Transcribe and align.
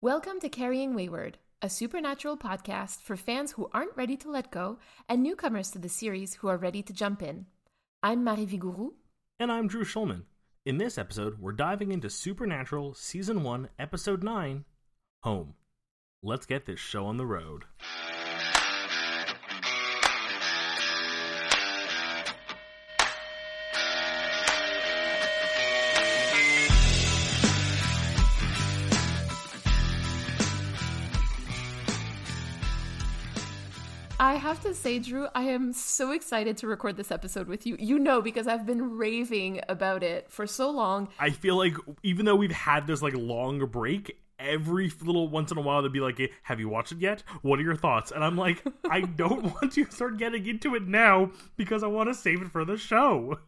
Welcome 0.00 0.38
to 0.42 0.48
Carrying 0.48 0.94
Wayward, 0.94 1.38
a 1.60 1.68
supernatural 1.68 2.36
podcast 2.36 3.02
for 3.02 3.16
fans 3.16 3.50
who 3.50 3.68
aren't 3.72 3.96
ready 3.96 4.16
to 4.18 4.30
let 4.30 4.52
go 4.52 4.78
and 5.08 5.24
newcomers 5.24 5.72
to 5.72 5.80
the 5.80 5.88
series 5.88 6.34
who 6.34 6.46
are 6.46 6.56
ready 6.56 6.84
to 6.84 6.92
jump 6.92 7.20
in. 7.20 7.46
I'm 8.00 8.22
Marie 8.22 8.46
Vigourou. 8.46 8.92
And 9.40 9.50
I'm 9.50 9.66
Drew 9.66 9.82
Schulman. 9.82 10.22
In 10.64 10.78
this 10.78 10.98
episode, 10.98 11.40
we're 11.40 11.50
diving 11.50 11.90
into 11.90 12.08
Supernatural 12.10 12.94
Season 12.94 13.42
1, 13.42 13.70
Episode 13.76 14.22
9 14.22 14.64
Home. 15.24 15.54
Let's 16.22 16.46
get 16.46 16.64
this 16.64 16.78
show 16.78 17.04
on 17.04 17.16
the 17.16 17.26
road. 17.26 17.64
Have 34.48 34.62
to 34.62 34.74
say, 34.74 34.98
Drew, 34.98 35.28
I 35.34 35.42
am 35.42 35.74
so 35.74 36.12
excited 36.12 36.56
to 36.58 36.66
record 36.66 36.96
this 36.96 37.10
episode 37.10 37.48
with 37.48 37.66
you. 37.66 37.76
You 37.78 37.98
know, 37.98 38.22
because 38.22 38.46
I've 38.46 38.64
been 38.64 38.96
raving 38.96 39.60
about 39.68 40.02
it 40.02 40.30
for 40.30 40.46
so 40.46 40.70
long. 40.70 41.08
I 41.18 41.30
feel 41.30 41.56
like 41.56 41.74
even 42.02 42.24
though 42.24 42.34
we've 42.34 42.50
had 42.50 42.86
this 42.86 43.02
like 43.02 43.12
long 43.14 43.64
break, 43.66 44.18
every 44.38 44.90
little 45.02 45.28
once 45.28 45.52
in 45.52 45.58
a 45.58 45.60
while 45.60 45.82
they'd 45.82 45.92
be 45.92 46.00
like, 46.00 46.18
"Have 46.44 46.60
you 46.60 46.70
watched 46.70 46.92
it 46.92 46.98
yet? 46.98 47.22
What 47.42 47.58
are 47.58 47.62
your 47.62 47.76
thoughts?" 47.76 48.10
And 48.10 48.24
I'm 48.24 48.36
like, 48.36 48.64
I 48.90 49.02
don't 49.02 49.44
want 49.44 49.72
to 49.74 49.84
start 49.90 50.16
getting 50.16 50.46
into 50.46 50.74
it 50.74 50.88
now 50.88 51.30
because 51.58 51.82
I 51.82 51.88
want 51.88 52.08
to 52.08 52.14
save 52.14 52.40
it 52.40 52.50
for 52.50 52.64
the 52.64 52.78
show. 52.78 53.38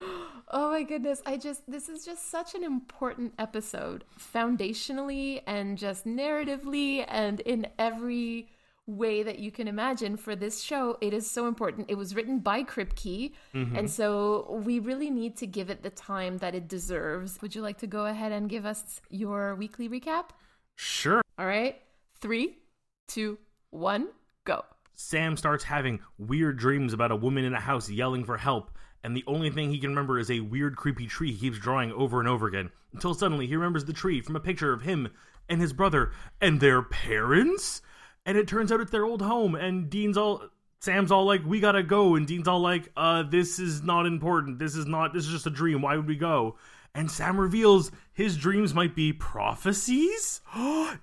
Oh 0.48 0.70
my 0.70 0.84
goodness. 0.84 1.20
I 1.26 1.38
just, 1.38 1.68
this 1.68 1.88
is 1.88 2.04
just 2.04 2.30
such 2.30 2.54
an 2.54 2.62
important 2.62 3.34
episode, 3.36 4.04
foundationally 4.16 5.42
and 5.44 5.76
just 5.76 6.06
narratively 6.06 7.04
and 7.08 7.40
in 7.40 7.66
every 7.80 8.46
way 8.86 9.22
that 9.22 9.38
you 9.40 9.50
can 9.50 9.66
imagine 9.68 10.16
for 10.16 10.36
this 10.36 10.62
show. 10.62 10.96
It 11.00 11.12
is 11.12 11.28
so 11.28 11.46
important. 11.48 11.86
It 11.90 11.96
was 11.96 12.14
written 12.14 12.38
by 12.38 12.62
Kripke, 12.62 13.32
Mm-hmm. 13.54 13.76
and 13.76 13.90
so 13.90 14.60
we 14.64 14.78
really 14.78 15.10
need 15.10 15.36
to 15.38 15.46
give 15.46 15.70
it 15.70 15.82
the 15.82 15.90
time 15.90 16.38
that 16.38 16.54
it 16.54 16.68
deserves. 16.68 17.40
Would 17.42 17.54
you 17.54 17.62
like 17.62 17.78
to 17.78 17.86
go 17.86 18.06
ahead 18.06 18.32
and 18.32 18.48
give 18.48 18.64
us 18.64 19.00
your 19.10 19.54
weekly 19.56 19.88
recap? 19.88 20.26
Sure. 20.76 21.22
All 21.38 21.46
right. 21.46 21.80
Three, 22.20 22.58
two, 23.08 23.38
one, 23.70 24.08
go. 24.44 24.64
Sam 24.94 25.36
starts 25.36 25.64
having 25.64 26.00
weird 26.18 26.58
dreams 26.58 26.92
about 26.92 27.10
a 27.10 27.16
woman 27.16 27.44
in 27.44 27.54
a 27.54 27.60
house 27.60 27.90
yelling 27.90 28.24
for 28.24 28.38
help, 28.38 28.70
and 29.04 29.16
the 29.16 29.24
only 29.26 29.50
thing 29.50 29.70
he 29.70 29.78
can 29.78 29.90
remember 29.90 30.18
is 30.18 30.30
a 30.30 30.40
weird, 30.40 30.76
creepy 30.76 31.06
tree 31.06 31.32
he 31.32 31.38
keeps 31.38 31.58
drawing 31.58 31.92
over 31.92 32.20
and 32.20 32.28
over 32.28 32.46
again. 32.46 32.70
Until 32.92 33.14
suddenly 33.14 33.46
he 33.46 33.56
remembers 33.56 33.84
the 33.84 33.92
tree 33.92 34.20
from 34.22 34.36
a 34.36 34.40
picture 34.40 34.72
of 34.72 34.82
him 34.82 35.08
and 35.48 35.60
his 35.60 35.72
brother 35.74 36.12
and 36.40 36.60
their 36.60 36.82
parents. 36.82 37.82
And 38.26 38.36
it 38.36 38.46
turns 38.46 38.70
out 38.70 38.80
it's 38.80 38.90
their 38.90 39.06
old 39.06 39.22
home, 39.22 39.54
and 39.54 39.88
Dean's 39.88 40.18
all. 40.18 40.42
Sam's 40.80 41.10
all 41.10 41.24
like, 41.24 41.44
"We 41.46 41.60
gotta 41.60 41.82
go," 41.82 42.16
and 42.16 42.26
Dean's 42.26 42.46
all 42.48 42.60
like, 42.60 42.92
"Uh, 42.96 43.22
this 43.22 43.58
is 43.58 43.82
not 43.82 44.04
important. 44.04 44.58
This 44.58 44.76
is 44.76 44.84
not. 44.84 45.14
This 45.14 45.24
is 45.24 45.32
just 45.32 45.46
a 45.46 45.50
dream. 45.50 45.80
Why 45.80 45.96
would 45.96 46.06
we 46.06 46.16
go?" 46.16 46.56
And 46.96 47.10
Sam 47.10 47.38
reveals 47.38 47.90
his 48.12 48.36
dreams 48.36 48.74
might 48.74 48.94
be 48.94 49.12
prophecies. 49.12 50.40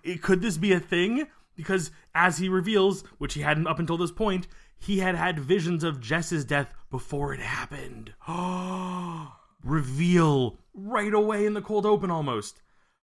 it, 0.04 0.22
could 0.22 0.42
this 0.42 0.58
be 0.58 0.74
a 0.74 0.80
thing? 0.80 1.28
Because 1.56 1.92
as 2.16 2.40
he 2.40 2.50
reveals, 2.50 3.04
which 3.20 3.36
he 3.36 3.42
hadn't 3.42 3.68
up 3.68 3.78
until 3.78 3.98
this 3.98 4.12
point, 4.12 4.48
he 4.78 5.00
had 5.00 5.16
had 5.16 5.40
visions 5.40 5.84
of 5.84 6.02
Jess's 6.02 6.46
death 6.46 6.74
before 6.90 7.34
it 7.34 7.40
happened. 7.40 8.14
Reveal 9.64 10.58
right 10.74 11.14
away 11.14 11.46
in 11.46 11.54
the 11.54 11.62
cold 11.62 11.86
open 11.86 12.10
almost. 12.10 12.62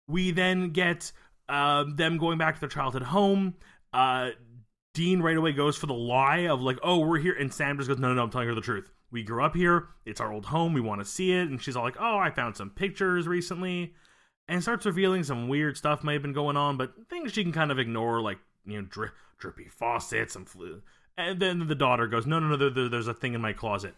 We 0.07 0.31
then 0.31 0.69
get 0.69 1.11
uh, 1.49 1.85
them 1.95 2.17
going 2.17 2.37
back 2.37 2.53
to 2.53 2.59
their 2.61 2.69
childhood 2.69 3.03
home. 3.03 3.55
Uh, 3.95 4.31
Dean 4.93 5.21
right 5.21 5.37
away 5.37 5.51
goes 5.53 5.77
for 5.77 5.87
the 5.87 5.93
lie 5.93 6.47
of 6.47 6.61
like, 6.61 6.77
"Oh, 6.83 6.99
we're 6.99 7.19
here," 7.19 7.33
and 7.33 7.53
Sam 7.53 7.77
just 7.77 7.87
goes, 7.89 7.97
"No, 7.97 8.09
no, 8.09 8.15
no, 8.15 8.23
I'm 8.23 8.29
telling 8.29 8.47
her 8.47 8.55
the 8.55 8.61
truth. 8.61 8.91
We 9.11 9.23
grew 9.23 9.43
up 9.43 9.55
here. 9.55 9.87
It's 10.05 10.19
our 10.21 10.31
old 10.33 10.45
home. 10.45 10.73
We 10.73 10.81
want 10.81 11.01
to 11.01 11.05
see 11.05 11.31
it." 11.31 11.47
And 11.49 11.61
she's 11.61 11.75
all 11.75 11.83
like, 11.83 11.97
"Oh, 11.99 12.17
I 12.17 12.29
found 12.29 12.55
some 12.57 12.69
pictures 12.69 13.27
recently," 13.27 13.93
and 14.47 14.61
starts 14.61 14.85
revealing 14.85 15.23
some 15.23 15.47
weird 15.47 15.77
stuff 15.77 16.03
may 16.03 16.13
have 16.13 16.21
been 16.21 16.33
going 16.33 16.57
on, 16.57 16.77
but 16.77 16.93
things 17.09 17.31
she 17.33 17.43
can 17.43 17.51
kind 17.53 17.71
of 17.71 17.79
ignore, 17.79 18.21
like 18.21 18.39
you 18.65 18.81
know, 18.81 18.87
dri- 18.89 19.09
drippy 19.37 19.67
faucets, 19.69 20.33
some 20.33 20.45
flu. 20.45 20.81
And 21.17 21.39
then 21.39 21.67
the 21.67 21.75
daughter 21.75 22.07
goes, 22.07 22.25
"No, 22.25 22.39
no, 22.39 22.47
no, 22.49 22.57
there, 22.57 22.69
there- 22.69 22.89
there's 22.89 23.07
a 23.07 23.13
thing 23.13 23.33
in 23.33 23.41
my 23.41 23.53
closet." 23.53 23.95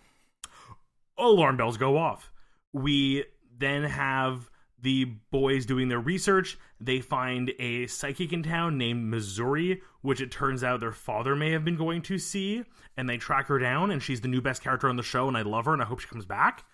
Alarm 1.18 1.58
bells 1.58 1.78
go 1.78 1.98
off. 1.98 2.32
We 2.74 3.26
then 3.58 3.84
have 3.86 4.50
the 4.82 5.06
boys 5.32 5.66
doing 5.66 5.90
their 5.90 6.00
research. 6.00 6.58
They 6.80 7.00
find 7.00 7.52
a 7.60 7.88
psychic 7.88 8.34
in 8.34 8.44
town 8.44 8.78
named 8.78 9.10
Missouri, 9.10 9.82
which 10.02 10.22
it 10.22 10.32
turns 10.32 10.64
out 10.64 10.80
their 10.80 10.92
father 10.92 11.36
may 11.36 11.52
have 11.52 11.66
been 11.66 11.78
going 11.78 12.02
to 12.04 12.20
see, 12.20 12.64
and 12.96 13.10
they 13.10 13.18
track 13.18 13.48
her 13.48 13.60
down, 13.60 13.92
and 13.92 14.02
she's 14.02 14.22
the 14.22 14.28
new 14.28 14.42
best 14.42 14.62
character 14.62 14.90
on 14.90 14.96
the 14.96 15.04
show, 15.04 15.28
and 15.28 15.38
I 15.38 15.42
love 15.42 15.66
her, 15.66 15.74
and 15.74 15.82
I 15.82 15.86
hope 15.86 16.00
she 16.00 16.08
comes 16.08 16.26
back. 16.26 16.66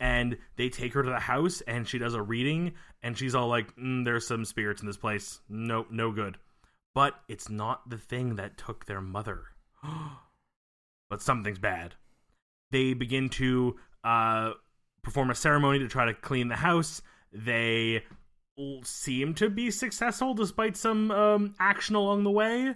And 0.00 0.38
they 0.56 0.68
take 0.68 0.94
her 0.94 1.02
to 1.02 1.10
the 1.10 1.18
house, 1.18 1.60
and 1.62 1.86
she 1.86 1.98
does 1.98 2.14
a 2.14 2.22
reading, 2.22 2.74
and 3.02 3.18
she's 3.18 3.34
all 3.34 3.48
like, 3.48 3.74
mm, 3.76 4.04
"There's 4.04 4.26
some 4.26 4.44
spirits 4.44 4.80
in 4.80 4.86
this 4.86 4.96
place. 4.96 5.40
No, 5.48 5.86
no 5.90 6.12
good." 6.12 6.38
But 6.94 7.14
it's 7.28 7.48
not 7.48 7.88
the 7.90 7.98
thing 7.98 8.36
that 8.36 8.56
took 8.56 8.86
their 8.86 9.00
mother. 9.00 9.46
but 11.10 11.22
something's 11.22 11.58
bad 11.58 11.94
they 12.70 12.94
begin 12.94 13.28
to 13.28 13.76
uh, 14.04 14.52
perform 15.02 15.30
a 15.30 15.34
ceremony 15.34 15.78
to 15.80 15.88
try 15.88 16.06
to 16.06 16.14
clean 16.14 16.48
the 16.48 16.56
house. 16.56 17.02
They 17.32 18.04
seem 18.82 19.34
to 19.34 19.48
be 19.48 19.70
successful 19.70 20.34
despite 20.34 20.76
some 20.76 21.10
um, 21.10 21.54
action 21.58 21.94
along 21.94 22.24
the 22.24 22.30
way. 22.30 22.74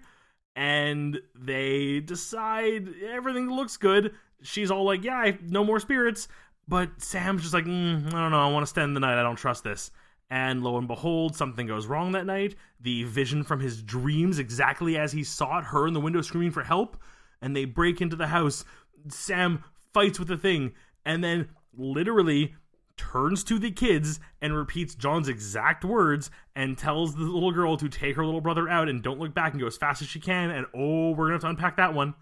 And 0.54 1.20
they 1.34 2.00
decide 2.00 2.88
everything 3.10 3.50
looks 3.50 3.76
good. 3.76 4.14
She's 4.42 4.70
all 4.70 4.84
like, 4.84 5.04
Yeah, 5.04 5.16
I, 5.16 5.38
no 5.42 5.64
more 5.64 5.80
spirits. 5.80 6.28
But 6.68 7.02
Sam's 7.02 7.42
just 7.42 7.54
like, 7.54 7.64
mm, 7.64 8.06
I 8.06 8.10
don't 8.10 8.30
know. 8.30 8.40
I 8.40 8.52
want 8.52 8.62
to 8.62 8.70
spend 8.70 8.94
the 8.94 9.00
night. 9.00 9.18
I 9.18 9.22
don't 9.22 9.36
trust 9.36 9.64
this. 9.64 9.90
And 10.30 10.62
lo 10.62 10.78
and 10.78 10.88
behold, 10.88 11.36
something 11.36 11.66
goes 11.66 11.86
wrong 11.86 12.12
that 12.12 12.24
night. 12.24 12.54
The 12.80 13.04
vision 13.04 13.42
from 13.42 13.60
his 13.60 13.82
dreams, 13.82 14.38
exactly 14.38 14.96
as 14.96 15.12
he 15.12 15.24
saw 15.24 15.58
it, 15.58 15.64
her 15.64 15.86
in 15.86 15.92
the 15.92 16.00
window 16.00 16.22
screaming 16.22 16.52
for 16.52 16.62
help. 16.62 16.96
And 17.42 17.56
they 17.56 17.64
break 17.64 18.00
into 18.00 18.16
the 18.16 18.28
house. 18.28 18.64
Sam 19.08 19.64
fights 19.92 20.18
with 20.18 20.28
the 20.28 20.36
thing 20.36 20.72
and 21.04 21.22
then 21.22 21.48
literally 21.76 22.54
turns 22.96 23.44
to 23.44 23.58
the 23.58 23.70
kids 23.70 24.20
and 24.40 24.56
repeats 24.56 24.94
John's 24.94 25.28
exact 25.28 25.84
words 25.84 26.30
and 26.54 26.76
tells 26.76 27.14
the 27.14 27.22
little 27.22 27.52
girl 27.52 27.76
to 27.76 27.88
take 27.88 28.16
her 28.16 28.24
little 28.24 28.40
brother 28.40 28.68
out 28.68 28.88
and 28.88 29.02
don't 29.02 29.18
look 29.18 29.34
back 29.34 29.52
and 29.52 29.60
go 29.60 29.66
as 29.66 29.76
fast 29.76 30.02
as 30.02 30.08
she 30.08 30.20
can. 30.20 30.50
And 30.50 30.66
oh, 30.74 31.10
we're 31.10 31.26
gonna 31.26 31.34
have 31.34 31.40
to 31.42 31.48
unpack 31.48 31.76
that 31.76 31.94
one. 31.94 32.14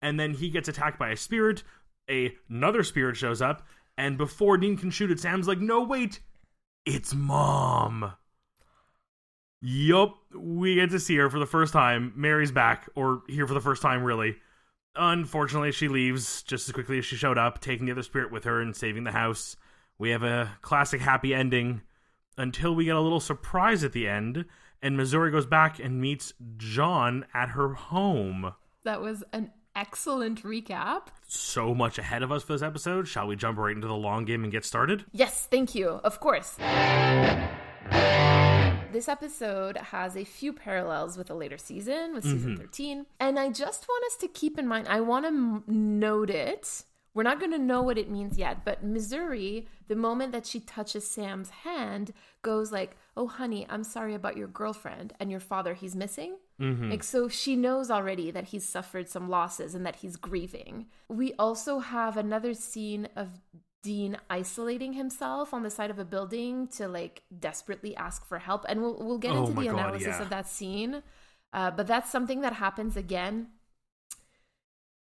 And 0.00 0.18
then 0.18 0.34
he 0.34 0.50
gets 0.50 0.68
attacked 0.68 0.98
by 0.98 1.10
a 1.10 1.16
spirit. 1.16 1.62
A, 2.10 2.34
another 2.48 2.82
spirit 2.82 3.16
shows 3.16 3.40
up, 3.40 3.66
and 3.96 4.18
before 4.18 4.58
Dean 4.58 4.76
can 4.76 4.90
shoot 4.90 5.10
it, 5.12 5.20
Sam's 5.20 5.46
like, 5.46 5.60
"No, 5.60 5.82
wait, 5.82 6.20
it's 6.84 7.14
mom." 7.14 8.12
Yup, 9.60 10.18
we 10.34 10.74
get 10.74 10.90
to 10.90 10.98
see 10.98 11.16
her 11.16 11.30
for 11.30 11.38
the 11.38 11.46
first 11.46 11.72
time. 11.72 12.12
Mary's 12.16 12.50
back, 12.50 12.88
or 12.96 13.22
here 13.28 13.46
for 13.46 13.54
the 13.54 13.60
first 13.60 13.80
time, 13.80 14.02
really. 14.02 14.36
Unfortunately, 14.96 15.70
she 15.70 15.86
leaves 15.86 16.42
just 16.42 16.68
as 16.68 16.72
quickly 16.72 16.98
as 16.98 17.04
she 17.04 17.14
showed 17.14 17.38
up, 17.38 17.60
taking 17.60 17.86
the 17.86 17.92
other 17.92 18.02
spirit 18.02 18.32
with 18.32 18.42
her 18.44 18.60
and 18.60 18.74
saving 18.74 19.04
the 19.04 19.12
house. 19.12 19.56
We 20.02 20.10
have 20.10 20.24
a 20.24 20.58
classic 20.62 21.00
happy 21.00 21.32
ending 21.32 21.82
until 22.36 22.74
we 22.74 22.86
get 22.86 22.96
a 22.96 23.00
little 23.00 23.20
surprise 23.20 23.84
at 23.84 23.92
the 23.92 24.08
end, 24.08 24.46
and 24.82 24.96
Missouri 24.96 25.30
goes 25.30 25.46
back 25.46 25.78
and 25.78 26.00
meets 26.00 26.34
John 26.56 27.24
at 27.32 27.50
her 27.50 27.74
home. 27.74 28.52
That 28.82 29.00
was 29.00 29.22
an 29.32 29.52
excellent 29.76 30.42
recap. 30.42 31.02
So 31.28 31.72
much 31.72 31.98
ahead 31.98 32.24
of 32.24 32.32
us 32.32 32.42
for 32.42 32.54
this 32.54 32.62
episode. 32.62 33.06
Shall 33.06 33.28
we 33.28 33.36
jump 33.36 33.58
right 33.58 33.76
into 33.76 33.86
the 33.86 33.94
long 33.94 34.24
game 34.24 34.42
and 34.42 34.50
get 34.50 34.64
started? 34.64 35.04
Yes, 35.12 35.46
thank 35.48 35.72
you. 35.72 35.88
Of 36.02 36.18
course. 36.18 36.56
This 38.90 39.08
episode 39.08 39.76
has 39.76 40.16
a 40.16 40.24
few 40.24 40.52
parallels 40.52 41.16
with 41.16 41.30
a 41.30 41.34
later 41.34 41.58
season, 41.58 42.12
with 42.12 42.24
season 42.24 42.54
mm-hmm. 42.54 42.62
13. 42.62 43.06
And 43.20 43.38
I 43.38 43.50
just 43.50 43.86
want 43.88 44.04
us 44.06 44.16
to 44.16 44.26
keep 44.26 44.58
in 44.58 44.66
mind, 44.66 44.88
I 44.88 44.98
want 44.98 45.26
to 45.26 45.28
m- 45.28 45.62
note 45.68 46.28
it. 46.28 46.82
We're 47.14 47.24
not 47.24 47.38
going 47.40 47.52
to 47.52 47.58
know 47.58 47.82
what 47.82 47.98
it 47.98 48.10
means 48.10 48.38
yet, 48.38 48.64
but 48.64 48.82
Missouri, 48.82 49.66
the 49.88 49.96
moment 49.96 50.32
that 50.32 50.46
she 50.46 50.60
touches 50.60 51.06
Sam's 51.06 51.50
hand, 51.50 52.12
goes 52.42 52.72
like, 52.72 52.96
"Oh 53.16 53.26
honey, 53.28 53.66
I'm 53.68 53.84
sorry 53.84 54.14
about 54.14 54.36
your 54.36 54.48
girlfriend 54.48 55.12
and 55.20 55.30
your 55.30 55.40
father, 55.40 55.74
he's 55.74 55.94
missing." 55.94 56.36
Like 56.90 57.02
so 57.02 57.28
she 57.28 57.56
knows 57.56 57.90
already 57.90 58.30
that 58.30 58.44
he's 58.44 58.66
suffered 58.68 59.08
some 59.08 59.28
losses 59.28 59.74
and 59.74 59.84
that 59.84 59.96
he's 59.96 60.16
grieving. 60.16 60.86
We 61.08 61.34
also 61.38 61.80
have 61.80 62.16
another 62.16 62.54
scene 62.54 63.08
of 63.16 63.28
Dean 63.82 64.16
isolating 64.30 64.92
himself 64.92 65.52
on 65.52 65.64
the 65.64 65.70
side 65.70 65.90
of 65.90 65.98
a 65.98 66.04
building 66.04 66.68
to 66.68 66.86
like 66.88 67.22
desperately 67.36 67.96
ask 67.96 68.24
for 68.26 68.38
help, 68.38 68.64
and 68.68 68.80
we'll 68.80 68.96
we'll 69.04 69.18
get 69.18 69.32
Oh 69.32 69.46
into 69.46 69.60
the 69.60 69.66
God, 69.66 69.74
analysis 69.74 70.06
yeah. 70.06 70.22
of 70.22 70.30
that 70.30 70.48
scene. 70.48 71.02
Uh, 71.52 71.70
but 71.70 71.86
that's 71.86 72.10
something 72.10 72.40
that 72.42 72.54
happens 72.54 72.96
again 72.96 73.48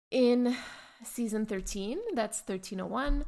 in 0.09 0.55
season 1.03 1.45
thirteen. 1.45 1.99
That's 2.13 2.39
thirteen 2.39 2.81
oh 2.81 2.87
one, 2.87 3.25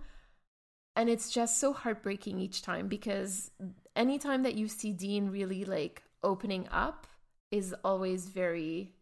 and 0.95 1.09
it's 1.09 1.31
just 1.31 1.59
so 1.59 1.73
heartbreaking 1.73 2.39
each 2.39 2.61
time 2.61 2.87
because 2.87 3.51
anytime 3.95 4.43
that 4.43 4.55
you 4.55 4.67
see 4.67 4.91
Dean 4.91 5.29
really 5.29 5.65
like 5.65 6.03
opening 6.23 6.67
up 6.71 7.07
is 7.51 7.75
always 7.83 8.27
very 8.27 8.93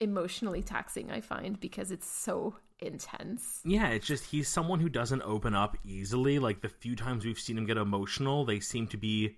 emotionally 0.00 0.62
taxing, 0.62 1.10
I 1.10 1.20
find, 1.20 1.58
because 1.58 1.90
it's 1.90 2.08
so 2.08 2.54
intense. 2.78 3.60
Yeah, 3.64 3.88
it's 3.88 4.06
just 4.06 4.24
he's 4.24 4.48
someone 4.48 4.78
who 4.78 4.88
doesn't 4.88 5.22
open 5.22 5.54
up 5.54 5.76
easily. 5.84 6.38
Like 6.38 6.60
the 6.60 6.68
few 6.68 6.94
times 6.94 7.24
we've 7.24 7.38
seen 7.38 7.58
him 7.58 7.66
get 7.66 7.76
emotional, 7.76 8.44
they 8.44 8.60
seem 8.60 8.86
to 8.88 8.96
be 8.96 9.36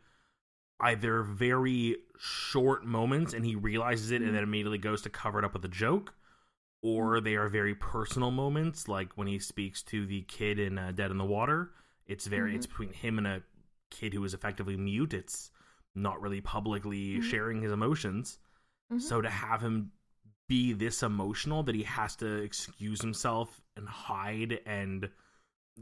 either 0.81 1.23
very 1.23 1.97
short 2.19 2.85
moments 2.85 3.33
and 3.35 3.45
he 3.45 3.55
realizes 3.55 4.11
it 4.11 4.17
and 4.17 4.27
mm-hmm. 4.27 4.35
then 4.35 4.43
immediately 4.43 4.79
goes 4.79 5.03
to 5.03 5.11
cover 5.11 5.39
it 5.39 5.45
up 5.45 5.55
with 5.55 5.65
a 5.65 5.69
joke, 5.69 6.15
or 6.83 7.21
they 7.21 7.37
are 7.37 7.49
very 7.49 7.75
personal 7.75 8.31
moments, 8.31 8.89
like 8.89 9.13
when 9.17 9.27
he 9.27 9.39
speaks 9.39 9.83
to 9.85 10.07
the 10.07 10.23
kid 10.23 10.59
in 10.59 10.79
uh, 10.79 10.93
Dead 10.95 11.11
in 11.11 11.19
the 11.19 11.25
Water. 11.25 11.71
It's 12.07 12.27
very, 12.27 12.57
it's 12.57 12.67
mm-hmm. 12.67 12.83
between 12.83 12.93
him 12.93 13.19
and 13.19 13.27
a 13.27 13.43
kid 13.91 14.15
who 14.15 14.25
is 14.25 14.35
effectively 14.35 14.77
mute. 14.77 15.15
It's 15.15 15.51
not 15.95 16.21
really 16.21 16.41
publicly 16.41 17.15
mm-hmm. 17.15 17.29
sharing 17.29 17.63
his 17.63 17.73
emotions. 17.73 18.39
Mm-hmm. 18.93 19.01
So 19.01 19.21
to 19.21 19.31
have 19.31 19.61
him 19.61 19.93
be 20.49 20.73
this 20.73 21.03
emotional 21.03 21.63
that 21.63 21.75
he 21.75 21.85
has 21.85 22.17
to 22.17 22.27
excuse 22.27 23.01
himself 23.01 23.61
and 23.77 23.89
hide 23.89 24.59
and 24.67 25.09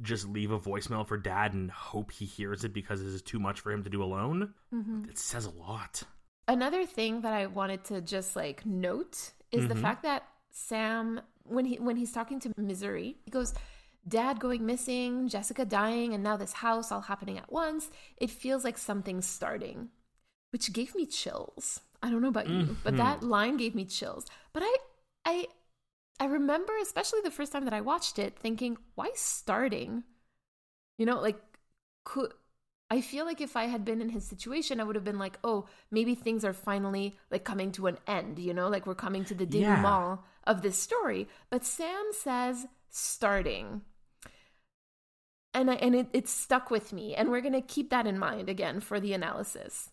just 0.03 0.29
leave 0.29 0.51
a 0.51 0.59
voicemail 0.59 1.07
for 1.07 1.17
dad 1.17 1.55
and 1.55 1.71
hope 1.71 2.13
he 2.13 2.27
hears 2.27 2.65
it 2.65 2.75
because 2.75 3.03
this 3.03 3.15
is 3.15 3.23
too 3.23 3.39
much 3.39 3.61
for 3.61 3.73
him 3.73 3.83
to 3.83 3.91
do 3.91 4.03
alone, 4.03 4.53
it 5.09 5.19
says 5.19 5.47
a 5.47 5.51
lot. 5.51 6.03
Another 6.47 6.85
thing 6.85 7.23
that 7.23 7.33
I 7.33 7.47
wanted 7.47 7.85
to 7.85 8.01
just 8.01 8.37
like 8.37 8.65
note 8.67 9.33
is 9.51 9.67
the 9.69 9.75
fact 9.75 10.03
that 10.03 10.25
Sam 10.59 11.21
when 11.45 11.65
he 11.65 11.77
when 11.77 11.97
he's 11.97 12.13
talking 12.13 12.41
to 12.41 12.53
Missouri, 12.57 13.17
he 13.25 13.31
goes, 13.31 13.55
Dad 14.07 14.41
going 14.41 14.67
missing, 14.67 15.29
Jessica 15.29 15.65
dying, 15.65 16.15
and 16.15 16.23
now 16.23 16.37
this 16.37 16.53
house 16.53 16.91
all 16.91 17.03
happening 17.03 17.39
at 17.39 17.51
once. 17.53 17.91
It 18.17 18.31
feels 18.31 18.65
like 18.65 18.77
something's 18.77 19.27
starting. 19.27 19.89
Which 20.51 20.73
gave 20.73 20.95
me 20.95 21.05
chills. 21.07 21.81
I 22.03 22.11
don't 22.11 22.23
know 22.23 22.29
about 22.29 22.49
you, 22.49 22.77
but 22.83 22.95
mm-hmm. 22.95 23.03
that 23.03 23.23
line 23.23 23.57
gave 23.57 23.75
me 23.75 23.85
chills. 23.85 24.27
But 24.53 24.63
I 24.65 24.77
I 25.25 25.47
I 26.19 26.25
remember 26.27 26.73
especially 26.83 27.21
the 27.23 27.31
first 27.31 27.53
time 27.53 27.65
that 27.65 27.75
I 27.75 27.81
watched 27.81 28.19
it 28.19 28.39
thinking, 28.39 28.79
why 28.95 29.11
starting? 29.15 30.05
You 30.97 31.07
know, 31.07 31.21
like 31.21 31.39
could 32.05 32.33
I 32.91 33.01
feel 33.03 33.25
like 33.27 33.41
if 33.41 33.57
I 33.57 33.65
had 33.65 33.85
been 33.85 34.01
in 34.01 34.09
his 34.11 34.25
situation, 34.27 34.81
I 34.81 34.85
would 34.85 34.95
have 34.97 35.05
been 35.05 35.19
like, 35.19 35.39
oh, 35.45 35.67
maybe 35.91 36.15
things 36.15 36.45
are 36.45 36.53
finally 36.55 37.19
like 37.31 37.45
coming 37.45 37.71
to 37.73 37.87
an 37.87 37.99
end, 38.07 38.39
you 38.39 38.55
know, 38.55 38.69
like 38.69 38.87
we're 38.87 38.95
coming 38.95 39.25
to 39.27 39.35
the 39.35 39.47
Yeah. 39.49 39.99
denouement 39.99 40.21
of 40.45 40.63
this 40.63 40.77
story. 40.79 41.29
But 41.51 41.65
Sam 41.65 42.11
says 42.13 42.67
starting. 42.91 43.83
And 45.55 45.71
I, 45.71 45.75
and 45.75 45.95
it, 45.95 46.09
it 46.15 46.27
stuck 46.29 46.71
with 46.71 46.91
me, 46.93 47.15
and 47.15 47.31
we're 47.31 47.41
gonna 47.43 47.61
keep 47.63 47.91
that 47.91 48.07
in 48.07 48.19
mind 48.19 48.49
again 48.49 48.81
for 48.81 48.99
the 49.01 49.13
analysis. 49.13 49.91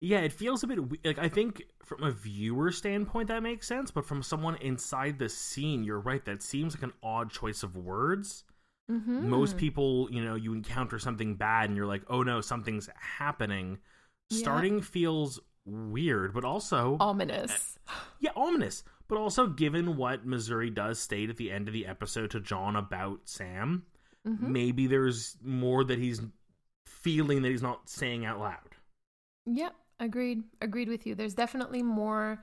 Yeah, 0.00 0.18
it 0.20 0.32
feels 0.32 0.64
a 0.64 0.66
bit 0.66 0.78
like 1.04 1.18
I 1.18 1.28
think 1.28 1.62
from 1.84 2.02
a 2.02 2.10
viewer 2.10 2.72
standpoint 2.72 3.28
that 3.28 3.42
makes 3.42 3.68
sense, 3.68 3.90
but 3.90 4.04
from 4.04 4.22
someone 4.22 4.56
inside 4.56 5.18
the 5.18 5.28
scene, 5.28 5.84
you're 5.84 6.00
right. 6.00 6.24
That 6.24 6.42
seems 6.42 6.74
like 6.74 6.82
an 6.82 6.92
odd 7.02 7.30
choice 7.30 7.62
of 7.62 7.76
words. 7.76 8.44
Mm-hmm. 8.92 9.28
Most 9.28 9.56
people, 9.56 10.08
you 10.10 10.22
know, 10.24 10.34
you 10.34 10.52
encounter 10.52 10.98
something 10.98 11.36
bad 11.36 11.68
and 11.70 11.76
you're 11.76 11.86
like, 11.86 12.02
oh 12.08 12.22
no, 12.22 12.40
something's 12.40 12.88
happening. 13.18 13.78
Yeah. 14.30 14.38
Starting 14.38 14.82
feels 14.82 15.40
weird, 15.64 16.34
but 16.34 16.44
also 16.44 16.96
ominous. 17.00 17.78
yeah, 18.20 18.30
ominous. 18.36 18.84
But 19.08 19.18
also, 19.18 19.46
given 19.46 19.96
what 19.96 20.26
Missouri 20.26 20.70
does 20.70 20.98
state 20.98 21.28
at 21.30 21.36
the 21.36 21.50
end 21.50 21.68
of 21.68 21.74
the 21.74 21.86
episode 21.86 22.30
to 22.32 22.40
John 22.40 22.76
about 22.76 23.20
Sam, 23.24 23.84
Mm-hmm. 24.24 24.52
maybe 24.52 24.86
there's 24.86 25.36
more 25.42 25.82
that 25.82 25.98
he's 25.98 26.20
feeling 26.86 27.42
that 27.42 27.48
he's 27.48 27.60
not 27.60 27.88
saying 27.88 28.24
out 28.24 28.38
loud. 28.38 28.76
Yep, 29.46 29.74
agreed. 29.98 30.44
Agreed 30.60 30.88
with 30.88 31.08
you. 31.08 31.16
There's 31.16 31.34
definitely 31.34 31.82
more 31.82 32.40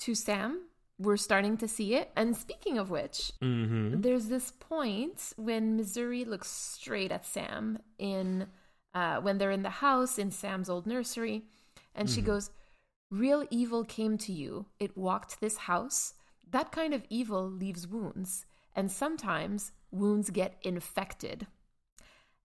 to 0.00 0.14
Sam. 0.14 0.60
We're 0.98 1.16
starting 1.16 1.56
to 1.58 1.68
see 1.68 1.94
it. 1.94 2.10
And 2.16 2.36
speaking 2.36 2.78
of 2.78 2.90
which, 2.90 3.32
Mm-hmm. 3.42 4.00
there's 4.00 4.26
this 4.26 4.52
point 4.52 5.32
when 5.36 5.76
Missouri 5.76 6.24
looks 6.24 6.48
straight 6.50 7.10
at 7.12 7.26
Sam 7.26 7.78
in 7.98 8.46
uh, 8.94 9.20
when 9.20 9.38
they're 9.38 9.50
in 9.50 9.64
the 9.64 9.70
house 9.70 10.18
in 10.18 10.30
Sam's 10.30 10.70
old 10.70 10.86
nursery, 10.86 11.42
and 11.96 12.08
she 12.08 12.22
goes, 12.22 12.50
"Real 13.10 13.44
evil 13.50 13.84
came 13.84 14.16
to 14.18 14.32
you. 14.32 14.66
It 14.78 14.96
walked 14.96 15.40
this 15.40 15.56
house. 15.56 16.14
That 16.48 16.70
kind 16.70 16.94
of 16.94 17.04
evil 17.10 17.50
leaves 17.50 17.88
wounds, 17.88 18.46
and 18.76 18.92
sometimes 18.92 19.72
wounds 19.90 20.30
get 20.30 20.58
infected." 20.62 21.48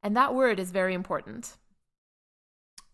And 0.01 0.17
that 0.17 0.33
word 0.33 0.59
is 0.59 0.71
very 0.71 0.95
important. 0.95 1.57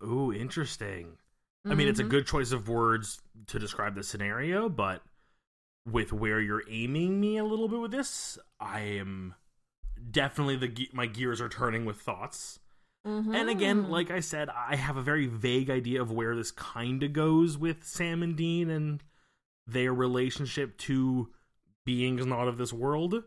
Ooh, 0.03 0.33
interesting. 0.33 1.17
I 1.65 1.75
mean, 1.75 1.87
it's 1.87 1.99
a 1.99 2.03
Mhm. 2.03 2.09
good 2.09 2.27
choice 2.27 2.51
of 2.51 2.67
words 2.67 3.21
to 3.47 3.57
describe 3.57 3.95
the 3.95 4.03
scenario, 4.03 4.67
but 4.69 5.01
with 5.85 6.11
where 6.11 6.39
you're 6.39 6.63
aiming 6.69 7.19
me 7.19 7.37
a 7.37 7.43
little 7.45 7.67
bit 7.67 7.79
with 7.79 7.91
this, 7.91 8.37
I 8.59 8.81
am 8.81 9.35
definitely 10.11 10.55
the 10.55 10.89
my 10.93 11.05
gears 11.05 11.39
are 11.41 11.49
turning 11.49 11.85
with 11.85 12.01
thoughts. 12.01 12.59
And 13.03 13.49
again, 13.49 13.83
Mhm. 13.83 13.89
like 13.89 14.09
I 14.09 14.19
said, 14.19 14.49
I 14.49 14.75
have 14.77 14.97
a 14.97 15.01
very 15.03 15.27
vague 15.27 15.69
idea 15.69 16.01
of 16.01 16.11
where 16.11 16.35
this 16.35 16.49
kind 16.49 17.03
of 17.03 17.13
goes 17.13 17.55
with 17.55 17.83
Sam 17.83 18.23
and 18.23 18.35
Dean 18.35 18.71
and 18.71 19.03
their 19.67 19.93
relationship 19.93 20.75
to 20.79 21.31
beings 21.85 22.25
not 22.25 22.47
of 22.47 22.57
this 22.57 22.73
world. 22.73 23.23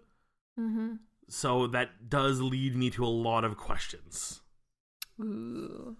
Mhm. 0.58 0.98
So 1.28 1.68
that 1.68 2.08
does 2.08 2.40
lead 2.40 2.74
me 2.74 2.90
to 2.90 3.04
a 3.04 3.06
lot 3.06 3.44
of 3.44 3.56
questions. 3.56 4.42
Ooh. 5.20 5.96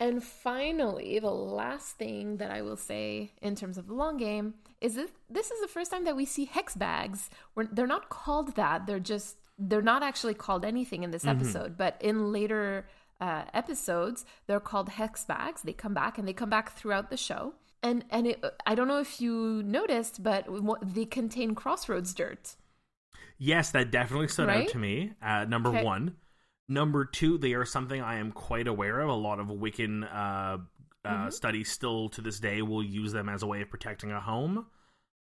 And 0.00 0.22
finally, 0.22 1.18
the 1.18 1.30
last 1.30 1.96
thing 1.96 2.36
that 2.36 2.50
I 2.52 2.62
will 2.62 2.76
say 2.76 3.32
in 3.42 3.56
terms 3.56 3.78
of 3.78 3.88
the 3.88 3.94
long 3.94 4.16
game 4.16 4.54
is 4.80 4.94
that 4.94 5.08
this 5.28 5.50
is 5.50 5.60
the 5.60 5.66
first 5.68 5.90
time 5.90 6.04
that 6.04 6.14
we 6.14 6.24
see 6.24 6.44
hex 6.44 6.76
bags. 6.76 7.30
We're, 7.56 7.66
they're 7.66 7.86
not 7.86 8.08
called 8.08 8.54
that. 8.54 8.86
They're 8.86 9.00
just 9.00 9.36
they're 9.58 9.82
not 9.82 10.04
actually 10.04 10.34
called 10.34 10.64
anything 10.64 11.02
in 11.02 11.10
this 11.10 11.26
episode. 11.26 11.76
But 11.76 11.96
in 12.00 12.30
later 12.32 12.86
uh, 13.20 13.42
episodes, 13.52 14.24
they're 14.46 14.60
called 14.60 14.88
hex 14.90 15.24
bags. 15.24 15.62
They 15.62 15.72
come 15.72 15.94
back 15.94 16.16
and 16.16 16.28
they 16.28 16.32
come 16.32 16.50
back 16.50 16.72
throughout 16.76 17.10
the 17.10 17.16
show. 17.16 17.54
And 17.82 18.04
and 18.10 18.28
it, 18.28 18.44
I 18.66 18.76
don't 18.76 18.86
know 18.86 19.00
if 19.00 19.20
you 19.20 19.62
noticed, 19.64 20.22
but 20.22 20.46
they 20.82 21.06
contain 21.06 21.56
crossroads 21.56 22.14
dirt. 22.14 22.54
Yes, 23.36 23.70
that 23.72 23.90
definitely 23.90 24.28
stood 24.28 24.46
Right? 24.48 24.62
out 24.66 24.68
to 24.72 24.78
me. 24.78 25.12
Uh, 25.20 25.44
number 25.44 25.70
Okay. 25.70 25.82
one. 25.84 26.14
Number 26.68 27.04
two, 27.04 27.38
they 27.38 27.54
are 27.54 27.64
something 27.64 28.00
I 28.00 28.16
am 28.16 28.30
quite 28.32 28.66
aware 28.66 29.00
of. 29.00 29.08
A 29.08 29.14
lot 29.14 29.40
of 29.40 29.46
Wiccan 29.48 30.04
uh, 30.04 30.16
uh, 30.16 30.58
Mm-hmm. 31.06 31.30
studies 31.30 31.70
still 31.70 32.08
to 32.10 32.20
this 32.20 32.38
day 32.40 32.60
will 32.60 32.82
use 32.82 33.12
them 33.12 33.28
as 33.30 33.42
a 33.42 33.46
way 33.46 33.62
of 33.62 33.70
protecting 33.70 34.10
a 34.12 34.20
home. 34.20 34.66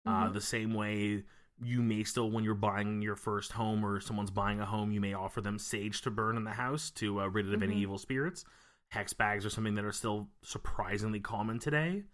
Uh, 0.07 0.11
Mm-hmm. 0.25 0.35
the 0.35 0.41
same 0.41 0.73
way 0.75 1.25
you 1.63 1.83
may 1.83 2.03
still, 2.05 2.31
when 2.31 2.43
you're 2.45 2.55
buying 2.55 3.01
your 3.03 3.17
first 3.17 3.53
home 3.53 3.85
or 3.85 4.01
someone's 4.01 4.31
buying 4.31 4.61
a 4.61 4.67
home, 4.67 4.91
you 4.93 5.01
may 5.01 5.13
offer 5.15 5.41
them 5.41 5.59
sage 5.59 6.01
to 6.03 6.11
burn 6.11 6.37
in 6.37 6.45
the 6.45 6.51
house 6.53 6.91
to 6.91 7.21
uh, 7.21 7.27
rid 7.29 7.47
it 7.47 7.55
of 7.55 7.63
any 7.63 7.75
Mhm. 7.75 7.79
evil 7.81 7.99
spirits. 7.99 8.45
Hex 8.91 9.13
bags 9.13 9.45
are 9.47 9.51
something 9.51 9.75
that 9.75 9.85
are 9.85 9.93
still 9.93 10.31
surprisingly 10.43 11.21
common 11.21 11.59
today. 11.59 12.05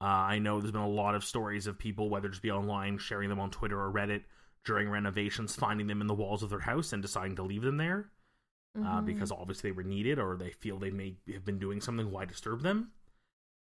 Uh, 0.00 0.04
I 0.04 0.38
know 0.38 0.60
there's 0.60 0.72
been 0.72 0.80
a 0.82 0.88
lot 0.88 1.14
of 1.14 1.24
stories 1.24 1.66
of 1.66 1.78
people, 1.78 2.10
whether 2.10 2.28
just 2.28 2.42
be 2.42 2.50
online, 2.50 2.98
sharing 2.98 3.28
them 3.30 3.40
on 3.40 3.50
Twitter 3.50 3.80
or 3.80 3.90
Reddit 3.92 4.24
during 4.64 4.88
renovations, 4.90 5.56
finding 5.56 5.86
them 5.86 6.00
in 6.00 6.06
the 6.06 6.14
walls 6.14 6.42
of 6.42 6.50
their 6.50 6.60
house 6.60 6.92
and 6.92 7.00
deciding 7.02 7.36
to 7.36 7.42
leave 7.42 7.62
them 7.62 7.76
there 7.78 8.10
uh, 8.76 9.00
Mhm. 9.00 9.06
because 9.06 9.32
obviously 9.32 9.70
they 9.70 9.76
were 9.76 9.82
needed 9.82 10.18
or 10.18 10.36
they 10.36 10.50
feel 10.50 10.78
they 10.78 10.90
may 10.90 11.16
have 11.32 11.44
been 11.44 11.58
doing 11.58 11.80
something. 11.80 12.10
Why 12.10 12.24
disturb 12.24 12.60
them? 12.62 12.92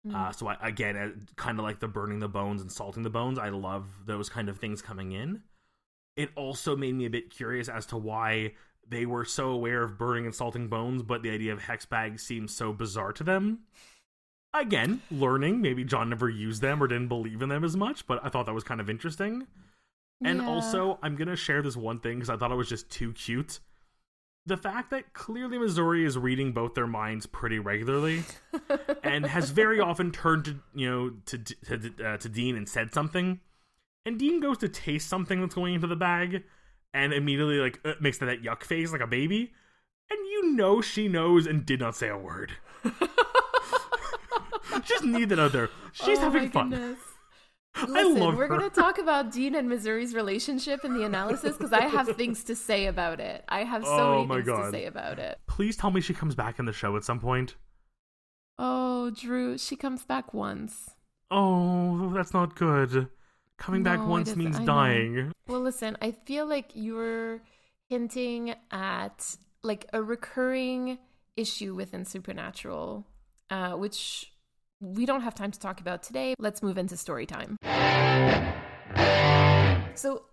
Mhm. 0.07 0.15
Uh, 0.15 0.31
so 0.31 0.47
I, 0.47 0.57
again, 0.61 0.95
uh, 0.97 1.11
kind 1.35 1.59
of 1.59 1.63
like 1.63 1.79
the 1.79 1.87
burning 1.87 2.19
the 2.19 2.27
bones 2.27 2.61
and 2.61 2.71
salting 2.71 3.03
the 3.03 3.09
bones. 3.09 3.37
I 3.39 3.49
love 3.49 4.05
those 4.05 4.29
kind 4.29 4.49
of 4.49 4.57
things 4.57 4.81
coming 4.81 5.11
in. 5.11 5.43
It 6.15 6.31
also 6.35 6.75
made 6.75 6.95
me 6.95 7.05
a 7.05 7.09
bit 7.09 7.29
curious 7.29 7.69
as 7.69 7.85
to 7.87 7.97
why 7.97 8.53
they 8.87 9.05
were 9.05 9.23
so 9.25 9.49
aware 9.49 9.81
of 9.83 9.97
burning 9.97 10.25
and 10.25 10.35
salting 10.35 10.67
bones, 10.67 11.03
but 11.03 11.23
the 11.23 11.29
idea 11.29 11.53
of 11.53 11.61
hex 11.63 11.85
bags 11.85 12.21
seems 12.21 12.53
so 12.53 12.73
bizarre 12.73 13.13
to 13.13 13.23
them. 13.23 13.59
Again, 14.53 15.01
learning. 15.09 15.61
Maybe 15.61 15.83
John 15.83 16.09
never 16.09 16.29
used 16.29 16.61
them 16.61 16.83
or 16.83 16.87
didn't 16.87 17.07
believe 17.07 17.41
in 17.41 17.49
them 17.49 17.63
as 17.63 17.75
much, 17.75 18.05
but 18.05 18.23
I 18.23 18.29
thought 18.29 18.45
that 18.45 18.53
was 18.53 18.63
kind 18.63 18.79
of 18.81 18.89
interesting. 18.89 19.47
And 20.21 20.39
Yeah. 20.41 20.47
also, 20.47 20.99
I'm 21.01 21.15
going 21.15 21.27
to 21.27 21.35
share 21.35 21.61
this 21.61 21.75
one 21.75 21.99
thing 21.99 22.17
because 22.19 22.29
I 22.29 22.37
thought 22.37 22.51
it 22.51 22.55
was 22.55 22.69
just 22.69 22.89
too 22.91 23.13
cute. 23.13 23.59
The 24.45 24.57
fact 24.57 24.89
that 24.91 25.13
clearly 25.13 25.57
Missouri 25.57 26.03
is 26.03 26.17
reading 26.17 26.51
both 26.51 26.73
their 26.73 26.87
minds 26.87 27.25
pretty 27.25 27.59
regularly 27.59 28.23
and 29.03 29.25
has 29.25 29.51
very 29.51 29.79
often 29.79 30.11
turned 30.11 30.45
to, 30.45 30.59
you 30.75 30.89
know, 30.89 31.11
to 31.27 31.37
to, 31.37 31.93
uh, 32.05 32.17
to 32.17 32.27
Dean 32.29 32.57
and 32.57 32.67
said 32.67 32.93
something. 32.93 33.39
And 34.05 34.19
Dean 34.19 34.41
goes 34.41 34.57
to 34.57 34.67
taste 34.67 35.07
something 35.07 35.39
that's 35.39 35.55
going 35.55 35.75
into 35.75 35.87
the 35.87 35.95
bag 35.95 36.43
and 36.93 37.13
immediately 37.13 37.59
like 37.59 37.79
uh, 37.85 37.93
makes 38.01 38.17
that 38.17 38.43
yuck 38.43 38.63
face 38.63 38.91
like 38.91 38.99
a 39.01 39.07
baby. 39.07 39.53
And 40.11 40.19
you 40.27 40.51
know 40.51 40.81
she 40.81 41.07
knows 41.07 41.47
and 41.47 41.65
did 41.65 41.79
not 41.79 41.95
say 41.95 42.09
a 42.09 42.17
word. 42.17 42.51
just 44.83 45.03
need 45.05 45.29
that 45.29 45.39
out 45.39 45.53
there. 45.53 45.69
She's 45.93 46.17
Oh 46.17 46.21
having 46.21 46.43
my 46.43 46.49
fun. 46.49 46.69
goodness. 46.69 46.99
I 47.83 48.03
Listen, 48.03 48.35
we're 48.35 48.47
going 48.47 48.61
to 48.61 48.69
talk 48.69 48.97
about 48.97 49.31
Dean 49.31 49.55
and 49.55 49.67
Missouri's 49.67 50.13
relationship 50.15 50.83
in 50.85 50.93
the 50.93 51.03
analysis 51.03 51.57
because 51.57 51.73
I 51.73 51.83
have 51.87 52.15
things 52.15 52.43
to 52.45 52.55
say 52.55 52.87
about 52.87 53.19
it. 53.19 53.43
I 53.49 53.63
have 53.63 53.83
so 53.83 53.89
Oh 53.91 54.25
many 54.25 54.43
things 54.43 54.57
to 54.57 54.71
say 54.71 54.85
about 54.85 55.19
it. 55.19 55.39
Please 55.47 55.75
tell 55.77 55.91
me 55.91 56.01
she 56.01 56.13
comes 56.13 56.35
back 56.35 56.59
in 56.59 56.65
the 56.65 56.73
show 56.73 56.95
at 56.95 57.03
some 57.03 57.19
point. 57.19 57.55
Oh, 58.57 59.09
Drew, 59.09 59.57
she 59.57 59.75
comes 59.75 60.05
back 60.05 60.33
once. 60.33 60.91
Oh, 61.31 62.11
that's 62.13 62.33
not 62.33 62.55
good. 62.55 63.09
Coming 63.57 63.83
back 63.83 63.99
No, 63.99 64.05
it 64.05 64.09
once 64.09 64.35
means 64.35 64.59
dying. 64.59 65.31
Well, 65.47 65.61
listen, 65.61 65.97
I 66.01 66.11
feel 66.11 66.45
like 66.45 66.71
you're 66.73 67.41
hinting 67.89 68.55
at 68.71 69.35
like 69.63 69.87
a 69.93 70.01
recurring 70.01 70.97
issue 71.35 71.73
within 71.73 72.05
Supernatural, 72.05 73.05
uh, 73.49 73.71
which 73.71 74.32
we 74.83 75.05
don't 75.05 75.21
have 75.21 75.33
time 75.33 75.51
to 75.51 75.59
talk 75.59 75.79
about 75.79 76.03
today. 76.03 76.35
Let's 76.37 76.61
move 76.61 76.77
into 76.77 76.97
story 76.97 77.25
time. 77.25 77.57
So, 79.95 80.23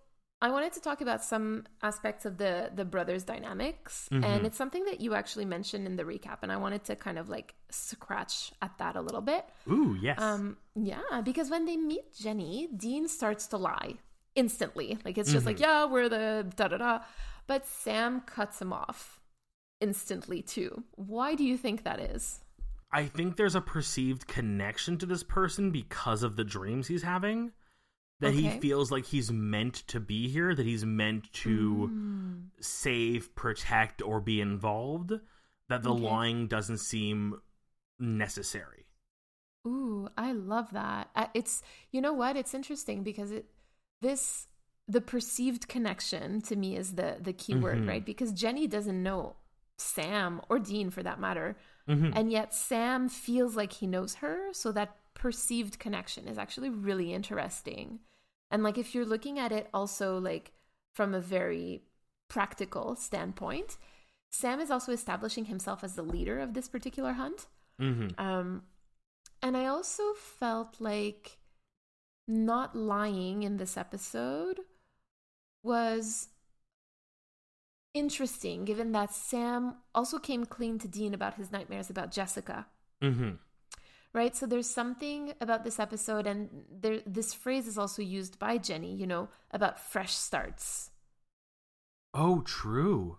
I 0.43 0.51
wanted 0.51 0.73
to 0.73 0.81
talk 0.81 1.03
about 1.03 1.23
some 1.23 1.65
aspects 1.83 2.25
of 2.25 2.39
the 2.39 2.71
the 2.75 2.85
brothers' 2.85 3.25
dynamics, 3.25 4.09
and 4.11 4.47
it's 4.47 4.57
something 4.57 4.85
that 4.87 5.01
you 5.01 5.15
actually 5.15 5.45
mentioned 5.45 5.87
in 5.87 5.97
the 5.97 6.05
recap, 6.05 6.39
and 6.43 6.51
I 6.51 6.57
wanted 6.57 6.83
to 6.85 6.97
kind 6.97 7.19
of 7.19 7.29
like 7.29 7.55
scratch 7.71 8.51
at 8.63 8.77
that 8.79 8.97
a 8.97 9.03
little 9.03 9.21
bit. 9.21 9.45
Ooh, 9.71 9.97
yes. 10.01 10.19
Um, 10.19 10.57
yeah, 10.75 11.21
because 11.23 11.51
when 11.51 11.67
they 11.67 11.77
meet 11.77 12.15
Jenny, 12.19 12.69
Dean 12.75 13.07
starts 13.07 13.49
to 13.49 13.59
lie 13.59 13.97
instantly. 14.35 14.99
Like 15.05 15.19
it's 15.19 15.31
just 15.31 15.45
like, 15.45 15.61
yeah, 15.61 15.85
we're 15.85 16.09
the 16.09 16.47
da 16.57 16.69
da 16.69 16.79
da. 16.79 16.99
But 17.47 17.67
Sam 17.67 18.23
cuts 18.23 18.63
him 18.63 18.73
off 18.73 19.21
instantly 19.81 20.41
too. 20.41 20.85
Why 20.97 21.35
do 21.35 21.45
you 21.45 21.59
think 21.59 21.85
that 21.85 22.01
is? 22.01 22.41
I 22.93 23.07
think 23.07 23.37
there's 23.37 23.55
a 23.55 23.61
perceived 23.61 24.27
connection 24.27 24.99
to 24.99 25.07
this 25.07 25.23
person 25.23 25.71
because 25.71 26.23
of 26.23 26.37
the 26.37 26.45
dreams 26.45 26.89
he's 26.89 27.03
having. 27.03 27.53
That 28.21 28.35
he 28.35 28.51
feels 28.51 28.91
like 28.93 29.07
he's 29.07 29.33
meant 29.33 29.77
to 29.87 29.99
be 29.99 30.29
here, 30.29 30.55
that 30.55 30.67
he's 30.67 30.85
meant 30.85 31.33
to 31.33 31.89
Mm. 31.91 32.51
save, 32.63 33.35
protect, 33.35 34.03
or 34.03 34.21
be 34.21 34.43
involved. 34.43 35.13
That 35.69 35.83
the 35.83 35.95
Okay. 35.95 36.03
lying 36.03 36.47
doesn't 36.47 36.79
seem 36.79 37.41
necessary. 37.99 38.87
Ooh, 39.67 40.09
I 40.19 40.33
love 40.33 40.71
that. 40.73 41.11
It's 41.35 41.63
you 41.93 42.01
know 42.01 42.13
what? 42.13 42.37
It's 42.37 42.53
interesting 42.55 43.03
because 43.03 43.31
it 43.31 43.47
this 44.03 44.49
the 44.89 45.01
perceived 45.01 45.69
connection 45.69 46.41
to 46.43 46.57
me 46.57 46.77
is 46.77 46.97
the 46.97 47.19
the 47.21 47.33
key 47.33 47.55
word, 47.55 47.79
Mhm. 47.79 47.89
right? 47.89 48.05
Because 48.05 48.33
Jenny 48.33 48.67
doesn't 48.67 49.03
know 49.03 49.37
Sam 49.79 50.41
or 50.49 50.59
Dean 50.59 50.91
for 50.91 51.03
that 51.03 51.21
matter. 51.21 51.57
Mhm. 51.91 52.13
And 52.15 52.31
yet 52.31 52.55
Sam 52.55 53.09
feels 53.09 53.57
like 53.57 53.73
he 53.73 53.87
knows 53.87 54.17
her, 54.17 54.53
so 54.53 54.71
that 54.73 54.97
perceived 55.15 55.79
connection 55.79 56.29
is 56.29 56.39
actually 56.39 56.71
really 56.71 57.13
interesting. 57.13 58.01
And 58.51 58.63
like 58.63 58.79
if 58.79 58.95
you're 58.95 59.05
looking 59.05 59.39
at 59.39 59.53
it 59.53 59.69
also 59.75 60.19
like 60.19 60.53
from 60.95 61.15
a 61.15 61.21
very 61.21 61.83
practical 62.29 62.95
standpoint, 62.97 63.77
Sam 64.31 64.61
is 64.61 64.71
also 64.71 64.93
establishing 64.93 65.47
himself 65.47 65.83
as 65.83 65.95
the 65.95 66.03
leader 66.03 66.39
of 66.39 66.55
this 66.55 66.69
particular 66.69 67.15
hunt. 67.15 67.49
Mhm. 67.79 68.19
Um 68.19 68.67
and 69.43 69.57
I 69.57 69.67
also 69.67 70.13
felt 70.15 70.81
like 70.81 71.39
not 72.29 72.77
lying 72.77 73.43
in 73.43 73.57
this 73.57 73.77
episode 73.77 74.61
was 75.63 76.29
interesting 77.95 78.65
given 78.65 78.93
that 78.93 79.13
Sam 79.13 79.77
also 79.95 80.19
came 80.19 80.45
clean 80.45 80.79
to 80.79 80.89
Dean 80.89 81.15
about 81.15 81.35
his 81.35 81.51
nightmares 81.51 81.91
about 81.91 82.13
Jessica. 82.13 82.67
Mm-hmm. 83.03 83.31
Right? 84.13 84.35
So 84.35 84.47
there's 84.47 84.69
something 84.69 85.35
about 85.41 85.65
this 85.65 85.79
episode 85.79 86.27
and 86.27 86.49
there 86.71 87.01
this 87.07 87.33
phrase 87.33 87.67
is 87.67 87.79
also 87.79 88.03
used 88.03 88.39
by 88.39 88.59
Jenny, 88.59 88.95
you 88.95 89.07
know, 89.07 89.29
about 89.51 89.79
fresh 89.79 90.15
starts. 90.15 90.91
Oh, 92.13 92.41
true. 92.41 93.19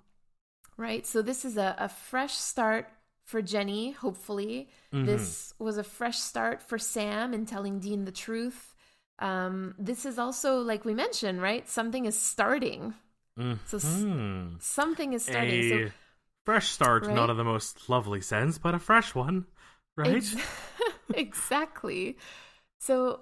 Right? 0.75 1.05
So 1.05 1.21
this 1.21 1.45
is 1.45 1.57
a, 1.57 1.75
a 1.77 1.87
fresh 1.87 2.33
start 2.33 2.89
for 3.23 3.41
Jenny, 3.41 3.91
hopefully. 3.91 4.69
Mhm. 4.93 5.05
This 5.05 5.53
was 5.59 5.77
a 5.77 5.83
fresh 5.83 6.19
start 6.19 6.61
for 6.61 6.77
Sam 6.77 7.33
in 7.33 7.45
telling 7.45 7.79
Dean 7.79 8.03
the 8.03 8.11
truth. 8.11 8.75
Um, 9.19 9.75
this 9.77 10.05
is 10.05 10.17
also, 10.19 10.59
like 10.59 10.83
we 10.83 10.93
mentioned, 10.93 11.41
right? 11.41 11.69
Something 11.69 12.05
is 12.05 12.19
starting. 12.19 12.95
Mm-hmm. 13.41 13.53
So 13.65 13.77
s-. 13.77 14.07
Something 14.59 15.13
is 15.13 15.25
starting. 15.25 15.61
A 15.61 15.69
So 15.69 15.91
fresh 16.45 16.69
start, 16.69 17.05
Right? 17.05 17.15
not 17.15 17.29
in 17.29 17.37
the 17.37 17.43
most 17.43 17.89
lovely 17.89 18.21
sense, 18.21 18.57
but 18.57 18.75
a 18.75 18.79
fresh 18.79 19.15
one, 19.15 19.45
right? 19.97 20.17
Ex- 20.17 20.35
exactly. 21.13 22.17
So, 22.79 23.21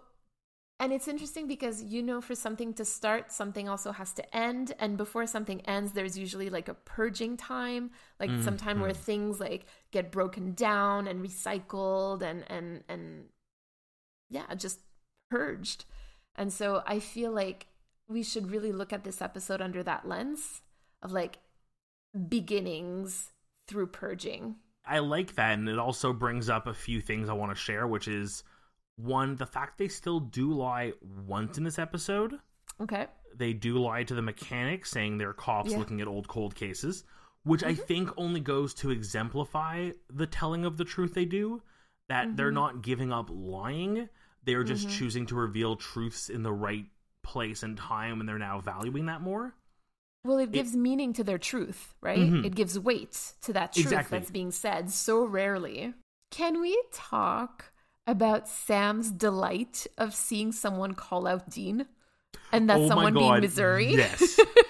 and 0.79 0.93
it's 0.93 1.07
interesting 1.07 1.47
because 1.47 1.83
you 1.83 2.01
know, 2.03 2.21
for 2.21 2.35
something 2.35 2.73
to 2.75 2.85
start, 2.85 3.31
something 3.31 3.69
also 3.69 3.91
has 3.91 4.13
to 4.13 4.35
end. 4.35 4.73
And 4.79 4.97
before 4.97 5.27
something 5.27 5.61
ends, 5.61 5.93
there's 5.93 6.17
usually 6.17 6.49
like 6.49 6.69
a 6.69 6.73
purging 6.73 7.38
time, 7.38 7.91
like 8.19 8.31
some 8.41 8.57
time 8.57 8.79
where 8.79 8.91
mm-hmm. 8.91 9.01
things 9.01 9.39
like 9.39 9.65
get 9.91 10.11
broken 10.11 10.53
down 10.53 11.07
and 11.07 11.23
recycled 11.25 12.21
and, 12.21 12.43
and, 12.49 12.83
and 12.89 13.25
yeah, 14.29 14.53
just 14.55 14.79
purged. 15.29 15.85
And 16.35 16.53
so 16.53 16.83
I 16.88 16.99
feel 16.99 17.31
like 17.31 17.67
we 18.09 18.23
should 18.23 18.51
really 18.51 18.71
look 18.71 18.91
at 18.91 19.03
this 19.03 19.21
episode 19.21 19.61
under 19.61 19.83
that 19.83 20.07
lens 20.07 20.61
of 21.01 21.11
like 21.11 21.37
beginnings 22.27 23.31
through 23.67 23.87
purging. 23.87 24.55
I 24.85 24.99
like 24.99 25.35
that, 25.35 25.53
and 25.53 25.69
it 25.69 25.77
also 25.77 26.11
brings 26.11 26.49
up 26.49 26.65
a 26.65 26.73
few 26.73 26.99
things 26.99 27.29
I 27.29 27.33
want 27.33 27.51
to 27.51 27.55
share, 27.55 27.87
which 27.87 28.07
is 28.07 28.43
one, 28.95 29.35
the 29.35 29.45
fact 29.45 29.77
they 29.77 29.87
still 29.87 30.19
do 30.19 30.51
lie 30.51 30.93
once 31.27 31.57
in 31.57 31.63
this 31.63 31.77
episode. 31.77 32.39
Okay. 32.81 33.05
They 33.35 33.53
do 33.53 33.77
lie 33.77 34.03
to 34.03 34.15
the 34.15 34.21
mechanic, 34.23 34.85
saying 34.87 35.17
they're 35.17 35.33
cops 35.33 35.71
Yeah. 35.71 35.77
looking 35.77 36.01
at 36.01 36.07
old 36.07 36.27
cold 36.27 36.55
cases, 36.55 37.03
which 37.43 37.63
I 37.63 37.73
mm-hmm. 37.73 37.83
think 37.83 38.09
only 38.17 38.39
goes 38.39 38.73
to 38.75 38.89
exemplify 38.89 39.91
the 40.09 40.25
telling 40.25 40.65
of 40.65 40.77
the 40.77 40.85
truth 40.85 41.13
they 41.13 41.25
do. 41.25 41.61
That 42.07 42.35
they're 42.35 42.47
mm-hmm. 42.47 42.55
not 42.55 42.81
giving 42.81 43.13
up 43.13 43.29
lying, 43.31 44.09
they're 44.43 44.63
just 44.63 44.87
mm-hmm. 44.87 44.97
choosing 44.97 45.25
to 45.27 45.35
reveal 45.35 45.75
truths 45.75 46.29
in 46.29 46.41
the 46.41 46.51
right 46.51 46.87
place 47.23 47.63
and 47.63 47.77
time, 47.77 48.19
and 48.19 48.27
they're 48.27 48.38
now 48.39 48.59
valuing 48.59 49.05
that 49.07 49.21
more. 49.21 49.55
Well, 50.25 50.38
it 50.38 50.51
gives 50.51 50.75
meaning 50.75 51.13
to 51.13 51.23
their 51.23 51.38
truth, 51.38 51.93
right? 52.01 52.19
Mhm. 52.19 52.45
It 52.45 52.53
gives 52.55 52.77
weight 52.77 53.33
to 53.41 53.53
that 53.53 53.73
truth 53.73 53.85
Exactly. 53.85 54.19
that's 54.19 54.31
being 54.31 54.51
said 54.51 54.91
so 54.91 55.23
rarely. 55.25 55.93
Can 56.31 56.59
we 56.59 56.81
talk 56.91 57.71
about 58.05 58.47
Sam's 58.49 59.11
delight 59.11 59.88
of 59.97 60.13
seeing 60.13 60.51
someone 60.51 60.93
call 60.93 61.25
out 61.27 61.49
Dean? 61.49 61.88
And 62.51 62.69
that 62.69 62.79
Oh 62.79 62.88
someone 62.88 63.13
being 63.13 63.39
Missouri? 63.41 63.95
yes. 63.95 64.39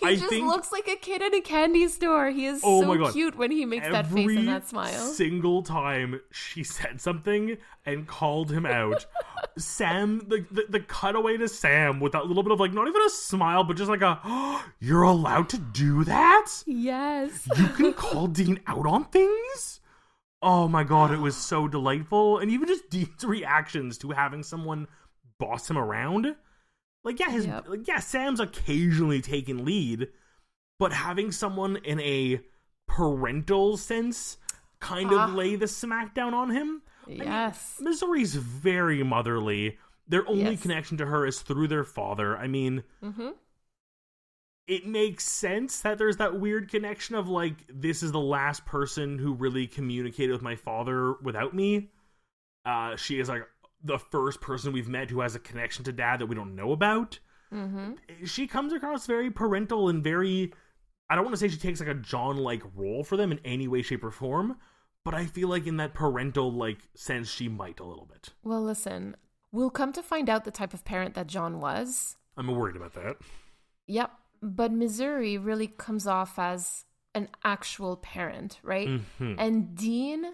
he 0.00 0.06
I 0.06 0.16
just 0.16 0.28
think- 0.28 0.46
looks 0.46 0.72
like 0.72 0.88
a 0.88 0.96
kid 0.96 1.22
in 1.22 1.34
a 1.34 1.40
candy 1.40 1.86
store. 1.88 2.30
He 2.30 2.46
is 2.46 2.60
Oh 2.64 2.80
so 2.82 2.88
my 2.88 2.96
God. 2.96 3.12
cute 3.12 3.36
when 3.36 3.50
he 3.50 3.64
makes 3.64 3.88
that 3.88 4.06
face 4.06 4.36
and 4.36 4.48
that 4.48 4.68
smile. 4.68 4.92
Single 5.12 5.62
time 5.62 6.20
she 6.32 6.64
said 6.64 7.00
something 7.00 7.56
and 7.86 8.06
called 8.08 8.50
him 8.50 8.66
out, 8.66 9.06
Sam, 9.58 10.20
the, 10.28 10.44
the 10.50 10.64
the 10.68 10.80
cutaway 10.80 11.36
to 11.36 11.48
Sam 11.48 12.00
with 12.00 12.12
that 12.12 12.26
little 12.26 12.42
bit 12.42 12.52
of 12.52 12.60
like 12.60 12.72
not 12.72 12.88
even 12.88 13.02
a 13.02 13.10
smile, 13.10 13.64
but 13.64 13.76
just 13.76 13.90
like 13.90 14.02
a, 14.02 14.18
oh, 14.24 14.64
you're 14.80 15.02
allowed 15.02 15.48
to 15.50 15.58
do 15.58 16.04
that. 16.04 16.50
yes. 16.66 17.48
You 17.58 17.66
can 17.68 17.92
call 18.04 18.26
Dean 18.26 18.60
out 18.66 18.86
on 18.86 19.04
things. 19.06 19.80
Oh 20.42 20.68
my 20.68 20.84
god, 20.84 21.10
it 21.10 21.18
was 21.18 21.36
so 21.36 21.68
delightful, 21.68 22.38
and 22.38 22.50
even 22.50 22.66
just 22.66 22.88
Dean's 22.88 23.24
reactions 23.24 23.98
to 23.98 24.10
having 24.10 24.42
someone 24.42 24.86
boss 25.38 25.68
him 25.68 25.76
around. 25.76 26.34
Like 27.04 27.18
yeah, 27.20 27.30
his 27.30 27.46
Yep. 27.46 27.68
like 27.68 27.88
yeah, 27.88 27.98
Sam's 28.00 28.40
occasionally 28.40 29.20
taking 29.22 29.64
lead, 29.64 30.08
but 30.78 30.92
having 30.92 31.32
someone 31.32 31.76
in 31.78 32.00
a 32.00 32.40
parental 32.86 33.76
sense 33.76 34.36
kind 34.80 35.10
Ah. 35.12 35.24
of 35.28 35.34
lay 35.34 35.56
the 35.56 35.66
smackdown 35.66 36.32
on 36.32 36.50
him. 36.50 36.82
Yes. 37.06 37.78
Missouri's 37.80 38.34
very 38.34 39.02
motherly. 39.02 39.78
Their 40.06 40.28
only 40.28 40.52
Yes. 40.52 40.62
connection 40.62 40.96
to 40.98 41.06
her 41.06 41.24
is 41.26 41.40
through 41.40 41.68
their 41.68 41.84
father. 41.84 42.36
I 42.36 42.46
mean, 42.48 42.84
hmm 43.02 43.30
it 44.66 44.86
makes 44.86 45.24
sense 45.24 45.80
that 45.80 45.98
there's 45.98 46.18
that 46.18 46.38
weird 46.38 46.70
connection 46.70 47.16
of 47.16 47.28
like 47.28 47.56
this 47.68 48.04
is 48.04 48.12
the 48.12 48.20
last 48.20 48.64
person 48.64 49.18
who 49.18 49.32
really 49.34 49.66
communicated 49.66 50.30
with 50.32 50.42
my 50.42 50.54
father 50.54 51.14
without 51.22 51.54
me. 51.54 51.90
Uh, 52.64 52.94
she 52.94 53.18
is 53.18 53.28
like 53.28 53.42
the 53.82 53.98
first 53.98 54.40
person 54.40 54.72
we've 54.72 54.88
met 54.88 55.10
who 55.10 55.20
has 55.20 55.34
a 55.34 55.38
connection 55.38 55.84
to 55.84 55.92
dad 55.92 56.20
that 56.20 56.26
we 56.26 56.34
don't 56.34 56.54
know 56.54 56.72
about. 56.72 57.18
hmm 57.50 57.92
She 58.24 58.46
comes 58.46 58.72
across 58.72 59.06
very 59.06 59.30
parental 59.30 59.88
and 59.88 60.02
very. 60.04 60.52
I 61.08 61.14
don't 61.16 61.24
want 61.24 61.34
to 61.34 61.38
say 61.40 61.48
she 61.48 61.58
takes 61.58 61.80
like 61.80 61.88
a 61.88 61.94
John 61.94 62.36
like 62.36 62.62
role 62.76 63.02
for 63.02 63.16
them 63.16 63.32
in 63.32 63.40
any 63.44 63.66
way, 63.66 63.82
shape, 63.82 64.04
or 64.04 64.10
form, 64.12 64.56
but 65.04 65.12
I 65.14 65.26
feel 65.26 65.48
like 65.48 65.66
in 65.66 65.78
that 65.78 65.92
parental 65.94 66.52
like 66.52 66.78
sense, 66.94 67.28
she 67.28 67.48
might 67.48 67.80
a 67.80 67.84
little 67.84 68.06
bit. 68.06 68.28
Well, 68.44 68.62
listen, 68.62 69.16
we'll 69.50 69.70
come 69.70 69.92
to 69.94 70.02
find 70.02 70.30
out 70.30 70.44
the 70.44 70.50
type 70.52 70.72
of 70.74 70.84
parent 70.84 71.14
that 71.14 71.26
John 71.26 71.58
was. 71.58 72.16
I'm 72.36 72.46
worried 72.46 72.76
about 72.76 72.94
that. 72.94 73.16
Yep. 73.88 74.12
But 74.42 74.72
Missouri 74.72 75.36
really 75.36 75.66
comes 75.66 76.06
off 76.06 76.38
as 76.38 76.84
an 77.14 77.28
actual 77.42 77.96
parent, 77.96 78.60
right? 78.62 78.88
Mhm. 78.88 79.34
And 79.36 79.74
Dean 79.76 80.24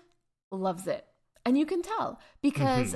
loves 0.52 0.86
it. 0.86 1.06
And 1.44 1.56
you 1.56 1.64
can 1.64 1.80
tell 1.80 2.20
because 2.42 2.94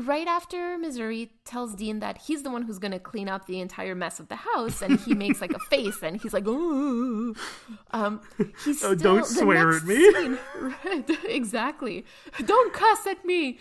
right 0.00 0.26
after 0.26 0.78
Missouri 0.78 1.30
tells 1.44 1.74
Dean 1.74 2.00
that 2.00 2.16
he's 2.18 2.42
the 2.42 2.50
one 2.50 2.62
who's 2.62 2.78
going 2.78 2.92
to 2.92 2.98
clean 2.98 3.28
up 3.28 3.46
the 3.46 3.60
entire 3.60 3.94
mess 3.94 4.18
of 4.20 4.28
the 4.28 4.36
house, 4.36 4.80
and 4.82 4.98
he 5.00 5.14
makes 5.14 5.40
like 5.40 5.52
a 5.52 5.58
face, 5.70 6.02
and 6.02 6.20
he's 6.20 6.32
like, 6.32 6.46
"Ooh," 6.46 7.34
um, 7.90 8.20
he's 8.64 8.82
Oh, 8.82 8.94
don't 8.94 9.26
swear 9.26 9.76
at 9.76 9.84
me. 9.84 10.12
scene- 10.12 10.38
right, 10.84 11.10
exactly. 11.24 12.04
Don't 12.44 12.72
cuss 12.72 13.06
at 13.06 13.24
me. 13.24 13.58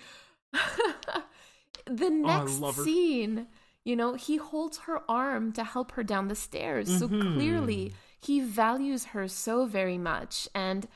the 1.85 2.09
next 2.09 2.59
Oh, 2.61 2.71
scene, 2.71 3.47
you 3.83 3.95
know, 3.95 4.13
he 4.13 4.37
holds 4.37 4.79
her 4.79 5.01
arm 5.09 5.51
to 5.53 5.63
help 5.63 5.93
her 5.93 6.03
down 6.03 6.27
the 6.27 6.35
stairs. 6.35 6.87
So 6.99 7.07
Mm-hmm. 7.07 7.33
clearly, 7.33 7.93
he 8.19 8.39
values 8.39 9.05
her 9.05 9.27
so 9.27 9.65
very 9.65 9.97
much, 9.97 10.47
and 10.55 10.87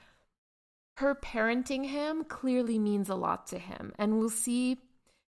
her 0.97 1.13
parenting 1.15 1.87
him 1.87 2.23
clearly 2.23 2.79
means 2.79 3.09
a 3.09 3.15
lot 3.15 3.47
to 3.47 3.59
him. 3.59 3.91
And 3.97 4.17
we'll 4.17 4.29
see 4.29 4.77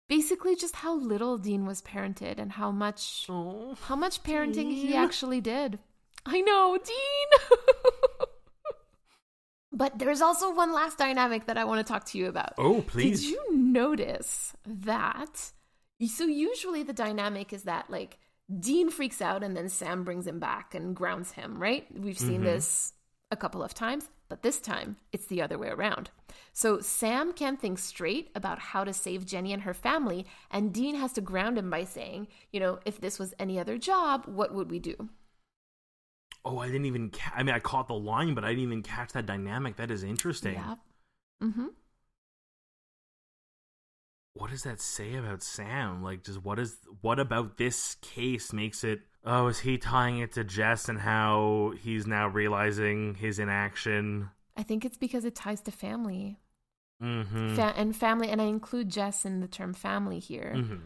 basically 0.09 0.57
just 0.57 0.77
how 0.77 0.95
little 0.95 1.39
Dean 1.39 1.67
was 1.67 1.83
parented 1.83 2.39
and 2.39 2.53
how 2.53 2.71
much 2.71 3.27
Oh. 3.29 3.77
how 3.83 3.97
much 3.97 4.23
parenting 4.23 4.73
he 4.73 4.95
actually 4.95 5.41
did. 5.41 5.79
I 6.27 6.41
know, 6.41 6.79
Dean. 6.85 7.49
but 9.73 9.99
there's 9.99 10.21
also 10.21 10.53
one 10.53 10.73
last 10.73 10.99
dynamic 10.99 11.47
that 11.47 11.57
I 11.57 11.65
want 11.65 11.87
to 11.87 11.93
talk 11.93 12.05
to 12.07 12.19
you 12.19 12.27
about. 12.27 12.55
Oh, 12.59 12.83
please. 12.83 13.21
Did 13.23 13.31
you 13.31 13.57
notice 13.57 14.55
that? 14.67 15.53
So 16.05 16.25
usually 16.25 16.83
the 16.83 16.93
dynamic 16.93 17.53
is 17.53 17.63
that 17.63 17.89
like 17.89 18.19
Dean 18.61 18.91
freaks 18.91 19.23
out 19.23 19.43
and 19.43 19.57
then 19.57 19.69
Sam 19.69 20.05
brings 20.05 20.27
him 20.27 20.39
back 20.39 20.75
and 20.75 20.95
grounds 20.95 21.33
him, 21.33 21.59
right? 21.59 21.87
We've 21.97 22.19
seen 22.19 22.37
mm-hmm. 22.37 22.45
this 22.45 22.93
a 23.31 23.37
couple 23.37 23.63
of 23.63 23.75
times, 23.75 24.09
but 24.29 24.43
this 24.43 24.61
time 24.61 24.97
it's 25.13 25.27
the 25.27 25.43
other 25.43 25.59
way 25.59 25.69
around. 25.69 26.11
So 26.53 26.81
Sam 26.81 27.33
can't 27.33 27.61
think 27.61 27.79
straight 27.79 28.31
about 28.35 28.59
how 28.59 28.85
to 28.85 28.93
save 28.93 29.27
Jenny 29.27 29.53
and 29.53 29.63
her 29.63 29.75
family, 29.75 30.27
and 30.51 30.73
Dean 30.73 30.95
has 30.97 31.13
to 31.15 31.21
ground 31.21 31.59
him 31.59 31.71
by 31.71 31.85
saying, 31.85 32.29
you 32.53 32.61
know, 32.61 32.79
if 32.85 33.01
this 33.01 33.19
was 33.19 33.35
any 33.39 33.59
other 33.59 33.79
job, 33.79 34.25
what 34.27 34.55
would 34.55 34.71
we 34.71 34.79
do? 34.79 35.09
Oh, 36.47 36.59
I 36.59 36.67
didn't 36.67 36.87
even. 36.87 37.11
Ca- 37.11 37.33
I 37.35 37.43
mean, 37.43 37.55
I 37.55 37.59
caught 37.59 37.89
the 37.89 37.95
line, 37.95 38.35
but 38.35 38.45
I 38.45 38.51
didn't 38.51 38.63
even 38.63 38.83
catch 38.83 39.13
that 39.13 39.27
dynamic. 39.27 39.77
That 39.77 39.91
is 39.91 40.05
interesting. 40.05 40.55
Yeah. 40.55 40.77
Mm-hmm. 41.43 41.67
What 44.35 44.51
does 44.51 44.63
that 44.63 44.81
say 44.81 45.15
about 45.17 45.43
Sam? 45.43 46.03
Like, 46.03 46.23
just 46.23 46.45
what 46.45 46.59
is 46.59 46.77
what 47.01 47.19
about 47.19 47.57
this 47.57 47.97
case 47.97 48.53
makes 48.53 48.85
it? 48.85 49.01
Oh, 49.27 49.49
is 49.49 49.59
he 49.59 49.77
tying 49.77 50.19
it 50.19 50.33
to 50.33 50.45
Jess 50.45 50.89
and 50.89 51.01
how 51.01 51.75
he's 51.83 52.07
now 52.07 52.29
realizing 52.29 53.17
his 53.17 53.41
inaction? 53.41 54.31
I 54.57 54.63
think 54.63 54.85
it's 54.85 54.97
because 54.97 55.25
it 55.25 55.35
ties 55.35 55.61
to 55.63 55.73
family. 55.73 56.39
Mm-hmm. 57.03 57.57
Fa- 57.57 57.75
and 57.77 57.95
family, 57.95 58.29
and 58.29 58.41
I 58.41 58.45
include 58.45 58.89
Jess 58.89 59.25
in 59.25 59.41
the 59.41 59.49
term 59.49 59.75
family 59.75 60.21
here. 60.21 60.55
mm-hmm. 60.57 60.77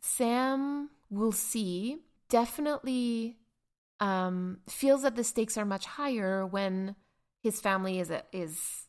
Sam 0.00 0.88
will 1.10 1.30
see 1.30 1.98
definitely 2.30 3.36
um, 4.00 4.60
feels 4.68 5.02
that 5.02 5.14
the 5.14 5.22
stakes 5.22 5.58
are 5.58 5.66
much 5.66 5.84
higher 5.84 6.46
when 6.46 6.96
his 7.42 7.60
family 7.60 8.00
is 8.00 8.10
a, 8.10 8.22
is 8.32 8.86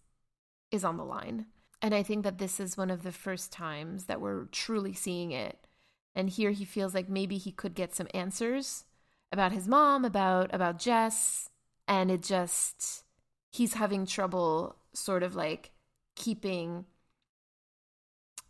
is 0.71 0.85
on 0.85 0.95
the 0.95 1.03
line, 1.03 1.47
and 1.81 1.93
I 1.93 2.01
think 2.01 2.23
that 2.23 2.37
this 2.37 2.61
is 2.61 2.77
one 2.77 2.89
of 2.89 3.03
the 3.03 3.11
first 3.11 3.51
times 3.51 4.05
that 4.05 4.21
we're 4.21 4.45
truly 4.45 4.93
seeing 4.93 5.31
it. 5.31 5.67
And 6.15 6.29
here 6.29 6.51
he 6.51 6.65
feels 6.65 6.93
like 6.93 7.09
maybe 7.09 7.37
he 7.37 7.51
could 7.51 7.75
get 7.75 7.93
some 7.93 8.07
answers 8.13 8.85
about 9.31 9.51
his 9.51 9.67
mom, 9.67 10.05
about 10.05 10.53
about 10.53 10.79
Jess, 10.79 11.49
and 11.87 12.11
it 12.11 12.23
just 12.23 13.03
he's 13.51 13.73
having 13.75 14.05
trouble 14.05 14.75
sort 14.93 15.23
of 15.23 15.35
like 15.35 15.71
keeping 16.15 16.85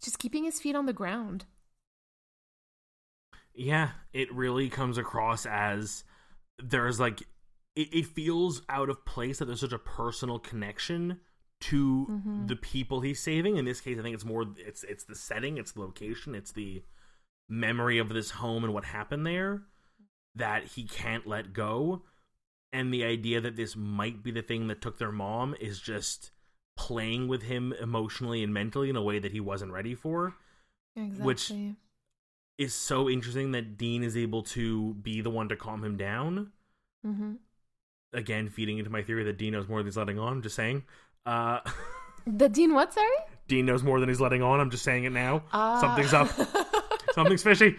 just 0.02 0.20
keeping 0.20 0.44
his 0.44 0.60
feet 0.60 0.76
on 0.76 0.86
the 0.86 0.92
ground. 0.94 1.46
Yeah, 3.54 3.92
it 4.14 4.34
really 4.34 4.70
comes 4.70 4.98
across 4.98 5.46
as 5.46 6.04
there's 6.60 7.00
like 7.00 7.22
it, 7.76 7.94
it 7.94 8.06
feels 8.08 8.62
out 8.70 8.90
of 8.90 9.06
place 9.06 9.40
that 9.40 9.46
there's 9.46 9.60
such 9.62 9.74
a 9.74 9.80
personal 9.80 10.40
connection 10.40 11.20
to 11.62 12.10
Mhm. 12.10 12.48
the 12.48 12.56
people 12.56 13.02
he's 13.02 13.22
saving. 13.22 13.58
In 13.58 13.66
this 13.66 13.82
case, 13.82 14.00
I 14.00 14.02
think 14.04 14.16
it's 14.16 14.26
more 14.26 14.46
it's 14.58 14.84
it's 14.84 15.04
the 15.06 15.16
setting, 15.16 15.58
it's 15.58 15.74
the 15.74 15.82
location, 15.82 16.36
it's 16.36 16.52
the 16.54 16.84
memory 17.50 18.00
of 18.00 18.10
this 18.10 18.32
home 18.32 18.64
and 18.64 18.74
what 18.74 18.86
happened 18.86 19.26
there 19.28 19.64
that 20.36 20.64
he 20.66 20.84
can't 20.84 21.28
let 21.28 21.54
go. 21.54 22.02
And 22.74 22.94
the 22.94 23.04
idea 23.04 23.42
that 23.42 23.56
this 23.58 23.76
might 23.76 24.24
be 24.24 24.32
the 24.32 24.42
thing 24.42 24.68
that 24.68 24.82
took 24.82 24.98
their 24.98 25.12
mom 25.12 25.56
is 25.60 25.80
just 25.80 26.32
playing 26.78 27.28
with 27.28 27.44
him 27.44 27.74
emotionally 27.82 28.44
and 28.44 28.54
mentally 28.54 28.90
in 28.90 28.96
a 28.96 29.02
way 29.02 29.20
that 29.20 29.32
he 29.34 29.40
wasn't 29.42 29.72
ready 29.74 29.94
for 29.94 30.36
Exactly. 30.96 31.26
Which- 31.26 31.52
is 32.58 32.74
so 32.76 33.10
interesting 33.10 33.54
that 33.54 33.76
Dean 33.76 34.04
is 34.04 34.16
able 34.16 34.44
to 34.44 34.94
be 34.96 35.22
the 35.22 35.32
one 35.32 35.50
to 35.50 35.56
calm 35.56 35.84
him 35.84 35.98
down. 35.98 36.52
hmm 37.04 37.34
Again, 38.14 38.50
feeding 38.50 38.78
into 38.78 38.92
my 38.92 39.02
theory 39.02 39.24
that 39.24 39.38
Dean 39.38 39.54
knows 39.54 39.68
more 39.68 39.80
than 39.80 39.88
he's 39.88 39.98
letting 39.98 40.20
on. 40.20 40.32
I'm 40.34 40.42
just 40.42 40.56
saying. 40.56 40.84
Uh, 41.26 41.60
The 42.28 42.48
Dean, 42.50 42.76
what? 42.76 42.94
Sorry. 42.94 43.08
Dean 43.48 43.66
knows 43.66 43.82
more 43.82 44.00
than 44.00 44.08
he's 44.08 44.22
letting 44.22 44.44
on. 44.44 44.60
I'm 44.60 44.70
just 44.70 44.84
saying 44.84 45.06
it 45.06 45.12
now. 45.12 45.42
Ah. 45.52 45.80
Something's 45.82 46.14
up. 46.14 46.30
Something's 47.14 47.42
fishy. 47.42 47.76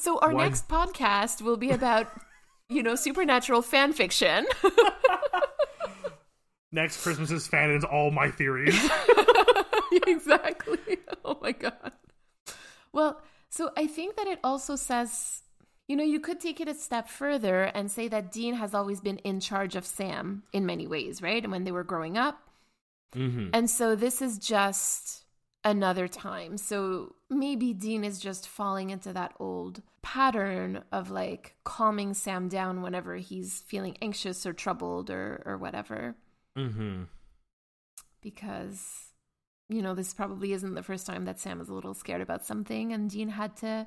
So 0.00 0.18
our 0.18 0.32
Why- 0.32 0.44
next 0.44 0.68
podcast 0.68 1.42
will 1.42 1.56
be 1.56 1.70
about, 1.70 2.08
you 2.68 2.82
know, 2.82 2.94
supernatural 2.94 3.62
fan 3.62 3.92
fiction. 3.92 4.46
Next 6.72 7.02
Christmas 7.02 7.32
is 7.32 7.48
fan 7.48 7.72
is 7.72 7.82
all 7.82 8.12
my 8.12 8.30
theories. 8.30 8.78
exactly. 10.06 10.98
Oh 11.24 11.36
my 11.42 11.50
god. 11.50 11.92
Well, 12.92 13.20
so 13.48 13.70
I 13.76 13.88
think 13.88 14.16
that 14.16 14.28
it 14.28 14.38
also 14.44 14.76
says, 14.76 15.42
you 15.88 15.96
know, 15.96 16.04
you 16.04 16.20
could 16.20 16.38
take 16.38 16.60
it 16.60 16.68
a 16.68 16.74
step 16.74 17.08
further 17.08 17.64
and 17.64 17.90
say 17.90 18.06
that 18.06 18.30
Dean 18.30 18.54
has 18.54 18.72
always 18.72 19.00
been 19.00 19.18
in 19.18 19.40
charge 19.40 19.74
of 19.74 19.84
Sam 19.84 20.44
in 20.52 20.64
many 20.64 20.86
ways, 20.86 21.20
right? 21.20 21.42
And 21.42 21.50
when 21.50 21.64
they 21.64 21.72
were 21.72 21.82
growing 21.84 22.16
up, 22.16 22.38
hmm 23.12 23.48
And 23.52 23.68
so 23.68 23.96
this 23.96 24.22
is 24.22 24.38
just 24.38 25.24
another 25.64 26.08
time. 26.08 26.56
So 26.56 27.14
maybe 27.28 27.72
Dean 27.72 28.04
is 28.04 28.18
just 28.18 28.48
falling 28.48 28.90
into 28.90 29.12
that 29.12 29.34
old 29.38 29.82
pattern 30.02 30.82
of 30.90 31.10
like 31.10 31.56
calming 31.64 32.14
Sam 32.14 32.48
down 32.48 32.82
whenever 32.82 33.16
he's 33.16 33.60
feeling 33.60 33.96
anxious 34.00 34.46
or 34.46 34.52
troubled 34.52 35.10
or 35.10 35.42
or 35.44 35.56
whatever. 35.56 36.16
Hmm 36.56 37.04
because 38.22 39.12
you 39.68 39.82
know 39.82 39.94
this 39.94 40.14
probably 40.14 40.52
isn't 40.52 40.74
the 40.74 40.82
first 40.82 41.06
time 41.06 41.24
that 41.24 41.40
Sam 41.40 41.60
is 41.60 41.68
a 41.68 41.74
little 41.74 41.94
scared 41.94 42.20
about 42.20 42.44
something 42.44 42.92
and 42.92 43.10
Dean 43.10 43.30
had 43.30 43.56
to 43.58 43.86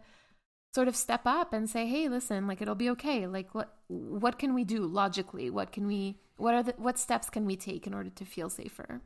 sort 0.73 0.87
of 0.87 0.95
step 0.95 1.21
up 1.25 1.53
and 1.53 1.69
say 1.69 1.87
hey 1.87 2.09
listen 2.09 2.47
like 2.47 2.61
it'll 2.61 2.75
be 2.75 2.89
okay. 2.91 3.27
Like 3.27 3.53
what 3.53 3.75
what 3.87 4.39
can 4.39 4.53
we 4.53 4.63
do 4.63 4.85
logically? 4.85 5.49
What 5.49 5.71
can 5.71 5.87
we 5.87 6.19
what 6.37 6.53
are 6.53 6.63
the 6.63 6.73
what 6.77 6.97
steps 6.97 7.29
can 7.29 7.45
we 7.45 7.55
take 7.55 7.85
in 7.87 7.93
order 7.93 8.09
to 8.09 8.25
feel 8.25 8.49
safer 8.49 9.01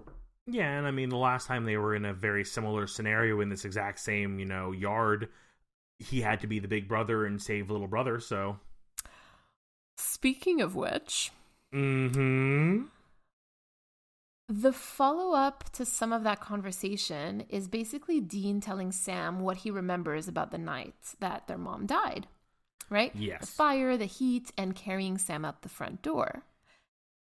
Yeah, 0.47 0.77
and 0.77 0.87
I 0.87 0.91
mean, 0.91 1.09
the 1.09 1.17
last 1.17 1.47
time 1.47 1.65
they 1.65 1.77
were 1.77 1.93
in 1.93 2.05
a 2.05 2.13
very 2.13 2.45
similar 2.45 2.87
scenario 2.87 3.41
in 3.41 3.49
this 3.49 3.65
exact 3.65 3.99
same, 3.99 4.39
you 4.39 4.45
know, 4.45 4.71
yard, 4.71 5.29
he 5.99 6.21
had 6.21 6.39
to 6.41 6.47
be 6.47 6.59
the 6.59 6.67
big 6.69 6.87
brother 6.87 7.25
and 7.25 7.41
save 7.41 7.69
little 7.69 7.87
brother. 7.87 8.19
So, 8.19 8.57
Speaking 9.97 10.61
of 10.61 10.75
which, 10.75 11.31
hmm 11.73 12.85
the 14.49 14.71
follow 14.71 15.35
up 15.35 15.65
to 15.73 15.85
some 15.85 16.13
of 16.13 16.23
that 16.23 16.39
conversation 16.39 17.41
is 17.49 17.67
basically 17.67 18.21
Dean 18.21 18.61
telling 18.61 18.93
Sam 18.93 19.41
what 19.41 19.57
he 19.57 19.71
remembers 19.71 20.27
about 20.29 20.51
the 20.51 20.57
night 20.57 20.95
that 21.19 21.47
their 21.47 21.57
mom 21.57 21.85
died, 21.85 22.27
right? 22.89 23.13
Yes. 23.13 23.41
The 23.41 23.47
fire, 23.47 23.97
the 23.97 24.05
heat, 24.05 24.51
and 24.57 24.73
carrying 24.73 25.17
Sam 25.17 25.43
out 25.43 25.63
the 25.63 25.69
front 25.69 26.01
door. 26.01 26.43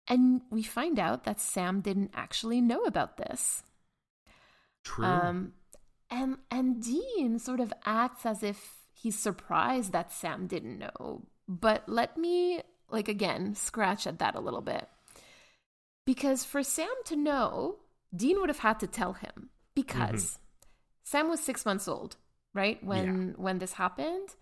And 0.07 0.41
we 0.51 0.61
find 0.63 0.99
out 0.99 1.23
that 1.23 1.39
Sam 1.39 1.81
didn't 1.81 2.11
actually 2.13 2.61
know 2.61 2.83
about 2.83 3.17
this. 3.17 3.63
true. 4.83 5.05
Um, 5.05 5.53
and 6.09 6.37
and 6.51 6.83
Dean 6.83 7.39
sort 7.39 7.59
of 7.59 7.73
acts 7.85 8.25
as 8.25 8.43
if 8.43 8.75
he's 8.93 9.17
surprised 9.17 9.91
that 9.91 10.11
Sam 10.11 10.47
didn't 10.47 10.77
know. 10.79 11.23
But 11.47 11.87
let 11.87 12.17
me 12.17 12.61
like 12.89 13.07
again 13.07 13.55
scratch 13.55 14.05
at 14.07 14.19
that 14.19 14.35
a 14.35 14.39
little 14.39 14.61
bit. 14.61 14.87
Because 16.05 16.43
for 16.43 16.61
Sam 16.63 16.93
to 17.05 17.15
know, 17.15 17.77
Dean 18.15 18.39
would 18.39 18.49
have 18.49 18.59
had 18.59 18.79
to 18.81 18.87
tell 18.87 19.13
him 19.13 19.49
because 19.73 20.37
Sam 21.03 21.29
was 21.29 21.39
6 21.41 21.65
months 21.65 21.87
old, 21.87 22.17
right? 22.53 22.83
When 22.83 23.33
when 23.37 23.57
this 23.59 23.73
happened. 23.73 24.35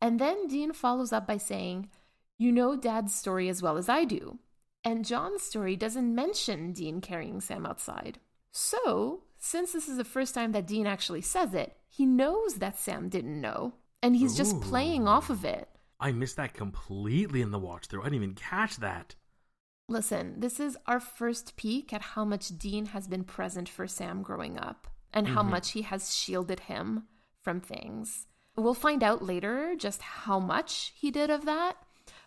And 0.00 0.20
then 0.20 0.46
Dean 0.46 0.72
follows 0.72 1.12
up 1.12 1.26
by 1.26 1.38
saying, 1.38 1.90
"You 2.38 2.52
know 2.52 2.76
dad's 2.76 3.14
story 3.14 3.48
as 3.48 3.62
well 3.62 3.76
as 3.76 3.88
I 3.88 4.04
do." 4.04 4.38
And 4.84 5.04
John's 5.04 5.42
story 5.42 5.76
doesn't 5.76 6.14
mention 6.14 6.72
Dean 6.72 7.00
carrying 7.00 7.40
Sam 7.40 7.66
outside. 7.66 8.18
So, 8.50 9.22
since 9.38 9.72
this 9.72 9.88
is 9.88 9.96
the 9.96 10.04
first 10.04 10.34
time 10.34 10.52
that 10.52 10.66
Dean 10.66 10.86
actually 10.86 11.20
says 11.22 11.54
it, 11.54 11.76
he 11.88 12.06
knows 12.06 12.54
that 12.56 12.78
Sam 12.78 13.08
didn't 13.08 13.40
know. 13.40 13.74
And 14.02 14.14
he's 14.16 14.36
just 14.36 14.60
playing 14.60 15.08
off 15.08 15.28
of 15.30 15.44
it. 15.44 15.68
I 16.00 16.12
missed 16.12 16.36
that 16.36 16.54
completely 16.54 17.42
in 17.42 17.50
the 17.50 17.58
watch 17.58 17.86
through. 17.86 18.02
I 18.02 18.04
didn't 18.04 18.22
even 18.22 18.34
catch 18.34 18.76
that. 18.76 19.16
Listen, 19.88 20.38
this 20.38 20.60
is 20.60 20.76
our 20.86 21.00
first 21.00 21.56
peek 21.56 21.92
at 21.92 22.02
how 22.02 22.24
much 22.24 22.56
Dean 22.58 22.86
has 22.86 23.08
been 23.08 23.24
present 23.24 23.68
for 23.68 23.86
Sam 23.86 24.22
growing 24.22 24.58
up. 24.58 24.86
and 25.12 25.28
how 25.28 25.40
mm-hmm. 25.40 25.52
much 25.52 25.70
he 25.72 25.82
has 25.82 26.14
shielded 26.14 26.60
him 26.60 27.04
from 27.42 27.60
things. 27.60 28.26
We'll 28.56 28.74
find 28.74 29.02
out 29.02 29.22
later 29.22 29.74
just 29.76 30.02
how 30.02 30.38
much 30.38 30.92
he 30.96 31.10
did 31.10 31.30
of 31.30 31.44
that. 31.46 31.76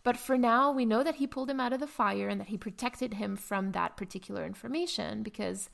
But 0.04 0.18
for 0.18 0.38
now, 0.38 0.72
we 0.72 0.86
know 0.86 1.04
that 1.04 1.16
he 1.16 1.28
pulled 1.28 1.50
him 1.50 1.60
out 1.60 1.74
of 1.74 1.80
the 1.80 1.88
fire 1.88 2.28
and 2.28 2.40
that 2.40 2.50
he 2.50 2.58
protected 2.58 3.16
him 3.16 3.36
from 3.36 3.72
that 3.72 3.98
particular 3.98 4.46
information 4.46 5.22
because, 5.22 5.70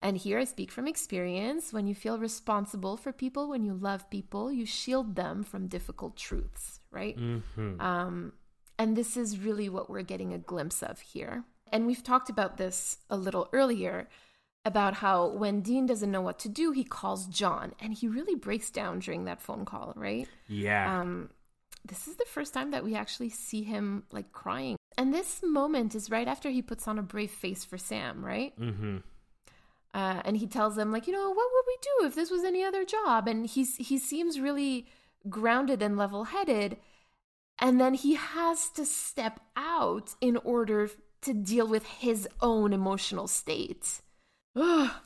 and 0.00 0.16
here 0.16 0.38
I 0.38 0.44
speak 0.44 0.70
from 0.70 0.86
experience, 0.86 1.72
when 1.72 1.86
you 1.86 1.94
feel 1.94 2.18
responsible 2.18 2.96
for 2.96 3.12
people, 3.12 3.48
when 3.48 3.64
you 3.64 3.74
love 3.74 4.08
people, 4.10 4.52
you 4.52 4.66
shield 4.66 5.16
them 5.16 5.42
from 5.42 5.66
difficult 5.66 6.16
truths, 6.16 6.80
right? 6.92 7.18
Mm-hmm. 7.18 7.80
Um, 7.80 8.32
and 8.78 8.96
this 8.96 9.16
is 9.16 9.38
really 9.38 9.68
what 9.68 9.90
we're 9.90 10.02
getting 10.02 10.32
a 10.32 10.38
glimpse 10.38 10.82
of 10.82 11.00
here. 11.00 11.44
And 11.72 11.86
we've 11.86 12.02
talked 12.02 12.30
about 12.30 12.56
this 12.56 12.98
a 13.10 13.16
little 13.16 13.48
earlier 13.52 14.08
about 14.64 14.94
how 14.94 15.28
when 15.28 15.60
Dean 15.60 15.86
doesn't 15.86 16.10
know 16.10 16.20
what 16.20 16.38
to 16.40 16.48
do, 16.48 16.70
he 16.72 16.84
calls 16.84 17.26
John 17.26 17.72
and 17.80 17.94
he 17.94 18.08
really 18.08 18.34
breaks 18.34 18.70
down 18.70 18.98
during 18.98 19.24
that 19.24 19.40
phone 19.40 19.64
call, 19.64 19.92
right? 19.96 20.28
Yeah. 20.48 21.00
Um, 21.00 21.30
this 21.86 22.08
is 22.08 22.16
the 22.16 22.24
first 22.26 22.52
time 22.54 22.70
that 22.72 22.84
we 22.84 22.94
actually 22.94 23.30
see 23.30 23.62
him 23.62 24.04
like 24.12 24.32
crying. 24.32 24.76
And 24.98 25.14
this 25.14 25.40
moment 25.42 25.94
is 25.94 26.10
right 26.10 26.28
after 26.28 26.50
he 26.50 26.62
puts 26.62 26.86
on 26.86 26.98
a 26.98 27.02
brave 27.02 27.30
face 27.30 27.64
for 27.64 27.78
Sam, 27.78 28.24
right? 28.24 28.58
mm-hmm. 28.60 28.98
uh, 29.94 30.22
and 30.24 30.36
he 30.36 30.46
tells 30.46 30.76
them 30.76 30.92
like 30.92 31.06
you 31.06 31.12
know 31.12 31.28
what 31.30 31.48
would 31.52 31.64
we 31.66 31.76
do 31.82 32.06
if 32.06 32.14
this 32.14 32.30
was 32.30 32.44
any 32.44 32.62
other 32.64 32.84
job 32.84 33.26
and 33.26 33.46
he's 33.46 33.76
he 33.76 33.98
seems 33.98 34.38
really 34.40 34.86
grounded 35.28 35.82
and 35.82 35.96
level-headed 35.96 36.76
and 37.58 37.80
then 37.80 37.94
he 37.94 38.14
has 38.14 38.70
to 38.70 38.86
step 38.86 39.40
out 39.56 40.14
in 40.20 40.36
order 40.38 40.90
to 41.22 41.34
deal 41.34 41.66
with 41.66 41.84
his 41.84 42.26
own 42.40 42.72
emotional 42.72 43.26
state 43.26 44.00
Ugh. 44.56 44.90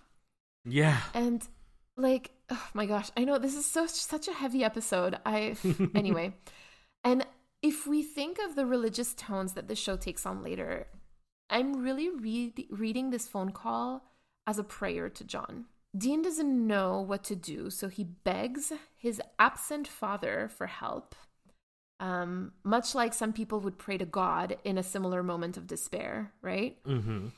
Yeah. 0.67 1.01
and 1.13 1.47
like 1.97 2.31
oh 2.49 2.69
my 2.73 2.87
gosh 2.87 3.11
i 3.19 3.25
know 3.25 3.39
this 3.39 3.55
is 3.55 3.67
so 3.67 3.87
such 3.87 4.29
a 4.29 4.33
heavy 4.33 4.65
episode 4.65 5.19
i 5.27 5.57
anyway 5.95 6.33
and 7.05 7.27
if 7.63 7.87
we 7.87 8.03
think 8.03 8.39
of 8.39 8.57
the 8.57 8.67
religious 8.67 9.15
tones 9.15 9.53
that 9.53 9.69
the 9.69 9.77
show 9.77 9.97
takes 9.97 10.27
on 10.27 10.43
later 10.43 10.87
i'm 11.51 11.83
really 11.83 12.09
read, 12.09 12.67
reading 12.71 13.11
this 13.11 13.29
phone 13.29 13.51
call 13.51 14.05
as 14.47 14.59
a 14.59 14.65
prayer 14.65 15.09
to 15.09 15.25
john 15.25 15.67
dean 15.97 16.23
doesn't 16.23 16.67
know 16.67 17.01
what 17.01 17.23
to 17.23 17.37
do 17.37 17.71
so 17.71 17.89
he 17.89 18.05
begs 18.05 18.73
his 18.97 19.21
absent 19.39 19.87
father 19.87 20.51
for 20.57 20.67
help 20.67 21.15
um, 22.01 22.51
much 22.65 22.95
like 22.95 23.15
some 23.15 23.33
people 23.33 23.61
would 23.61 23.79
pray 23.79 23.97
to 23.97 24.05
god 24.05 24.57
in 24.65 24.77
a 24.79 24.83
similar 24.83 25.23
moment 25.23 25.57
of 25.57 25.67
despair 25.67 26.33
right 26.43 26.83
Mm-hmm. 26.85 27.29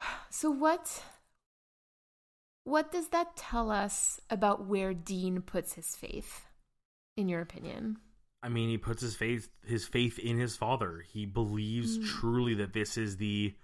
so 0.30 0.50
what 0.50 1.02
what 2.64 2.90
does 2.90 3.08
that 3.08 3.36
tell 3.36 3.70
us 3.70 4.20
about 4.30 4.66
where 4.66 4.94
Dean 4.94 5.42
puts 5.42 5.74
his 5.74 5.94
faith 5.94 6.46
in 7.16 7.28
your 7.28 7.42
opinion? 7.42 7.98
I 8.44 8.48
mean, 8.50 8.68
he 8.68 8.76
puts 8.78 9.00
his 9.00 9.16
faith 9.16 9.48
his 9.66 9.86
faith 9.86 10.18
in 10.18 10.38
his 10.38 10.54
father. 10.56 11.02
He 11.10 11.24
believes 11.24 11.98
Mm. 11.98 12.04
truly 12.06 12.54
that 12.54 12.74
this 12.74 12.98
is 12.98 13.16
the 13.16 13.54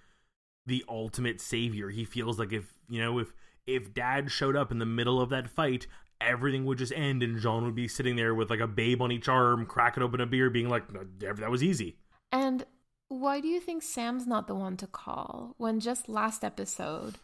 the 0.66 0.84
ultimate 0.88 1.40
savior. 1.40 1.90
He 1.90 2.04
feels 2.04 2.38
like 2.38 2.52
if 2.52 2.72
you 2.88 3.00
know 3.00 3.18
if 3.18 3.32
if 3.66 3.92
Dad 3.92 4.30
showed 4.30 4.56
up 4.56 4.72
in 4.72 4.78
the 4.78 4.86
middle 4.86 5.20
of 5.20 5.28
that 5.30 5.50
fight, 5.50 5.86
everything 6.20 6.64
would 6.64 6.78
just 6.78 6.92
end, 6.94 7.22
and 7.22 7.38
John 7.38 7.64
would 7.64 7.74
be 7.74 7.88
sitting 7.88 8.16
there 8.16 8.34
with 8.34 8.48
like 8.50 8.60
a 8.60 8.66
babe 8.66 9.02
on 9.02 9.12
each 9.12 9.28
arm, 9.28 9.66
cracking 9.66 10.02
open 10.02 10.20
a 10.20 10.26
beer, 10.26 10.48
being 10.50 10.68
like, 10.70 10.90
"No, 10.90 11.04
"That 11.18 11.50
was 11.50 11.62
easy." 11.62 11.98
And 12.32 12.64
why 13.08 13.40
do 13.40 13.48
you 13.48 13.60
think 13.60 13.82
Sam's 13.82 14.26
not 14.26 14.46
the 14.46 14.54
one 14.54 14.76
to 14.78 14.86
call 14.86 15.54
when 15.58 15.78
just 15.80 16.08
last 16.08 16.42
episode 16.44 17.18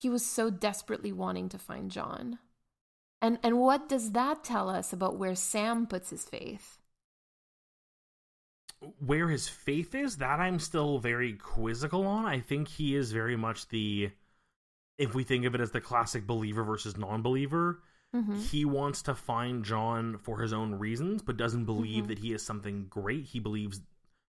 he 0.00 0.08
was 0.08 0.24
so 0.24 0.50
desperately 0.50 1.12
wanting 1.12 1.48
to 1.50 1.58
find 1.58 1.90
John? 1.90 2.38
And 3.20 3.38
and 3.42 3.58
what 3.58 3.88
does 3.88 4.12
that 4.12 4.44
tell 4.44 4.70
us 4.70 4.92
about 4.92 5.18
where 5.18 5.34
Sam 5.34 5.86
puts 5.86 6.10
his 6.10 6.24
faith? 6.24 6.78
Where 9.04 9.28
his 9.28 9.48
faith 9.48 9.94
is 9.94 10.18
that 10.18 10.38
i'm 10.40 10.58
still 10.58 10.98
very 10.98 11.32
quizzical 11.34 12.06
on 12.06 12.24
i 12.26 12.38
think 12.40 12.68
he 12.68 12.94
is 12.94 13.12
very 13.12 13.36
much 13.36 13.68
the 13.68 14.10
if 14.98 15.14
we 15.14 15.24
think 15.24 15.44
of 15.44 15.54
it 15.54 15.60
as 15.60 15.70
the 15.72 15.80
classic 15.80 16.26
believer 16.26 16.62
versus 16.64 16.96
non-believer 16.96 17.80
Mhm. 18.14 18.40
he 18.50 18.64
wants 18.64 19.02
to 19.02 19.14
find 19.14 19.64
john 19.64 20.18
for 20.18 20.40
his 20.40 20.52
own 20.52 20.74
reasons 20.76 21.22
but 21.22 21.36
doesn't 21.36 21.64
believe 21.64 22.04
Mhm. 22.04 22.08
that 22.08 22.18
he 22.20 22.32
is 22.32 22.44
something 22.44 22.86
great 22.88 23.24
he 23.24 23.40
believes 23.40 23.80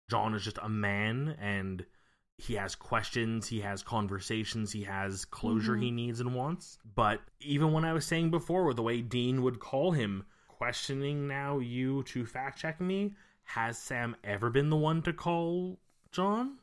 john 0.10 0.34
is 0.34 0.44
just 0.44 0.58
a 0.62 0.70
man 0.70 1.36
and 1.40 1.86
he 2.38 2.54
has 2.54 2.76
questions 2.76 3.48
he 3.48 3.60
has 3.62 3.84
conversations 3.84 4.72
he 4.72 4.84
has 4.84 5.26
closure 5.26 5.76
Mhm. 5.76 5.82
he 5.82 5.92
needs 5.92 6.20
and 6.22 6.34
wants 6.34 6.78
but 6.96 7.22
even 7.42 7.72
when 7.74 7.84
i 7.84 7.92
was 7.94 8.06
saying 8.06 8.32
before 8.32 8.64
with 8.66 8.78
the 8.78 8.84
way 8.84 9.02
dean 9.02 9.42
would 9.42 9.60
call 9.60 9.92
him 9.92 10.26
questioning 10.48 11.28
now 11.28 11.60
you 11.60 12.04
to 12.04 12.26
fact 12.26 12.58
check 12.60 12.80
me 12.80 13.16
has 13.48 13.78
sam 13.78 14.16
ever 14.24 14.50
been 14.50 14.70
the 14.70 14.76
one 14.76 15.02
to 15.02 15.12
call 15.14 15.80
john 16.12 16.58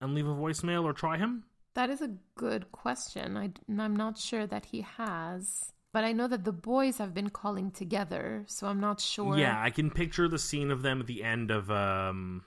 and 0.00 0.14
leave 0.14 0.26
a 0.26 0.34
voicemail 0.34 0.84
or 0.84 0.92
try 0.92 1.16
him 1.16 1.44
That 1.74 1.88
is 1.88 2.02
a 2.02 2.10
good 2.36 2.70
question. 2.70 3.36
I, 3.38 3.50
I'm 3.82 3.96
not 3.96 4.18
sure 4.18 4.46
that 4.46 4.66
he 4.66 4.82
has. 4.98 5.72
But 5.94 6.04
I 6.04 6.12
know 6.12 6.28
that 6.28 6.44
the 6.44 6.52
boys 6.52 6.98
have 6.98 7.14
been 7.14 7.30
calling 7.30 7.70
together, 7.70 8.44
so 8.46 8.66
I'm 8.66 8.80
not 8.80 9.00
sure. 9.00 9.38
yeah 9.38 9.56
i 9.62 9.70
can 9.70 9.90
picture 9.90 10.28
the 10.28 10.38
scene 10.38 10.70
of 10.70 10.82
them 10.82 11.00
at 11.00 11.06
the 11.06 11.22
end 11.22 11.50
of 11.50 11.70
um 11.70 12.42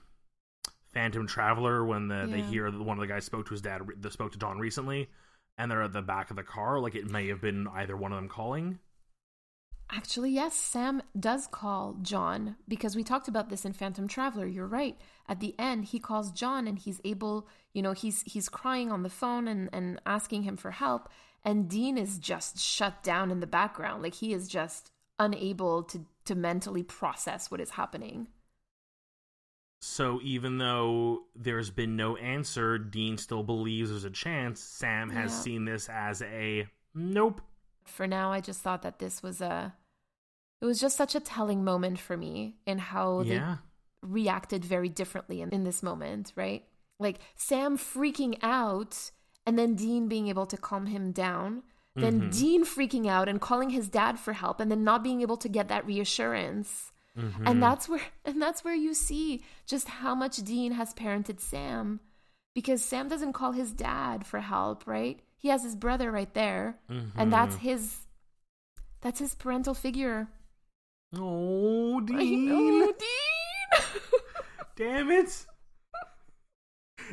phantom 0.94 1.28
traveler 1.28 1.84
when 1.86 2.08
the, 2.08 2.28
they 2.30 2.42
hear 2.42 2.70
that 2.72 2.82
one 2.82 2.98
of 2.98 3.02
the 3.02 3.08
guys 3.14 3.26
spoke 3.26 3.46
to 3.48 3.52
his 3.54 3.62
dad 3.62 3.82
that 4.00 4.14
spoke 4.14 4.32
to 4.32 4.38
john 4.38 4.58
recently 4.60 5.10
and 5.58 5.70
they're 5.70 5.84
at 5.84 5.94
the 5.94 6.02
back 6.02 6.30
of 6.30 6.36
the 6.38 6.44
car 6.44 6.80
like 6.80 6.96
it 6.96 7.10
may 7.10 7.28
have 7.28 7.42
been 7.42 7.68
either 7.76 7.98
one 7.98 8.12
of 8.12 8.18
them 8.18 8.30
calling 8.30 8.80
Actually, 9.92 10.32
yes, 10.32 10.56
Sam 10.56 11.02
does 11.18 11.48
call 11.48 11.98
John 12.02 12.56
because 12.68 12.96
we 12.96 13.04
talked 13.04 13.28
about 13.28 13.50
this 13.50 13.66
in 13.66 13.74
Phantom 13.74 14.08
Traveler. 14.08 14.48
You're 14.48 14.66
right. 14.68 14.98
At 15.30 15.40
the 15.40 15.54
end, 15.60 15.86
he 15.86 16.00
calls 16.00 16.32
John 16.32 16.68
and 16.68 16.78
he's 16.80 17.00
able, 17.06 17.48
you 17.74 17.82
know, 17.82 17.94
he's 17.94 18.24
he's 18.24 18.50
crying 18.50 18.92
on 18.92 19.04
the 19.04 19.10
phone 19.10 19.48
and, 19.48 19.70
and 19.72 20.02
asking 20.06 20.44
him 20.44 20.58
for 20.58 20.72
help. 20.72 21.08
And 21.44 21.70
Dean 21.70 21.98
is 21.98 22.18
just 22.18 22.58
shut 22.60 23.04
down 23.04 23.30
in 23.30 23.40
the 23.40 23.48
background. 23.48 24.02
Like 24.02 24.16
he 24.16 24.34
is 24.34 24.48
just 24.48 24.90
unable 25.20 25.84
to 25.84 26.06
to 26.26 26.36
mentally 26.36 26.82
process 26.84 27.52
what 27.52 27.62
is 27.62 27.70
happening. 27.72 28.28
so 29.82 30.20
even 30.24 30.58
though 30.58 31.20
there's 31.36 31.70
been 31.70 31.96
no 31.96 32.18
answer 32.18 32.78
dean 32.80 33.18
still 33.18 33.44
believes 33.44 33.90
there's 33.92 34.04
a 34.04 34.10
chance 34.10 34.60
sam 34.60 35.10
has 35.12 35.32
Yeah. 35.32 35.40
seen 35.40 35.66
this 35.66 35.88
as 35.90 36.22
a 36.24 36.68
nope 36.96 37.42
For 37.86 38.08
now, 38.08 38.32
I 38.32 38.42
just 38.42 38.62
thought 38.62 38.82
that 38.82 39.00
this 39.00 39.22
was 39.24 39.42
a 39.42 39.74
it 40.62 40.66
was 40.66 40.80
just 40.80 40.98
such 40.98 41.16
a 41.16 41.20
telling 41.20 41.64
moment 41.64 42.00
for 42.00 42.18
me 42.18 42.56
in 42.66 42.80
how 42.80 43.24
they 43.24 43.36
reacted 44.02 44.64
very 44.64 44.90
differently 44.90 45.42
in, 45.42 45.50
in 45.50 45.64
this 45.64 45.84
moment, 45.84 46.32
right? 46.36 46.66
Like 47.00 47.20
Sam 47.36 47.78
freaking 47.78 48.38
out 48.42 49.12
and 49.46 49.60
then 49.60 49.76
Dean 49.76 50.08
being 50.08 50.28
able 50.28 50.46
to 50.48 50.58
calm 50.58 50.88
him 50.88 51.12
down. 51.12 51.64
Then 51.96 52.24
Mhm. 52.24 52.38
Dean 52.40 52.66
freaking 52.66 53.08
out 53.08 53.30
and 53.30 53.40
calling 53.40 53.70
his 53.70 53.88
dad 53.88 54.20
for 54.20 54.34
help 54.34 54.60
and 54.60 54.70
then 54.72 54.84
not 54.84 55.04
being 55.04 55.22
able 55.22 55.38
to 55.38 55.48
get 55.50 55.68
that 55.68 55.86
reassurance. 55.86 56.92
Mhm. 57.18 57.48
And 57.50 57.64
that's 57.64 57.88
where 57.88 58.02
and 58.26 58.42
that's 58.42 58.64
where 58.64 58.76
you 58.76 58.94
see 58.94 59.44
just 59.66 59.88
how 59.88 60.16
much 60.16 60.38
Dean 60.38 60.72
has 60.74 60.94
parented 60.94 61.40
Sam 61.40 62.00
because 62.54 62.84
Sam 62.84 63.08
doesn't 63.08 63.34
call 63.34 63.52
his 63.52 63.72
dad 63.72 64.26
for 64.26 64.40
help, 64.40 64.88
right? 64.88 65.20
He 65.38 65.50
has 65.50 65.64
his 65.64 65.76
brother 65.76 66.12
right 66.12 66.34
there 66.34 66.80
and 66.90 67.32
that's 67.32 67.56
Mhm. 67.56 67.60
his 67.60 67.98
that's 69.02 69.20
his 69.20 69.36
parental 69.36 69.74
figure. 69.74 70.28
oh 71.16 72.00
dean 72.02 72.46
know, 72.80 72.92
Dean. 72.92 73.82
Damn 74.76 75.12
it! 75.12 75.46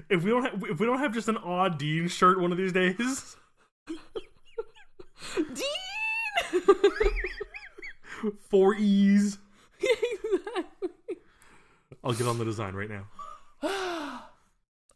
If 0.08 0.24
we 0.24 0.30
don't 0.30 0.42
have, 0.44 0.64
if 0.70 0.80
we 0.80 0.86
don't 0.86 0.98
have 0.98 1.12
just 1.12 1.28
an 1.28 1.36
odd 1.36 1.78
Dean 1.78 2.08
shirt 2.08 2.40
one 2.40 2.50
of 2.50 2.58
these 2.58 2.72
days, 2.72 3.36
Dean. 5.36 6.62
four 8.50 8.74
E's. 8.74 9.38
exactly. 9.80 10.88
I'll 12.04 12.14
get 12.14 12.26
on 12.26 12.38
the 12.38 12.44
design 12.44 12.74
right 12.74 12.88
now. 12.90 13.06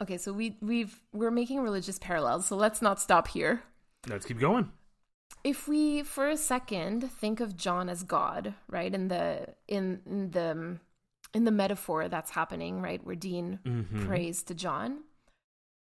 Okay, 0.01 0.19
so 0.19 0.33
we 0.33 0.57
we've 0.61 1.01
we're 1.13 1.31
making 1.31 1.61
religious 1.61 1.99
parallels, 1.99 2.47
so 2.47 2.57
let's 2.57 2.81
not 2.83 3.01
stop 3.01 3.29
here. 3.29 3.63
Let's 4.09 4.27
keep 4.27 4.39
going. 4.39 4.71
If 5.45 5.69
we 5.69 6.03
for 6.03 6.29
a 6.29 6.37
second 6.37 7.11
think 7.11 7.41
of 7.41 7.57
John 7.57 7.89
as 7.89 8.03
God, 8.03 8.55
right? 8.69 8.93
In 8.93 9.09
the 9.09 9.55
in, 9.69 10.01
in 10.07 10.31
the 10.31 10.79
in 11.35 11.45
the 11.45 11.51
metaphor 11.51 12.09
that's 12.09 12.31
happening, 12.31 12.81
right, 12.81 13.05
where 13.05 13.17
Dean 13.17 13.61
Mhm. 13.65 14.07
prays 14.07 14.43
to 14.45 14.55
John, 14.55 15.05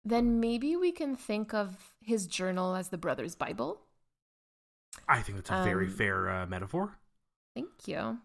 then 0.04 0.40
maybe 0.40 0.76
we 0.76 0.92
can 0.92 1.16
think 1.16 1.54
of 1.54 1.94
his 2.02 2.28
journal 2.28 2.76
as 2.76 2.90
the 2.90 2.98
brother's 2.98 3.36
Bible. 3.36 3.82
I 5.08 5.22
think 5.22 5.38
that's 5.38 5.50
a 5.50 5.64
very 5.64 5.88
Um, 5.88 5.92
fair 5.92 6.30
uh, 6.30 6.46
metaphor. 6.48 6.98
Thank 7.54 7.88
you. 7.88 8.20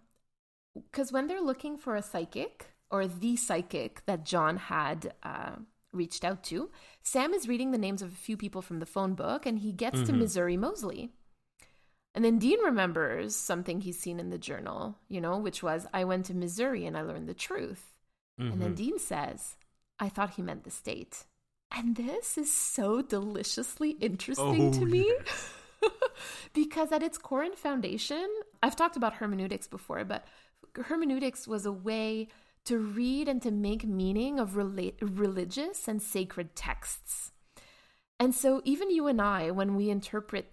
Because 0.74 1.10
when 1.12 1.26
they're 1.26 1.40
looking 1.40 1.76
for 1.76 1.96
a 1.96 2.02
psychic 2.02 2.69
or 2.90 3.06
the 3.06 3.36
psychic 3.36 4.04
that 4.06 4.24
John 4.24 4.56
had 4.56 5.14
uh, 5.22 5.56
reached 5.92 6.24
out 6.24 6.42
to, 6.44 6.70
Sam 7.02 7.32
is 7.32 7.48
reading 7.48 7.70
the 7.70 7.78
names 7.78 8.02
of 8.02 8.12
a 8.12 8.16
few 8.16 8.36
people 8.36 8.62
from 8.62 8.78
the 8.80 8.86
phone 8.86 9.14
book 9.14 9.46
and 9.46 9.58
he 9.58 9.72
gets 9.72 10.02
to 10.02 10.12
Missouri 10.12 10.56
Mosley. 10.56 11.10
And 12.14 12.24
then 12.24 12.38
Dean 12.38 12.58
remembers 12.64 13.36
something 13.36 13.80
he's 13.80 13.98
seen 13.98 14.18
in 14.18 14.30
the 14.30 14.38
journal, 14.38 14.98
you 15.08 15.20
know, 15.20 15.38
which 15.38 15.62
was, 15.62 15.86
I 15.94 16.04
went 16.04 16.26
to 16.26 16.34
Missouri 16.34 16.84
and 16.86 16.96
I 16.96 17.02
learned 17.02 17.28
the 17.28 17.34
truth. 17.34 17.94
And 18.38 18.62
then 18.62 18.74
Dean 18.74 18.98
says, 18.98 19.56
I 19.98 20.08
thought 20.08 20.30
he 20.30 20.42
meant 20.42 20.64
the 20.64 20.70
state. 20.70 21.24
And 21.70 21.94
this 21.94 22.38
is 22.38 22.50
so 22.50 23.02
deliciously 23.02 23.90
interesting 24.00 24.74
Oh, 24.74 24.78
to 24.78 24.86
me. 24.86 25.12
because 26.54 26.90
at 26.90 27.02
its 27.02 27.18
core 27.18 27.42
and 27.42 27.54
foundation, 27.54 28.26
I've 28.62 28.76
talked 28.76 28.96
about 28.96 29.14
hermeneutics 29.14 29.68
before, 29.68 30.04
but 30.04 30.24
hermeneutics 30.74 31.46
was 31.46 31.66
a 31.66 31.72
way 31.72 32.28
to 32.66 32.78
read 32.78 33.28
and 33.28 33.40
to 33.42 33.50
make 33.50 33.84
meaning 33.84 34.38
of 34.38 34.50
rela- 34.50 34.94
religious 35.00 35.88
and 35.88 36.02
sacred 36.02 36.54
texts. 36.54 37.32
And 38.18 38.34
so, 38.34 38.60
even 38.64 38.90
you 38.90 39.06
and 39.06 39.20
I, 39.20 39.50
when 39.50 39.76
we 39.76 39.88
interpret 39.88 40.52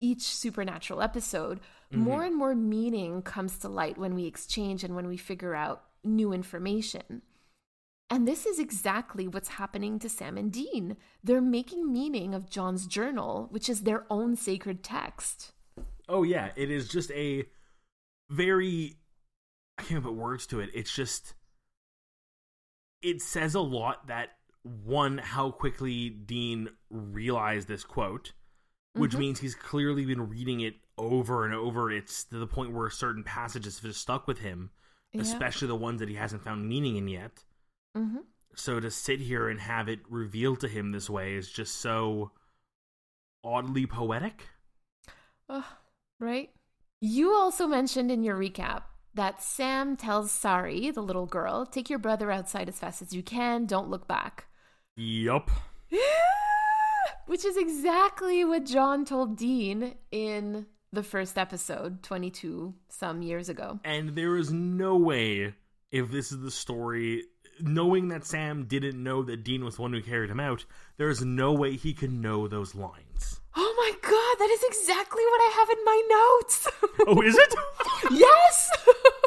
each 0.00 0.22
supernatural 0.22 1.02
episode, 1.02 1.60
mm-hmm. 1.92 2.00
more 2.00 2.24
and 2.24 2.36
more 2.36 2.54
meaning 2.54 3.22
comes 3.22 3.58
to 3.58 3.68
light 3.68 3.98
when 3.98 4.14
we 4.14 4.26
exchange 4.26 4.84
and 4.84 4.94
when 4.94 5.08
we 5.08 5.16
figure 5.16 5.54
out 5.54 5.84
new 6.04 6.32
information. 6.32 7.22
And 8.10 8.26
this 8.26 8.44
is 8.44 8.58
exactly 8.58 9.28
what's 9.28 9.50
happening 9.50 10.00
to 10.00 10.08
Sam 10.08 10.36
and 10.36 10.50
Dean. 10.50 10.96
They're 11.22 11.40
making 11.40 11.92
meaning 11.92 12.34
of 12.34 12.50
John's 12.50 12.86
journal, 12.86 13.46
which 13.50 13.68
is 13.68 13.82
their 13.82 14.04
own 14.10 14.34
sacred 14.34 14.82
text. 14.82 15.52
Oh 16.08 16.24
yeah, 16.24 16.50
it 16.56 16.70
is 16.70 16.88
just 16.88 17.12
a 17.12 17.44
very 18.28 18.96
I 19.80 19.82
can't 19.84 20.04
put 20.04 20.14
words 20.14 20.46
to 20.48 20.60
it. 20.60 20.70
It's 20.74 20.94
just 20.94 21.34
it 23.02 23.22
says 23.22 23.54
a 23.54 23.60
lot 23.60 24.08
that 24.08 24.30
one 24.62 25.16
how 25.18 25.50
quickly 25.50 26.10
Dean 26.10 26.68
realized 26.90 27.66
this 27.66 27.82
quote, 27.82 28.34
which 28.92 29.12
Mhm. 29.12 29.18
means 29.18 29.40
he's 29.40 29.54
clearly 29.54 30.04
been 30.04 30.28
reading 30.28 30.60
it 30.60 30.76
over 30.98 31.46
and 31.46 31.54
over. 31.54 31.90
It's 31.90 32.24
to 32.24 32.38
the 32.38 32.46
point 32.46 32.72
where 32.72 32.90
certain 32.90 33.24
passages 33.24 33.76
have 33.78 33.90
just 33.90 34.02
stuck 34.02 34.26
with 34.26 34.40
him, 34.40 34.70
Yeah. 35.12 35.22
especially 35.22 35.68
the 35.68 35.76
ones 35.76 36.00
that 36.00 36.10
he 36.10 36.16
hasn't 36.16 36.42
found 36.44 36.68
meaning 36.68 36.96
in 36.96 37.08
yet. 37.08 37.44
hmm 37.94 38.18
So 38.54 38.80
to 38.80 38.90
sit 38.90 39.20
here 39.20 39.48
and 39.48 39.60
have 39.60 39.88
it 39.88 40.00
revealed 40.10 40.60
to 40.60 40.68
him 40.68 40.90
this 40.92 41.08
way 41.08 41.34
is 41.36 41.50
just 41.50 41.76
so 41.76 42.32
oddly 43.42 43.86
poetic. 43.86 44.50
Ugh, 45.48 45.64
right? 46.18 46.54
You 47.00 47.32
also 47.32 47.66
mentioned 47.66 48.10
in 48.10 48.22
your 48.24 48.36
recap 48.36 48.82
that 49.14 49.42
Sam 49.42 49.96
tells 49.96 50.30
Sari, 50.30 50.90
the 50.90 51.02
little 51.02 51.26
girl, 51.26 51.66
take 51.66 51.90
your 51.90 51.98
brother 51.98 52.30
outside 52.30 52.68
as 52.68 52.78
fast 52.78 53.02
as 53.02 53.12
you 53.12 53.22
can, 53.22 53.66
don't 53.66 53.90
look 53.90 54.06
back. 54.06 54.46
Yup. 54.96 55.50
Which 57.26 57.44
is 57.44 57.56
exactly 57.56 58.44
what 58.44 58.64
John 58.64 59.04
told 59.04 59.36
Dean 59.36 59.94
in 60.10 60.66
the 60.92 61.02
first 61.02 61.38
episode, 61.38 62.02
22 62.02 62.74
some 62.88 63.22
years 63.22 63.48
ago. 63.48 63.78
And 63.84 64.16
there 64.16 64.36
is 64.36 64.52
no 64.52 64.96
way, 64.96 65.54
if 65.92 66.10
this 66.10 66.32
is 66.32 66.40
the 66.40 66.50
story, 66.50 67.24
knowing 67.60 68.08
that 68.08 68.26
Sam 68.26 68.64
didn't 68.66 69.00
know 69.00 69.22
that 69.22 69.44
Dean 69.44 69.64
was 69.64 69.76
the 69.76 69.82
one 69.82 69.92
who 69.92 70.02
carried 70.02 70.30
him 70.30 70.40
out, 70.40 70.64
there 70.96 71.08
is 71.08 71.24
no 71.24 71.52
way 71.52 71.76
he 71.76 71.94
could 71.94 72.12
know 72.12 72.48
those 72.48 72.74
lines. 72.74 73.40
Oh 73.56 73.74
my 73.76 73.92
god, 74.08 74.19
that 74.40 74.50
is 74.50 74.62
exactly 74.64 75.22
what 75.30 75.40
I 75.40 75.50
have 75.54 75.70
in 75.70 75.84
my 75.84 76.02
notes. 76.40 76.68
Oh, 77.06 77.22
is 77.22 77.34
it? 77.36 77.54
yes! 78.10 78.70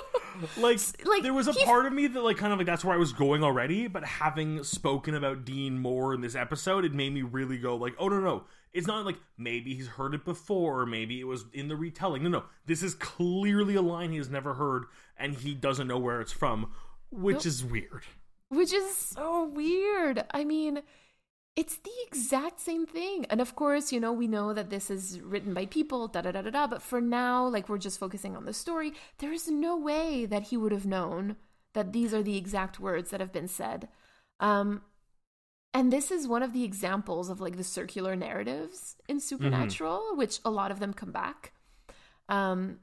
like, 0.57 0.79
like, 1.07 1.23
there 1.23 1.33
was 1.33 1.47
a 1.47 1.53
he- 1.53 1.65
part 1.65 1.85
of 1.87 1.93
me 1.93 2.05
that, 2.07 2.21
like, 2.21 2.37
kind 2.37 2.53
of 2.53 2.59
like 2.59 2.67
that's 2.67 2.85
where 2.85 2.93
I 2.93 2.99
was 2.99 3.13
going 3.13 3.43
already. 3.43 3.87
But 3.87 4.03
having 4.05 4.63
spoken 4.63 5.15
about 5.15 5.43
Dean 5.43 5.79
more 5.79 6.13
in 6.13 6.21
this 6.21 6.35
episode, 6.35 6.85
it 6.85 6.93
made 6.93 7.13
me 7.13 7.23
really 7.23 7.57
go 7.57 7.75
like, 7.75 7.95
oh 7.97 8.09
no, 8.09 8.19
no, 8.19 8.43
it's 8.73 8.85
not 8.87 9.05
like 9.05 9.17
maybe 9.37 9.73
he's 9.73 9.87
heard 9.87 10.13
it 10.13 10.23
before, 10.23 10.81
or 10.81 10.85
maybe 10.85 11.19
it 11.19 11.23
was 11.25 11.45
in 11.53 11.67
the 11.67 11.75
retelling. 11.75 12.21
No, 12.23 12.29
no, 12.29 12.43
this 12.67 12.83
is 12.83 12.93
clearly 12.93 13.75
a 13.75 13.81
line 13.81 14.11
he 14.11 14.17
has 14.17 14.29
never 14.29 14.53
heard, 14.53 14.83
and 15.17 15.33
he 15.33 15.53
doesn't 15.55 15.87
know 15.87 15.97
where 15.99 16.21
it's 16.21 16.31
from, 16.33 16.71
which 17.11 17.37
Nope. 17.37 17.45
is 17.47 17.63
weird. 17.65 18.03
Which 18.49 18.71
is 18.71 18.95
so 18.95 19.45
weird. 19.45 20.23
I 20.31 20.43
mean, 20.43 20.81
it's 21.55 21.77
the 21.77 21.91
exact 22.07 22.59
same 22.59 22.85
thing. 22.85 23.25
And 23.29 23.39
of 23.39 23.55
course, 23.55 23.91
you 23.91 23.99
know, 23.99 24.11
we 24.11 24.27
know 24.27 24.53
that 24.53 24.69
this 24.69 24.89
is 24.89 25.21
written 25.21 25.53
by 25.53 25.65
people, 25.67 26.07
da 26.07 26.21
da 26.21 26.31
da 26.31 26.41
da 26.41 26.49
da. 26.49 26.67
But 26.67 26.81
for 26.81 26.99
now, 26.99 27.47
like, 27.47 27.69
we're 27.69 27.77
just 27.77 27.99
focusing 27.99 28.35
on 28.35 28.45
the 28.45 28.53
story. 28.53 28.93
There 29.19 29.31
is 29.31 29.47
no 29.47 29.77
way 29.77 30.25
that 30.25 30.43
he 30.43 30.57
would 30.57 30.71
have 30.71 30.85
known 30.85 31.35
that 31.73 31.93
these 31.93 32.13
are 32.13 32.23
the 32.23 32.37
exact 32.37 32.79
words 32.79 33.11
that 33.11 33.19
have 33.19 33.31
been 33.31 33.47
said. 33.47 33.87
Um, 34.39 34.81
and 35.75 35.91
this 35.91 36.11
is 36.11 36.27
one 36.27 36.43
of 36.43 36.53
the 36.53 36.63
examples 36.63 37.29
of 37.29 37.41
like 37.41 37.57
the 37.57 37.63
circular 37.63 38.15
narratives 38.15 38.95
in 39.07 39.19
Supernatural, 39.19 40.15
which 40.15 40.39
a 40.45 40.51
lot 40.51 40.71
of 40.71 40.79
them 40.79 40.93
come 40.93 41.11
back. 41.11 41.53
Um, 42.29 42.79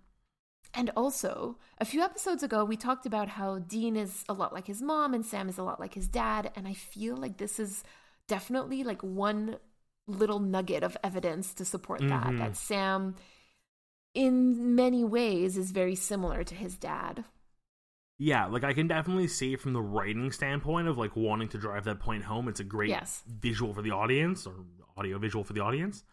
and 0.75 0.91
also, 0.97 1.59
a 1.79 1.85
few 1.85 2.03
episodes 2.03 2.45
ago, 2.45 2.65
we 2.65 2.77
talked 2.77 3.07
about 3.07 3.29
how 3.29 3.59
Dean 3.59 3.97
is 3.97 4.25
a 4.29 4.33
lot 4.33 4.53
like 4.53 4.69
his 4.69 4.81
mom 4.81 5.15
and 5.15 5.27
Sam 5.27 5.49
is 5.49 5.59
a 5.59 5.65
lot 5.65 5.81
like 5.81 5.95
his 5.95 6.07
dad. 6.07 6.53
And 6.55 6.69
I 6.69 6.75
feel 6.75 7.17
like 7.17 7.39
this 7.39 7.59
is 7.59 7.83
definitely 8.31 8.85
like 8.85 9.03
one 9.03 9.59
little 10.07 10.39
nugget 10.39 10.85
of 10.85 10.97
evidence 11.03 11.53
to 11.55 11.65
support 11.65 12.01
that. 12.01 12.29
Mhm. 12.29 12.39
That 12.39 12.57
Sam, 12.57 13.17
in 14.15 14.75
many 14.77 15.05
ways, 15.05 15.57
is 15.59 15.73
very 15.73 15.97
similar 15.97 16.45
to 16.45 16.55
his 16.55 16.79
dad. 16.79 17.25
Yeah, 18.19 18.47
like 18.47 18.63
I 18.65 18.73
can 18.73 18.87
definitely 18.87 19.27
see 19.29 19.57
from 19.57 19.73
the 19.73 19.83
writing 19.83 20.31
standpoint 20.31 20.87
of 20.89 20.97
like 20.97 21.17
wanting 21.17 21.49
to 21.49 21.59
drive 21.59 21.85
that 21.85 21.99
point 22.01 22.25
home. 22.25 22.49
It's 22.49 22.61
a 22.61 22.65
great 22.65 22.91
Yes. 22.91 23.25
visual 23.27 23.75
for 23.75 23.83
the 23.83 23.91
audience 23.91 24.47
or 24.47 24.65
audio 24.97 25.19
visual 25.19 25.43
for 25.45 25.53
the 25.55 25.61
audience. 25.61 26.05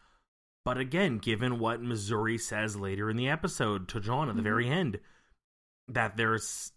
But 0.66 0.78
again, 0.78 1.20
given 1.20 1.60
what 1.60 1.82
Missouri 1.82 2.38
says 2.38 2.76
later 2.76 3.10
in 3.10 3.18
the 3.18 3.30
episode 3.30 3.88
to 3.90 4.00
John 4.00 4.30
at 4.30 4.36
the 4.36 4.42
Mhm. 4.42 4.46
very 4.46 4.70
end, 4.70 5.00
that 5.88 6.18
there's 6.18 6.72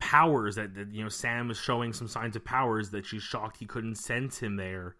powers 0.00 0.56
that, 0.56 0.74
that 0.74 0.92
you 0.92 1.02
know 1.02 1.08
Sam 1.08 1.50
is 1.50 1.58
showing 1.58 1.92
some 1.92 2.08
signs 2.08 2.34
of 2.34 2.44
powers 2.44 2.90
that 2.90 3.06
she's 3.06 3.22
shocked 3.22 3.58
he 3.58 3.66
couldn't 3.66 3.94
sense 3.96 4.38
him 4.38 4.56
there. 4.56 4.96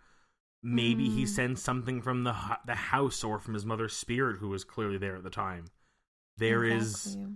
Maybe 0.62 1.08
he 1.08 1.24
Mm. 1.24 1.28
sensed 1.28 1.64
something 1.64 2.02
from 2.02 2.24
the 2.24 2.34
the 2.66 2.74
house 2.74 3.24
or 3.24 3.38
from 3.38 3.54
his 3.54 3.64
mother's 3.66 3.96
spirit, 3.96 4.36
who 4.38 4.48
was 4.50 4.62
clearly 4.64 4.98
there 4.98 5.16
at 5.16 5.22
the 5.24 5.30
time. 5.30 5.64
There 6.36 6.64
is. 6.64 7.06
Exactly. 7.06 7.34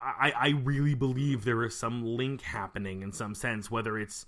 I, 0.00 0.32
I 0.36 0.48
really 0.50 0.94
believe 0.94 1.44
there 1.44 1.64
is 1.64 1.76
some 1.76 2.04
link 2.04 2.42
happening 2.42 3.02
in 3.02 3.10
some 3.12 3.34
sense, 3.34 3.68
whether 3.68 3.98
it's 3.98 4.26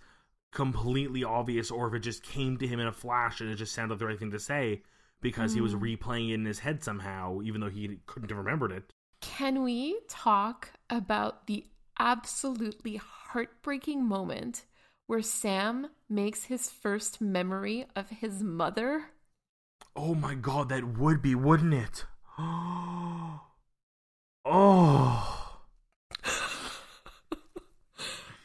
completely 0.51 1.23
obvious 1.23 1.71
or 1.71 1.87
if 1.87 1.95
it 1.95 2.01
just 2.01 2.25
came 2.25 2.57
to 2.57 2.67
him 2.67 2.81
in 2.81 2.89
a 2.89 2.93
flash 2.93 3.41
and 3.41 3.49
it 3.49 3.55
just 3.55 3.73
sounded 3.73 3.95
like 3.95 3.99
the 4.01 4.07
right 4.07 4.19
thing 4.19 4.33
to 4.33 4.39
say 4.41 4.83
because 5.21 5.55
he 5.55 5.61
was 5.61 5.75
Mm. 5.77 5.97
replaying 5.97 6.31
it 6.31 6.35
in 6.35 6.45
his 6.45 6.59
head 6.61 6.83
somehow, 6.83 7.41
even 7.43 7.61
though 7.61 7.71
he 7.71 8.01
couldn't 8.07 8.31
have 8.31 8.39
remembered 8.39 8.73
it. 8.73 8.93
Can 9.21 9.63
we 9.63 10.01
talk 10.09 10.71
about 10.89 11.47
the 11.47 11.65
absolutely 12.01 12.97
heartbreaking 12.97 14.03
moment 14.05 14.65
where 15.07 15.21
Sam 15.21 15.89
makes 16.09 16.45
his 16.45 16.71
first 16.71 17.21
memory 17.21 17.85
of 17.95 18.09
his 18.09 18.43
mother? 18.43 19.11
Oh 19.95 20.15
my 20.15 20.35
god, 20.35 20.71
that 20.71 20.97
would 20.99 21.21
be, 21.21 21.35
wouldn't 21.35 21.75
it? 21.75 22.07
oh. 22.39 23.41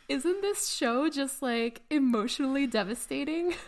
Isn't 0.10 0.42
this 0.42 0.68
show 0.68 1.10
just 1.10 1.42
like 1.42 1.82
emotionally 1.90 2.68
devastating? 2.68 3.54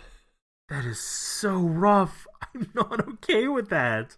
That 0.70 0.84
is 0.84 1.00
so 1.00 1.60
rough. 1.60 2.28
I'm 2.54 2.70
not 2.76 3.08
okay 3.08 3.48
with 3.48 3.70
that. 3.70 4.18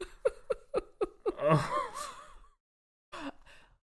oh. 1.42 2.15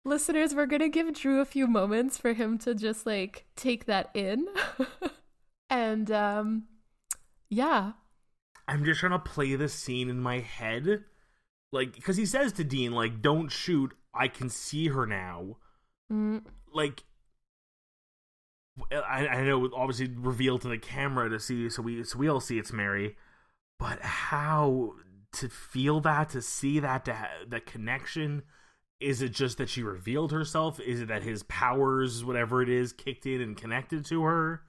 Listeners, 0.04 0.54
we're 0.54 0.66
gonna 0.66 0.88
give 0.88 1.12
Drew 1.14 1.40
a 1.40 1.44
few 1.44 1.66
moments 1.66 2.18
for 2.18 2.32
him 2.32 2.58
to 2.58 2.74
just 2.74 3.06
like 3.06 3.46
take 3.56 3.86
that 3.86 4.10
in. 4.14 4.46
and 5.70 6.10
um 6.10 6.64
yeah. 7.48 7.92
I'm 8.66 8.84
just 8.84 9.00
trying 9.00 9.12
to 9.12 9.18
play 9.18 9.54
this 9.54 9.74
scene 9.74 10.08
in 10.08 10.20
my 10.20 10.38
head. 10.38 11.04
Like, 11.72 11.94
because 11.94 12.16
he 12.16 12.26
says 12.26 12.52
to 12.54 12.64
Dean, 12.64 12.92
like, 12.92 13.20
don't 13.22 13.50
shoot, 13.50 13.92
I 14.14 14.28
can 14.28 14.48
see 14.48 14.88
her 14.88 15.06
now. 15.06 15.56
Mm, 16.12 16.42
Like, 16.72 17.04
I, 18.90 19.26
I 19.26 19.44
know 19.44 19.68
obviously 19.74 20.08
revealed 20.14 20.62
to 20.62 20.68
the 20.68 20.78
camera 20.78 21.28
to 21.28 21.38
see, 21.38 21.68
so 21.68 21.82
we 21.82 22.04
so 22.04 22.18
we 22.18 22.28
all 22.28 22.40
see 22.40 22.58
it's 22.58 22.72
Mary, 22.72 23.16
but 23.78 24.00
how 24.00 24.94
to 25.32 25.48
feel 25.48 26.00
that, 26.00 26.30
to 26.30 26.42
see 26.42 26.78
that, 26.80 27.04
to 27.06 27.14
ha- 27.14 27.44
that 27.48 27.66
connection? 27.66 28.42
Is 29.02 29.22
it 29.22 29.30
just 29.32 29.58
that 29.58 29.68
she 29.68 29.82
revealed 29.82 30.32
herself? 30.32 30.80
Is 30.80 31.00
it 31.00 31.08
that 31.08 31.22
his 31.22 31.42
powers, 31.44 32.24
whatever 32.24 32.62
it 32.62 32.68
is, 32.68 32.92
kicked 32.92 33.26
in 33.26 33.40
and 33.40 33.56
connected 33.56 34.04
to 34.06 34.22
her? 34.22 34.62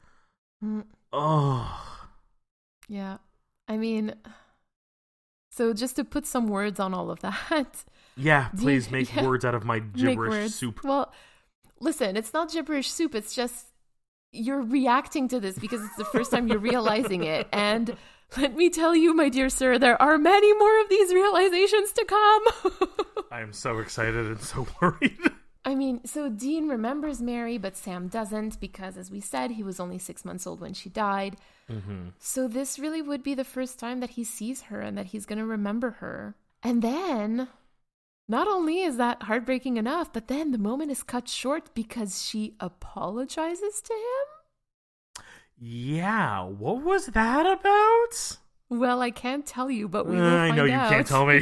mm, 0.64 0.84
Oh, 1.12 2.08
yeah. 2.88 3.18
I 3.68 3.78
mean 3.78 4.16
so 5.52 5.72
just 5.72 5.96
to 5.98 6.04
put 6.04 6.26
some 6.26 6.48
words 6.48 6.80
on 6.80 6.96
all 6.96 7.12
of 7.12 7.20
that. 7.20 7.84
yeah. 8.18 8.48
Please 8.58 8.90
make 8.90 9.16
yeah. 9.16 9.28
words 9.28 9.46
out 9.46 9.54
of 9.54 9.64
my 9.64 9.80
gibberish 9.80 10.52
soup. 10.54 10.84
Well, 10.84 11.14
listen, 11.80 12.18
it's 12.18 12.34
not 12.34 12.52
gibberish 12.52 12.90
soup. 12.92 13.14
It's 13.14 13.36
just 13.36 13.68
you're 14.32 14.64
reacting 14.64 15.28
to 15.28 15.40
this 15.40 15.60
because 15.60 15.84
it's 15.86 15.96
the 15.96 16.06
first 16.06 16.32
time 16.32 16.48
you're 16.48 16.58
realizing 16.58 17.24
it. 17.24 17.48
And 17.54 17.96
let 18.38 18.56
me 18.56 18.70
tell 18.70 18.96
you, 18.96 19.14
my 19.14 19.30
dear 19.30 19.50
sir, 19.50 19.78
there 19.78 20.02
are 20.02 20.18
many 20.18 20.54
more 20.54 20.82
of 20.82 20.90
these 20.90 21.14
realizations 21.14 21.92
to 21.94 22.06
come. 22.06 22.44
I 23.32 23.42
am 23.42 23.54
so 23.54 23.80
excited 23.80 24.28
and 24.28 24.42
so 24.42 24.68
worried. 24.82 25.20
I 25.66 25.76
mean, 25.76 26.02
so 26.06 26.30
Dean 26.30 26.68
remembers 26.68 27.22
Mary, 27.22 27.58
but 27.58 27.78
Sam 27.78 28.10
doesn't 28.10 28.60
because, 28.60 28.98
as 28.98 29.10
we 29.10 29.22
said, 29.22 29.52
he 29.52 29.64
was 29.64 29.80
only 29.80 29.98
six 29.98 30.26
months 30.26 30.46
old 30.46 30.60
when 30.60 30.74
she 30.74 30.90
died. 30.90 31.38
Mm-hmm. 31.70 32.10
So 32.20 32.50
this 32.50 32.78
really 32.78 33.02
would 33.02 33.24
be 33.24 33.34
the 33.34 33.46
first 33.46 33.80
time 33.80 34.02
that 34.02 34.12
he 34.12 34.26
sees 34.26 34.64
her 34.64 34.82
and 34.82 34.98
that 34.98 35.08
he's 35.08 35.26
going 35.26 35.40
to 35.40 35.46
remember 35.46 35.92
her. 35.92 36.36
And 36.62 36.82
then, 36.82 37.48
not 38.28 38.48
only 38.48 38.82
is 38.82 38.98
that 38.98 39.24
heartbreaking 39.24 39.78
enough, 39.78 40.12
but 40.12 40.28
then 40.28 40.52
the 40.52 40.58
moment 40.58 40.92
is 40.92 41.02
cut 41.02 41.30
short 41.30 41.74
because 41.74 42.22
she 42.22 42.56
apologizes 42.60 43.82
to 43.82 43.94
him. 43.94 44.43
Yeah, 45.60 46.44
what 46.44 46.84
was 46.84 47.08
that 47.08 47.46
about? 47.46 48.38
Well, 48.70 49.02
I 49.02 49.12
can't 49.12 49.46
tell 49.46 49.70
you, 49.70 49.88
but 49.88 50.08
we 50.08 50.20
Uh, 50.20 50.24
I 50.24 50.52
know 50.52 50.66
you 50.66 50.74
out. 50.74 50.90
can't 50.90 51.08
tell 51.08 51.26
me. 51.26 51.42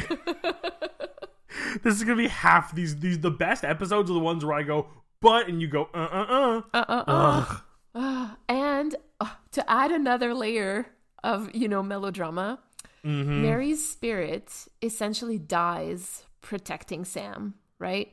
this 1.82 1.94
is 1.96 2.04
gonna 2.04 2.16
be 2.16 2.28
half 2.28 2.74
these 2.74 2.98
these 3.00 3.20
the 3.20 3.30
best 3.30 3.64
episodes 3.64 4.10
are 4.10 4.14
the 4.14 4.20
ones 4.20 4.44
where 4.44 4.56
I 4.56 4.62
go 4.62 4.86
but 5.20 5.48
and 5.48 5.60
you 5.60 5.68
go 5.68 5.88
uh 5.94 5.98
uh 5.98 6.62
uh, 6.74 6.84
uh, 6.88 7.04
uh. 7.08 7.56
uh. 7.94 8.28
And 8.48 8.96
uh, 9.20 9.28
to 9.52 9.70
add 9.70 9.90
another 9.92 10.34
layer 10.34 10.86
of, 11.22 11.54
you 11.54 11.68
know, 11.68 11.82
melodrama, 11.82 12.58
Mhm. 13.04 13.42
Mary's 13.42 13.86
spirit 13.88 14.66
essentially 14.80 15.38
dies 15.38 16.24
protecting 16.40 17.04
Sam, 17.04 17.54
right? 17.78 18.12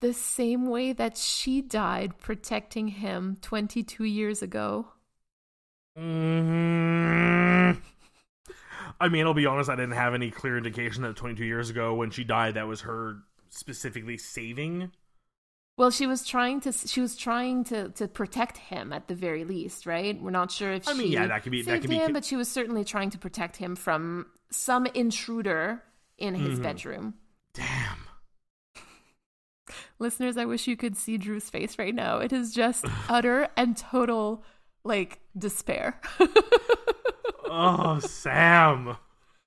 The 0.00 0.12
same 0.12 0.66
way 0.66 0.92
that 0.92 1.16
she 1.16 1.60
died 1.60 2.18
protecting 2.18 2.88
him 2.88 3.36
22 3.40 4.04
years 4.04 4.42
ago. 4.42 4.92
Mhm. 5.98 7.80
I 9.00 9.08
mean, 9.08 9.26
I'll 9.26 9.34
be 9.34 9.46
honest. 9.46 9.68
I 9.70 9.74
didn't 9.76 9.92
have 9.92 10.14
any 10.14 10.30
clear 10.30 10.56
indication 10.56 11.02
that 11.02 11.16
22 11.16 11.44
years 11.44 11.70
ago, 11.70 11.94
when 11.94 12.10
she 12.10 12.24
died, 12.24 12.54
that 12.54 12.66
was 12.68 12.82
her 12.82 13.18
specifically 13.50 14.16
saving. 14.18 14.92
Well, 15.76 15.90
she 15.92 16.06
was 16.08 16.26
trying 16.26 16.60
to 16.62 16.72
she 16.72 17.00
was 17.00 17.16
trying 17.16 17.62
to 17.64 17.90
to 17.90 18.08
protect 18.08 18.58
him 18.58 18.92
at 18.92 19.06
the 19.06 19.14
very 19.14 19.44
least, 19.44 19.86
right? 19.86 20.20
We're 20.20 20.30
not 20.30 20.50
sure 20.50 20.72
if 20.72 20.88
I 20.88 20.92
mean, 20.94 21.08
she 21.08 21.12
yeah, 21.14 21.28
that 21.28 21.42
could 21.44 21.52
be- 21.52 21.62
that 21.62 21.70
saved 21.70 21.82
could 21.82 21.90
be 21.90 21.96
him, 21.96 22.12
but 22.12 22.24
she 22.24 22.34
was 22.36 22.48
certainly 22.48 22.84
trying 22.84 23.10
to 23.10 23.18
protect 23.18 23.56
him 23.56 23.76
from 23.76 24.26
some 24.50 24.86
intruder 24.86 25.84
in 26.16 26.34
his 26.34 26.58
Mhm. 26.58 26.62
bedroom. 26.62 27.14
Damn. 27.52 28.07
Listeners, 29.98 30.36
I 30.36 30.44
wish 30.44 30.66
you 30.66 30.76
could 30.76 30.96
see 30.96 31.18
Drew's 31.18 31.50
face 31.50 31.78
right 31.78 31.94
now. 31.94 32.18
It 32.18 32.32
is 32.32 32.54
just 32.54 32.84
utter 33.08 33.48
and 33.56 33.76
total 33.76 34.42
like 34.84 35.20
despair. 35.36 36.00
Oh, 37.50 37.98
Sam. 38.00 38.88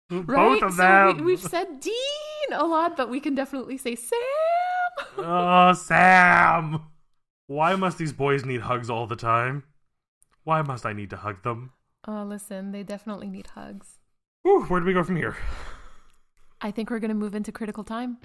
right? 0.09 0.25
Both 0.25 0.63
of 0.63 0.71
So 0.73 0.77
them. 0.81 1.17
we, 1.17 1.23
we've 1.23 1.39
said 1.39 1.79
Dean 1.79 1.93
a 2.51 2.65
lot, 2.65 2.97
but 2.97 3.09
we 3.11 3.19
can 3.19 3.35
definitely 3.35 3.77
say 3.77 3.95
Sam. 3.95 4.17
Oh, 5.19 5.73
Sam. 5.73 6.81
Why 7.45 7.75
must 7.75 7.99
these 7.99 8.11
boys 8.11 8.43
need 8.43 8.61
hugs 8.61 8.89
all 8.89 9.05
the 9.05 9.15
time? 9.15 9.65
Why 10.45 10.63
must 10.63 10.83
I 10.83 10.93
need 10.93 11.11
to 11.11 11.17
hug 11.17 11.43
them? 11.43 11.73
Oh, 12.07 12.23
listen, 12.23 12.71
they 12.71 12.81
definitely 12.81 13.29
need 13.29 13.47
hugs. 13.47 13.99
Whew, 14.41 14.63
where 14.63 14.79
do 14.79 14.87
we 14.87 14.93
go 14.93 15.03
from 15.03 15.17
here? 15.17 15.37
I 16.59 16.71
think 16.71 16.89
we're 16.89 16.99
going 16.99 17.09
to 17.09 17.15
move 17.15 17.35
into 17.35 17.51
critical 17.51 17.83
time. 17.83 18.17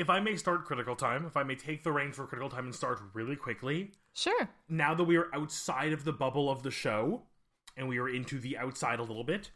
If 0.00 0.08
I 0.08 0.18
may 0.18 0.34
start 0.36 0.64
critical 0.64 0.96
time, 0.96 1.26
if 1.26 1.36
I 1.36 1.42
may 1.42 1.54
take 1.56 1.84
the 1.84 1.92
reins 1.92 2.16
for 2.16 2.26
critical 2.26 2.48
time 2.48 2.64
and 2.64 2.74
start 2.74 3.00
really 3.12 3.36
quickly, 3.36 3.92
Sure. 4.14 4.48
now 4.66 4.94
that 4.94 5.04
we 5.04 5.16
are 5.16 5.28
outside 5.34 5.92
of 5.92 6.04
the 6.04 6.12
bubble 6.12 6.50
of 6.50 6.62
the 6.62 6.70
show 6.70 7.24
and 7.76 7.86
we 7.86 7.98
are 7.98 8.08
into 8.08 8.38
the 8.40 8.56
outside 8.56 8.98
a 8.98 9.02
little 9.02 9.24
bit, 9.24 9.50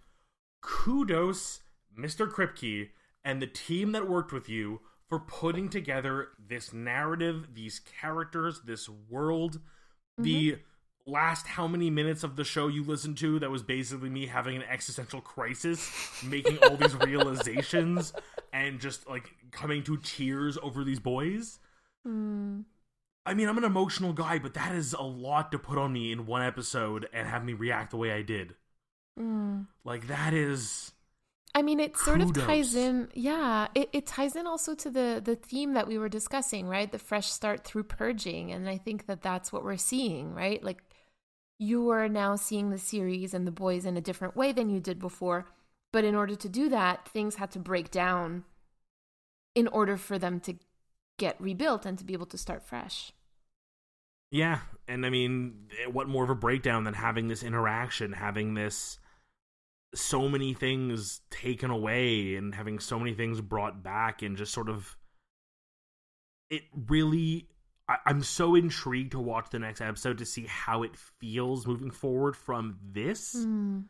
kudos, 0.61 1.63
Mr. 1.99 2.31
Kripke, 2.31 2.91
and 3.25 3.41
the 3.41 3.47
team 3.47 3.93
that 3.93 4.07
worked 4.07 4.33
with 4.33 4.51
you 4.51 4.83
for 5.09 5.19
putting 5.19 5.71
together 5.71 6.29
this 6.39 6.75
narrative, 6.75 7.55
these 7.55 7.79
characters, 7.79 8.61
this 8.67 8.87
world. 8.87 9.61
The 10.19 10.53
mm-hmm. 10.53 10.61
Last 11.07 11.47
how 11.47 11.67
many 11.67 11.91
minutes 11.91 12.25
of 12.25 12.37
the 12.37 12.45
show 12.45 12.69
you 12.69 12.83
listened 12.83 13.19
to 13.19 13.39
that 13.41 13.51
was 13.51 13.63
basically 13.63 14.11
me 14.11 14.27
having 14.27 14.57
an 14.57 14.63
existential 14.63 15.21
crisis, 15.21 15.91
making 16.23 16.59
all 16.59 16.77
these 16.77 16.95
realizations, 17.07 18.13
and 18.53 18.81
just 18.81 19.09
like 19.09 19.35
coming 19.51 19.83
to 19.85 19.97
tears 19.99 20.59
over 20.63 20.85
these 20.85 21.01
boys. 21.01 21.59
Hmm. 22.05 22.61
I 23.27 23.35
mean, 23.35 23.49
I'm 23.49 23.59
an 23.59 23.65
emotional 23.65 24.13
guy, 24.13 24.39
but 24.39 24.55
that 24.55 24.75
is 24.75 24.93
a 24.93 25.03
lot 25.03 25.51
to 25.53 25.59
put 25.59 25.79
on 25.79 25.93
me 25.93 26.13
in 26.13 26.27
one 26.27 26.43
episode 26.43 27.09
and 27.13 27.27
have 27.27 27.45
me 27.45 27.55
react 27.55 27.91
the 27.91 27.97
way 27.97 28.13
I 28.13 28.21
did. 28.21 28.55
Mm. 29.19 29.67
Like 29.83 30.09
that 30.09 30.35
is 30.35 30.93
I 31.55 31.63
mean, 31.63 31.79
it 31.79 31.97
sort 31.97 32.21
of 32.21 32.35
ties 32.35 32.75
in. 32.75 33.09
Yeah, 33.15 33.69
it, 33.77 33.89
it 33.93 34.07
ties 34.07 34.35
in 34.35 34.47
also 34.47 34.75
to 34.75 34.91
the 34.91 35.23
the 35.25 35.37
theme 35.37 35.75
that 35.75 35.87
we 35.87 35.99
were 35.99 36.09
discussing, 36.09 36.67
right? 36.67 36.91
The 36.91 36.99
fresh 36.99 37.31
start 37.31 37.65
through 37.65 37.85
purging, 37.85 38.51
and 38.51 38.69
I 38.69 38.77
think 38.77 39.07
that 39.07 39.23
that's 39.23 39.53
what 39.53 39.63
we're 39.63 39.77
seeing, 39.77 40.35
right? 40.35 40.63
Like 40.65 40.83
you 41.59 41.91
are 41.91 42.09
now 42.09 42.37
seeing 42.37 42.71
the 42.71 42.79
series 42.79 43.35
and 43.35 43.47
the 43.47 43.53
boys 43.53 43.85
in 43.85 43.97
a 43.97 44.01
different 44.01 44.37
way 44.37 44.53
than 44.53 44.71
you 44.71 44.81
did 44.81 44.99
before, 44.99 45.47
but 45.93 46.05
in 46.05 46.15
order 46.15 46.35
to 46.35 46.49
do 46.49 46.69
that, 46.69 47.09
things 47.09 47.37
had 47.37 47.51
to 47.53 47.59
break 47.59 47.91
down 47.91 48.45
in 49.55 49.69
order 49.69 49.97
for 49.97 50.19
them 50.19 50.41
to 50.41 50.55
get 51.19 51.41
rebuilt 51.41 51.87
and 51.87 51.97
to 51.99 52.05
be 52.05 52.13
able 52.13 52.27
to 52.27 52.39
start 52.39 52.63
fresh. 52.63 53.13
yeah, 54.31 54.61
and 54.89 55.07
I 55.07 55.11
mean, 55.11 55.69
eh, 55.81 55.87
what 55.87 56.09
more 56.09 56.25
of 56.25 56.31
a 56.31 56.35
breakdown 56.35 56.85
than 56.85 56.95
having 56.95 57.29
this 57.29 57.45
interaction, 57.45 58.13
having 58.13 58.55
this 58.55 58.99
so 59.95 60.29
many 60.29 60.55
things 60.55 61.21
taken 61.31 61.71
away 61.71 62.35
and 62.35 62.55
having 62.55 62.81
so 62.81 62.99
many 62.99 63.15
things 63.15 63.41
brought 63.41 63.83
back 63.83 64.23
and 64.23 64.37
just 64.37 64.53
sort 64.53 64.69
of 64.69 64.97
it 66.51 66.63
really 66.89 67.49
I, 67.89 67.97
I'm 68.07 68.23
so 68.23 68.55
intrigued 68.55 69.13
to 69.13 69.21
watch 69.21 69.51
the 69.51 69.59
next 69.59 69.81
episode 69.81 70.19
to 70.19 70.27
see 70.27 70.47
how 70.47 70.83
it 70.83 70.97
feels 70.97 71.67
moving 71.67 71.91
forward 71.91 72.37
from 72.37 72.79
this. 72.83 73.35
Hmm. 73.35 73.81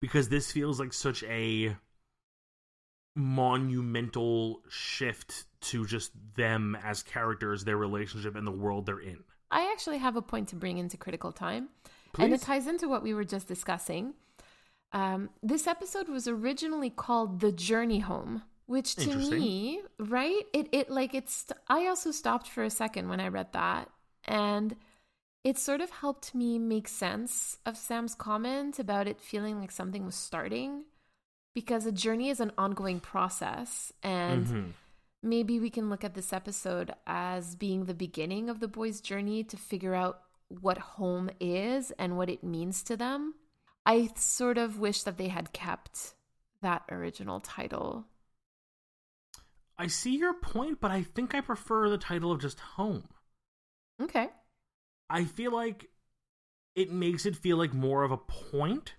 because 0.00 0.28
this 0.28 0.50
feels 0.50 0.80
like 0.80 0.92
such 0.92 1.22
a 1.24 1.76
monumental 3.14 4.62
shift 4.68 5.44
to 5.60 5.86
just 5.86 6.12
them 6.34 6.76
as 6.82 7.02
characters, 7.02 7.64
their 7.64 7.76
relationship, 7.76 8.34
and 8.36 8.46
the 8.46 8.52
world 8.52 8.86
they're 8.86 8.98
in. 8.98 9.22
I 9.50 9.70
actually 9.70 9.98
have 9.98 10.16
a 10.16 10.22
point 10.22 10.48
to 10.48 10.56
bring 10.56 10.78
into 10.78 10.96
critical 10.96 11.30
time. 11.30 11.68
And 12.18 12.32
it 12.32 12.42
ties 12.42 12.66
into 12.66 12.88
what 12.88 13.02
we 13.02 13.14
were 13.14 13.24
just 13.24 13.48
discussing. 13.48 14.14
Um, 14.92 15.30
this 15.42 15.66
episode 15.66 16.08
was 16.08 16.28
originally 16.28 16.90
called 16.90 17.40
"The 17.40 17.52
Journey 17.52 18.00
Home," 18.00 18.42
which 18.72 18.96
to 18.96 19.14
me, 19.14 19.80
right? 19.98 20.42
It 20.52 20.66
it 20.72 20.90
like 20.90 21.14
it's. 21.14 21.46
I 21.68 21.86
also 21.86 22.10
stopped 22.10 22.48
for 22.48 22.64
a 22.64 22.70
second 22.70 23.08
when 23.08 23.20
I 23.20 23.28
read 23.28 23.52
that, 23.52 23.90
and 24.24 24.74
it 25.44 25.58
sort 25.58 25.80
of 25.80 25.90
helped 25.90 26.34
me 26.34 26.58
make 26.58 26.88
sense 26.88 27.58
of 27.66 27.76
Sam's 27.76 28.14
comment 28.14 28.78
about 28.78 29.06
it 29.06 29.20
feeling 29.20 29.60
like 29.60 29.70
something 29.70 30.04
was 30.04 30.14
starting, 30.14 30.84
because 31.54 31.84
a 31.86 31.92
journey 31.92 32.30
is 32.30 32.40
an 32.40 32.52
ongoing 32.56 33.00
process, 33.00 33.92
and 34.02 34.46
Mhm. 34.46 34.72
maybe 35.22 35.60
we 35.60 35.70
can 35.70 35.90
look 35.90 36.04
at 36.04 36.14
this 36.14 36.32
episode 36.32 36.94
as 37.06 37.54
being 37.56 37.84
the 37.84 37.94
beginning 38.06 38.48
of 38.48 38.60
the 38.60 38.68
boys' 38.68 39.00
journey 39.00 39.44
to 39.44 39.56
figure 39.56 39.94
out 39.94 40.22
what 40.48 40.78
home 40.98 41.30
is 41.40 41.90
and 41.92 42.16
what 42.16 42.28
it 42.30 42.42
means 42.44 42.82
to 42.84 42.96
them. 42.96 43.34
I 43.84 44.12
sort 44.16 44.58
of 44.58 44.78
wish 44.78 45.02
that 45.02 45.16
they 45.18 45.28
had 45.28 45.52
kept 45.52 46.14
that 46.60 46.82
original 46.90 47.40
title. 47.40 48.06
I 49.82 49.88
see 49.88 50.16
your 50.16 50.34
point, 50.34 50.80
but 50.80 50.90
I 50.92 51.02
think 51.02 51.34
I 51.34 51.40
prefer 51.40 51.88
the 51.90 51.98
title 51.98 52.30
of 52.30 52.40
just 52.40 52.60
home. 52.60 53.08
Okay. 54.00 54.28
I 55.10 55.24
feel 55.24 55.52
like 55.52 55.88
it 56.76 56.90
makes 56.90 57.26
it 57.26 57.36
feel 57.36 57.56
like 57.56 57.74
more 57.74 58.04
of 58.04 58.12
a 58.12 58.16
point 58.16 58.94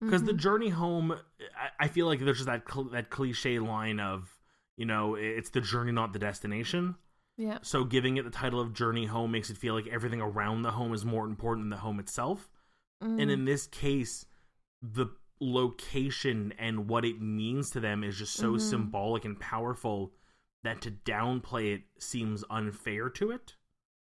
because 0.00 0.22
the 0.24 0.32
Mhm. 0.32 0.36
journey 0.38 0.68
home. 0.70 1.12
I, 1.12 1.84
I 1.84 1.88
feel 1.88 2.06
like 2.06 2.20
there's 2.20 2.38
just 2.38 2.46
that 2.46 2.64
cl- 2.70 2.88
that 2.90 3.10
cliche 3.10 3.58
line 3.58 4.00
of 4.00 4.36
you 4.76 4.86
know 4.86 5.14
it's 5.14 5.50
the 5.50 5.60
journey, 5.60 5.92
not 5.92 6.12
the 6.12 6.18
destination. 6.18 6.96
yeah. 7.36 7.58
So 7.62 7.84
giving 7.84 8.16
it 8.16 8.24
the 8.24 8.30
title 8.30 8.60
of 8.60 8.72
Journey 8.72 9.04
Home 9.06 9.30
makes 9.32 9.50
it 9.50 9.58
feel 9.58 9.74
like 9.74 9.86
everything 9.88 10.20
around 10.22 10.62
the 10.62 10.70
home 10.72 10.94
is 10.94 11.04
more 11.04 11.26
important 11.26 11.64
than 11.64 11.70
the 11.70 11.76
home 11.76 12.00
itself. 12.00 12.48
And 13.02 13.20
Mm. 13.20 13.30
in 13.30 13.44
this 13.44 13.66
case, 13.66 14.24
the 14.82 15.08
location 15.40 16.52
and 16.58 16.88
what 16.88 17.04
it 17.04 17.20
means 17.20 17.70
to 17.70 17.80
them 17.80 18.02
is 18.02 18.18
just 18.18 18.34
so 18.34 18.54
Mhm. 18.54 18.60
symbolic 18.60 19.24
and 19.24 19.38
powerful 19.38 20.14
that 20.62 20.80
to 20.82 20.90
downplay 20.90 21.74
it 21.74 21.84
seems 21.98 22.44
unfair 22.50 23.08
to 23.10 23.30
it. 23.30 23.56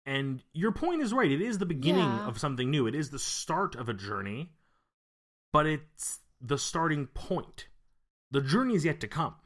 And 0.07 0.43
your 0.53 0.73
point 0.73 1.03
is 1.03 1.13
right. 1.13 1.31
It 1.31 1.41
is 1.41 1.59
the 1.59 1.67
beginning 1.67 2.17
Yeah. 2.17 2.27
of 2.27 2.39
something 2.39 2.71
new. 2.71 2.87
It 2.87 2.95
is 2.95 3.11
the 3.11 3.19
start 3.19 3.75
of 3.75 3.89
a 3.89 3.95
journey, 3.95 4.53
but 5.53 5.67
it's 5.67 6.21
the 6.41 6.59
starting 6.59 7.07
point. 7.09 7.69
The 8.31 8.41
journey 8.41 8.75
is 8.75 8.85
yet 8.85 9.01
to 9.01 9.09
come. 9.09 9.37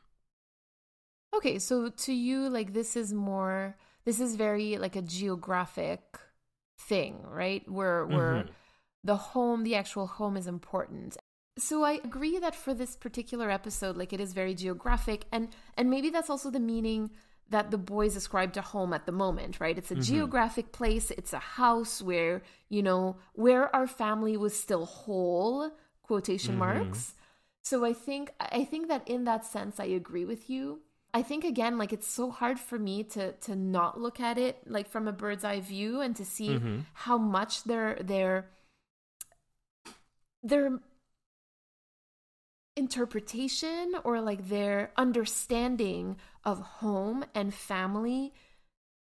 Okay, 1.35 1.59
so 1.59 1.89
to 1.91 2.13
you, 2.13 2.49
like 2.49 2.73
this 2.73 2.97
is 2.97 3.13
more, 3.13 3.77
this 4.05 4.19
is 4.19 4.35
very 4.35 4.79
like 4.79 4.97
a 4.97 5.03
geographic 5.03 6.19
thing, 6.79 7.23
right? 7.23 7.69
Where 7.69 8.07
where 8.07 8.45
Mhm. 8.45 8.55
the 9.05 9.17
home, 9.17 9.63
the 9.63 9.75
actual 9.75 10.07
home 10.07 10.37
is 10.37 10.47
important. 10.47 11.17
So 11.59 11.83
I 11.83 11.93
agree 12.05 12.39
that 12.39 12.55
for 12.55 12.73
this 12.73 12.97
particular 12.97 13.51
episode, 13.51 13.97
like 13.97 14.13
it 14.13 14.21
is 14.21 14.33
very 14.33 14.55
geographic 14.55 15.25
and 15.33 15.49
and 15.77 15.91
maybe 15.91 16.11
that's 16.11 16.31
also 16.31 16.51
the 16.51 16.61
meaning 16.61 17.11
that 17.51 17.71
the 17.71 17.79
boys 17.79 18.15
ascribe 18.15 18.53
to 18.53 18.61
home 18.61 18.93
at 18.93 19.07
the 19.07 19.13
moment, 19.13 19.59
right? 19.59 19.77
It's 19.79 19.91
a 19.91 19.97
geographic 19.97 20.71
place, 20.71 21.11
it's 21.11 21.33
a 21.33 21.39
house 21.39 22.03
where, 22.03 22.43
you 22.69 22.83
know, 22.83 23.17
where 23.33 23.75
our 23.75 23.87
family 23.87 24.37
was 24.37 24.59
still 24.59 24.85
whole, 24.85 25.73
quotation 26.03 26.57
marks. 26.57 27.15
So 27.63 27.85
I 27.85 27.93
think 27.93 28.33
I 28.39 28.65
think 28.65 28.89
that 28.89 29.09
in 29.09 29.25
that 29.25 29.45
sense 29.45 29.81
I 29.81 29.87
agree 29.87 30.25
with 30.25 30.49
you. 30.51 30.81
I 31.13 31.23
think 31.23 31.43
again 31.45 31.79
like 31.79 31.93
it's 31.93 32.07
so 32.07 32.31
hard 32.31 32.61
for 32.61 32.79
me 32.79 33.03
to 33.15 33.33
to 33.33 33.57
not 33.57 34.01
look 34.01 34.21
at 34.21 34.39
it 34.39 34.59
like 34.67 34.89
from 34.89 35.09
a 35.09 35.13
bird's 35.13 35.45
eye 35.45 35.61
view 35.61 36.01
and 36.01 36.15
to 36.17 36.25
see 36.25 36.51
Mhm. 36.51 36.85
how 36.93 37.19
much 37.19 37.65
their 37.65 37.97
their 37.97 38.51
their 40.43 40.79
interpretation 42.79 43.93
or 44.05 44.21
like 44.21 44.49
their 44.49 44.93
understanding 44.97 46.17
of 46.45 46.61
home 46.61 47.25
and 47.35 47.53
family 47.53 48.33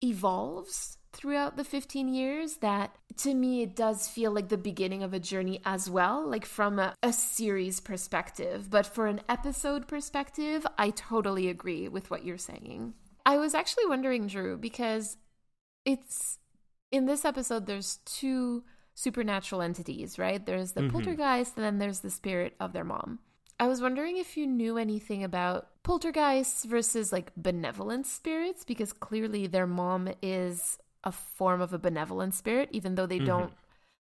evolves 0.02 0.98
throughout 1.12 1.56
the 1.56 1.64
15 1.64 2.08
years 2.08 2.58
that 2.58 2.94
to 3.16 3.34
me 3.34 3.62
it 3.62 3.74
does 3.74 4.06
feel 4.08 4.30
like 4.30 4.48
the 4.48 4.58
beginning 4.58 5.02
of 5.02 5.14
a 5.14 5.18
journey 5.18 5.60
as 5.64 5.88
well 5.88 6.28
like 6.28 6.44
from 6.44 6.78
a, 6.78 6.94
a 7.02 7.12
series 7.12 7.80
perspective. 7.80 8.68
But 8.70 8.86
for 8.86 9.06
an 9.06 9.20
episode 9.28 9.88
perspective 9.88 10.66
i 10.76 10.90
totally 10.90 11.48
agree 11.48 11.88
with 11.88 12.10
what 12.10 12.24
you're 12.24 12.36
saying. 12.38 12.94
I 13.24 13.36
was 13.38 13.54
actually 13.54 13.86
wondering 13.86 14.26
drew 14.26 14.56
because 14.58 15.16
it's 15.84 16.38
in 16.90 17.06
this 17.06 17.24
episode 17.24 17.66
there's 17.66 17.98
two 18.04 18.64
supernatural 18.94 19.62
entities 19.62 20.18
right? 20.18 20.44
There's 20.44 20.72
the 20.72 20.82
Mhm. 20.82 20.90
poltergeist 20.92 21.56
and 21.56 21.64
then 21.64 21.78
there's 21.78 22.00
the 22.00 22.10
spirit 22.10 22.54
of 22.60 22.72
their 22.72 22.84
mom 22.84 23.20
i 23.60 23.66
was 23.66 23.80
wondering 23.82 24.16
if 24.16 24.36
you 24.36 24.46
knew 24.46 24.76
anything 24.78 25.24
about 25.24 25.68
poltergeists 25.82 26.64
versus 26.64 27.12
like 27.12 27.32
benevolent 27.36 28.06
spirits 28.06 28.64
because 28.64 28.92
clearly 28.92 29.46
their 29.46 29.66
mom 29.66 30.08
is 30.22 30.78
a 31.04 31.12
form 31.12 31.60
of 31.60 31.72
a 31.72 31.78
benevolent 31.78 32.34
spirit 32.34 32.68
even 32.72 32.94
though 32.94 33.06
they 33.06 33.20
Mhm. 33.20 33.26
don't 33.26 33.52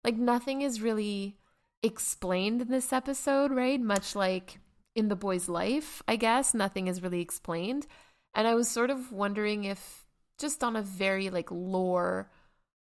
like 0.03 0.16
nothing 0.16 0.62
is 0.62 0.82
really 0.82 1.38
explained 1.84 2.62
in 2.62 2.70
this 2.70 2.91
episode 2.93 3.51
right 3.51 3.80
much 3.80 4.16
like 4.16 4.60
in 4.95 5.08
the 5.10 5.16
boy's 5.16 5.47
life 5.49 6.01
i 6.08 6.16
guess 6.16 6.53
nothing 6.53 6.88
is 6.88 7.03
really 7.03 7.22
explained 7.22 7.86
and 8.34 8.47
i 8.47 8.56
was 8.56 8.68
sort 8.70 8.89
of 8.89 9.12
wondering 9.12 9.66
if 9.66 10.08
just 10.38 10.64
on 10.64 10.76
a 10.76 10.82
very 10.82 11.30
like 11.30 11.51
lore 11.51 12.30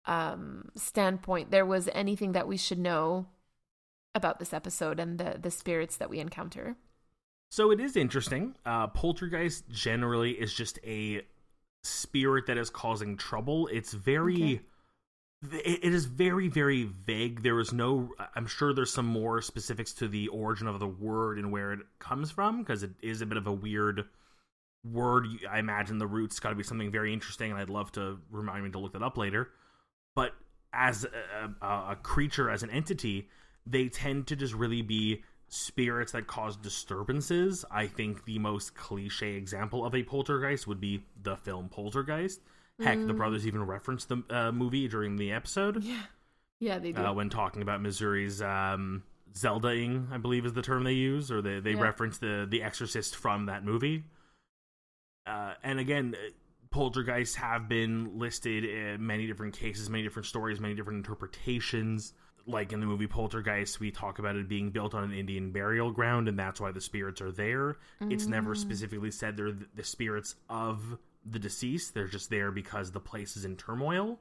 um 0.05 0.69
standpoint 0.75 1.51
there 1.51 1.65
was 1.65 1.89
anything 1.93 2.31
that 2.31 2.47
we 2.47 2.57
should 2.57 2.79
know 2.79 3.27
about 4.15 4.39
this 4.39 4.53
episode 4.53 4.99
and 4.99 5.17
the 5.19 5.37
the 5.39 5.51
spirits 5.51 5.97
that 5.97 6.09
we 6.09 6.19
encounter 6.19 6.75
So 7.51 7.71
it 7.71 7.79
is 7.79 7.95
interesting. 7.95 8.55
Uh, 8.65 8.87
poltergeist 8.87 9.69
generally 9.69 10.31
is 10.31 10.53
just 10.53 10.79
a 10.85 11.21
spirit 11.83 12.47
that 12.47 12.57
is 12.57 12.69
causing 12.69 13.17
trouble. 13.17 13.67
It's 13.71 13.93
very. 13.93 14.53
It 14.53 14.61
it 15.41 15.93
is 15.93 16.03
very, 16.05 16.49
very 16.49 16.83
vague. 16.83 17.43
There 17.43 17.59
is 17.59 17.71
no. 17.71 18.09
I'm 18.35 18.45
sure 18.45 18.73
there's 18.73 18.91
some 18.93 19.05
more 19.05 19.41
specifics 19.41 19.93
to 19.93 20.07
the 20.09 20.27
origin 20.27 20.67
of 20.67 20.79
the 20.79 20.87
word 20.87 21.37
and 21.37 21.51
where 21.51 21.71
it 21.71 21.79
comes 21.97 22.29
from 22.29 22.59
because 22.59 22.83
it 22.83 22.91
is 23.01 23.21
a 23.21 23.25
bit 23.25 23.37
of 23.37 23.47
a 23.47 23.53
weird 23.53 24.03
word. 24.83 25.27
I 25.49 25.59
imagine 25.59 25.97
the 25.97 26.07
roots 26.07 26.39
got 26.41 26.49
to 26.49 26.55
be 26.55 26.63
something 26.63 26.91
very 26.91 27.13
interesting, 27.13 27.51
and 27.51 27.59
I'd 27.59 27.69
love 27.69 27.91
to 27.93 28.19
remind 28.29 28.65
me 28.65 28.71
to 28.71 28.79
look 28.79 28.93
that 28.93 29.01
up 29.01 29.17
later. 29.17 29.49
But 30.13 30.33
as 30.73 31.05
a, 31.05 31.65
a, 31.65 31.91
a 31.91 31.97
creature, 32.03 32.49
as 32.49 32.61
an 32.61 32.69
entity, 32.69 33.29
they 33.65 33.89
tend 33.89 34.27
to 34.27 34.35
just 34.35 34.53
really 34.53 34.81
be 34.81 35.23
spirits 35.47 36.11
that 36.11 36.27
cause 36.27 36.55
disturbances. 36.57 37.65
I 37.71 37.87
think 37.87 38.25
the 38.25 38.39
most 38.39 38.75
cliche 38.75 39.33
example 39.35 39.85
of 39.85 39.95
a 39.95 40.03
poltergeist 40.03 40.67
would 40.67 40.79
be 40.79 41.03
the 41.21 41.35
film 41.37 41.69
Poltergeist. 41.69 42.41
Heck, 42.81 43.05
the 43.05 43.13
brothers 43.13 43.45
even 43.45 43.65
referenced 43.65 44.07
the 44.07 44.23
uh, 44.29 44.51
movie 44.53 44.87
during 44.87 45.17
the 45.17 45.33
episode 45.33 45.83
yeah 45.83 46.03
yeah 46.61 46.79
they 46.79 46.93
do 46.93 47.01
uh, 47.01 47.11
when 47.13 47.29
talking 47.29 47.61
about 47.61 47.81
Missouri's 47.81 48.41
um, 48.41 49.03
Zeldaing, 49.33 50.09
I 50.13 50.17
believe 50.17 50.45
is 50.45 50.53
the 50.53 50.61
term 50.61 50.83
they 50.85 50.93
use, 50.93 51.29
or 51.29 51.41
they 51.41 51.59
they 51.59 51.73
Yeah. 51.73 51.81
reference 51.81 52.19
the 52.19 52.47
the 52.49 52.63
Exorcist 52.63 53.15
from 53.17 53.47
that 53.47 53.65
movie. 53.65 54.05
Uh, 55.25 55.53
and 55.63 55.79
again, 55.79 56.15
uh, 56.15 56.29
poltergeists 56.71 57.35
have 57.35 57.67
been 57.69 58.17
listed 58.17 58.63
in 58.63 59.05
many 59.05 59.27
different 59.27 59.53
cases, 59.55 59.89
many 59.89 60.03
different 60.03 60.25
stories, 60.25 60.59
many 60.59 60.73
different 60.73 60.97
interpretations. 60.97 62.13
Like 62.47 62.73
in 62.73 62.79
the 62.79 62.85
movie 62.85 63.07
Poltergeist, 63.07 63.79
we 63.79 63.91
talk 63.91 64.19
about 64.19 64.35
it 64.35 64.49
being 64.49 64.71
built 64.71 64.93
on 64.93 65.03
an 65.03 65.13
Indian 65.13 65.51
burial 65.51 65.91
ground, 65.91 66.27
and 66.27 66.37
that's 66.37 66.59
why 66.59 66.71
the 66.71 66.81
spirits 66.81 67.21
are 67.21 67.31
there. 67.31 67.77
It's 68.01 68.25
never 68.25 68.55
mm. 68.55 68.57
specifically 68.57 69.11
said 69.11 69.37
they're 69.37 69.53
the 69.75 69.83
spirits 69.83 70.35
of 70.49 70.97
the 71.25 71.39
deceased. 71.39 71.93
They're 71.93 72.07
just 72.07 72.29
there 72.29 72.51
because 72.51 72.91
the 72.91 72.99
place 72.99 73.37
is 73.37 73.45
in 73.45 73.55
turmoil. 73.55 74.19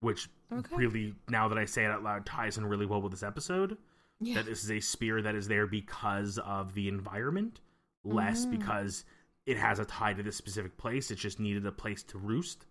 Which 0.00 0.28
Okay. 0.52 0.76
really, 0.76 1.14
now 1.28 1.48
that 1.48 1.58
I 1.58 1.64
say 1.64 1.84
it 1.84 1.90
out 1.90 2.02
loud, 2.02 2.26
ties 2.26 2.58
in 2.58 2.66
really 2.66 2.86
well 2.86 3.00
with 3.00 3.12
this 3.12 3.22
episode. 3.22 3.78
yeah 4.20 4.34
That 4.36 4.46
this 4.46 4.62
is 4.64 4.70
a 4.70 4.80
spirit 4.80 5.24
that 5.24 5.34
is 5.34 5.48
there 5.48 5.66
because 5.66 6.38
of 6.38 6.74
the 6.74 6.88
environment, 6.88 7.60
less 8.04 8.44
mm. 8.44 8.50
because 8.50 9.04
it 9.46 9.56
has 9.56 9.78
a 9.78 9.84
tie 9.84 10.12
to 10.12 10.22
this 10.22 10.36
specific 10.36 10.76
place. 10.76 11.10
It 11.10 11.16
just 11.16 11.40
needed 11.40 11.66
a 11.66 11.72
place 11.72 12.02
to 12.04 12.18
roost, 12.18 12.66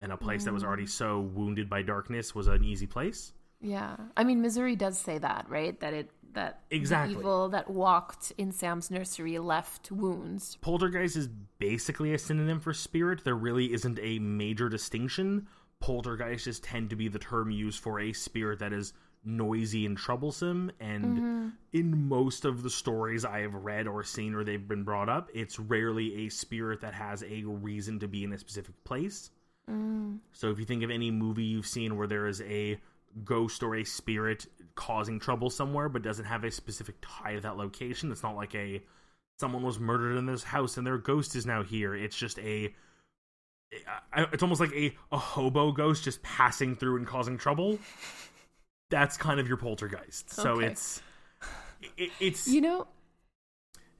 and 0.00 0.12
a 0.12 0.16
place 0.16 0.44
that 0.44 0.54
was 0.54 0.64
already 0.64 0.84
mm. 0.84 0.90
so 0.90 1.20
wounded 1.20 1.68
by 1.68 1.82
darkness 1.82 2.34
was 2.34 2.46
an 2.46 2.64
easy 2.64 2.86
place. 2.86 3.32
Yeah. 3.60 3.96
I 4.16 4.24
mean, 4.24 4.42
Missouri 4.42 4.76
does 4.76 4.98
say 4.98 5.18
that, 5.18 5.46
right? 5.48 5.78
That 5.80 5.94
it 5.94 6.10
that 6.36 6.60
the 6.70 6.76
Exactly. 6.76 7.16
evil 7.16 7.48
that 7.48 7.70
walked 7.70 8.32
in 8.38 8.52
Sam's 8.52 8.90
nursery 8.90 9.38
left 9.38 9.90
wounds. 9.90 10.56
Poltergeist 10.60 11.16
is 11.16 11.28
basically 11.58 12.12
a 12.14 12.18
synonym 12.18 12.60
for 12.60 12.72
spirit. 12.72 13.24
There 13.24 13.34
really 13.34 13.72
isn't 13.72 13.98
a 14.00 14.18
major 14.18 14.68
distinction. 14.68 15.48
Poltergeists 15.80 16.60
tend 16.62 16.90
to 16.90 16.96
be 16.96 17.08
the 17.08 17.18
term 17.18 17.50
used 17.50 17.82
for 17.82 17.98
a 17.98 18.12
spirit 18.12 18.60
that 18.60 18.72
is 18.72 18.92
noisy 19.24 19.84
and 19.84 19.96
troublesome. 19.96 20.70
And 20.78 21.04
mm-hmm. 21.04 21.48
in 21.72 22.08
most 22.08 22.44
of 22.44 22.62
the 22.62 22.70
stories 22.70 23.24
I 23.24 23.40
have 23.40 23.54
read 23.54 23.88
or 23.88 24.04
seen 24.04 24.34
or 24.34 24.44
they've 24.44 24.68
been 24.68 24.84
brought 24.84 25.08
up, 25.08 25.30
it's 25.34 25.58
rarely 25.58 26.26
a 26.26 26.28
spirit 26.28 26.80
that 26.82 26.94
has 26.94 27.24
a 27.24 27.42
reason 27.44 27.98
to 28.00 28.08
be 28.08 28.24
in 28.24 28.32
a 28.32 28.38
specific 28.38 28.74
place. 28.84 29.30
Mm. 29.68 30.18
So 30.32 30.50
if 30.50 30.58
you 30.58 30.64
think 30.64 30.84
of 30.84 30.90
any 30.90 31.10
movie 31.10 31.44
you've 31.44 31.66
seen 31.66 31.96
where 31.96 32.06
there 32.06 32.26
is 32.26 32.40
a 32.42 32.78
ghost 33.24 33.62
or 33.62 33.76
a 33.76 33.84
spirit 33.84 34.46
causing 34.74 35.18
trouble 35.18 35.50
somewhere 35.50 35.88
but 35.88 36.02
doesn't 36.02 36.26
have 36.26 36.44
a 36.44 36.50
specific 36.50 36.96
tie 37.00 37.34
to 37.34 37.40
that 37.40 37.56
location, 37.56 38.12
it's 38.12 38.22
not 38.22 38.36
like 38.36 38.54
a 38.54 38.82
someone 39.38 39.62
was 39.62 39.78
murdered 39.78 40.16
in 40.16 40.26
this 40.26 40.42
house 40.44 40.76
and 40.76 40.86
their 40.86 40.98
ghost 40.98 41.36
is 41.36 41.44
now 41.46 41.62
here. 41.62 41.94
It's 41.94 42.16
just 42.16 42.38
a 42.38 42.74
it's 44.16 44.42
almost 44.42 44.60
like 44.60 44.72
a, 44.72 44.94
a 45.12 45.18
hobo 45.18 45.72
ghost 45.72 46.04
just 46.04 46.22
passing 46.22 46.76
through 46.76 46.96
and 46.96 47.06
causing 47.06 47.36
trouble. 47.36 47.78
That's 48.90 49.16
kind 49.16 49.40
of 49.40 49.48
your 49.48 49.56
poltergeist. 49.56 50.30
So 50.30 50.52
Okay. 50.52 50.66
it's 50.66 51.02
it, 51.96 52.10
it's 52.20 52.46
You 52.46 52.60
know, 52.60 52.86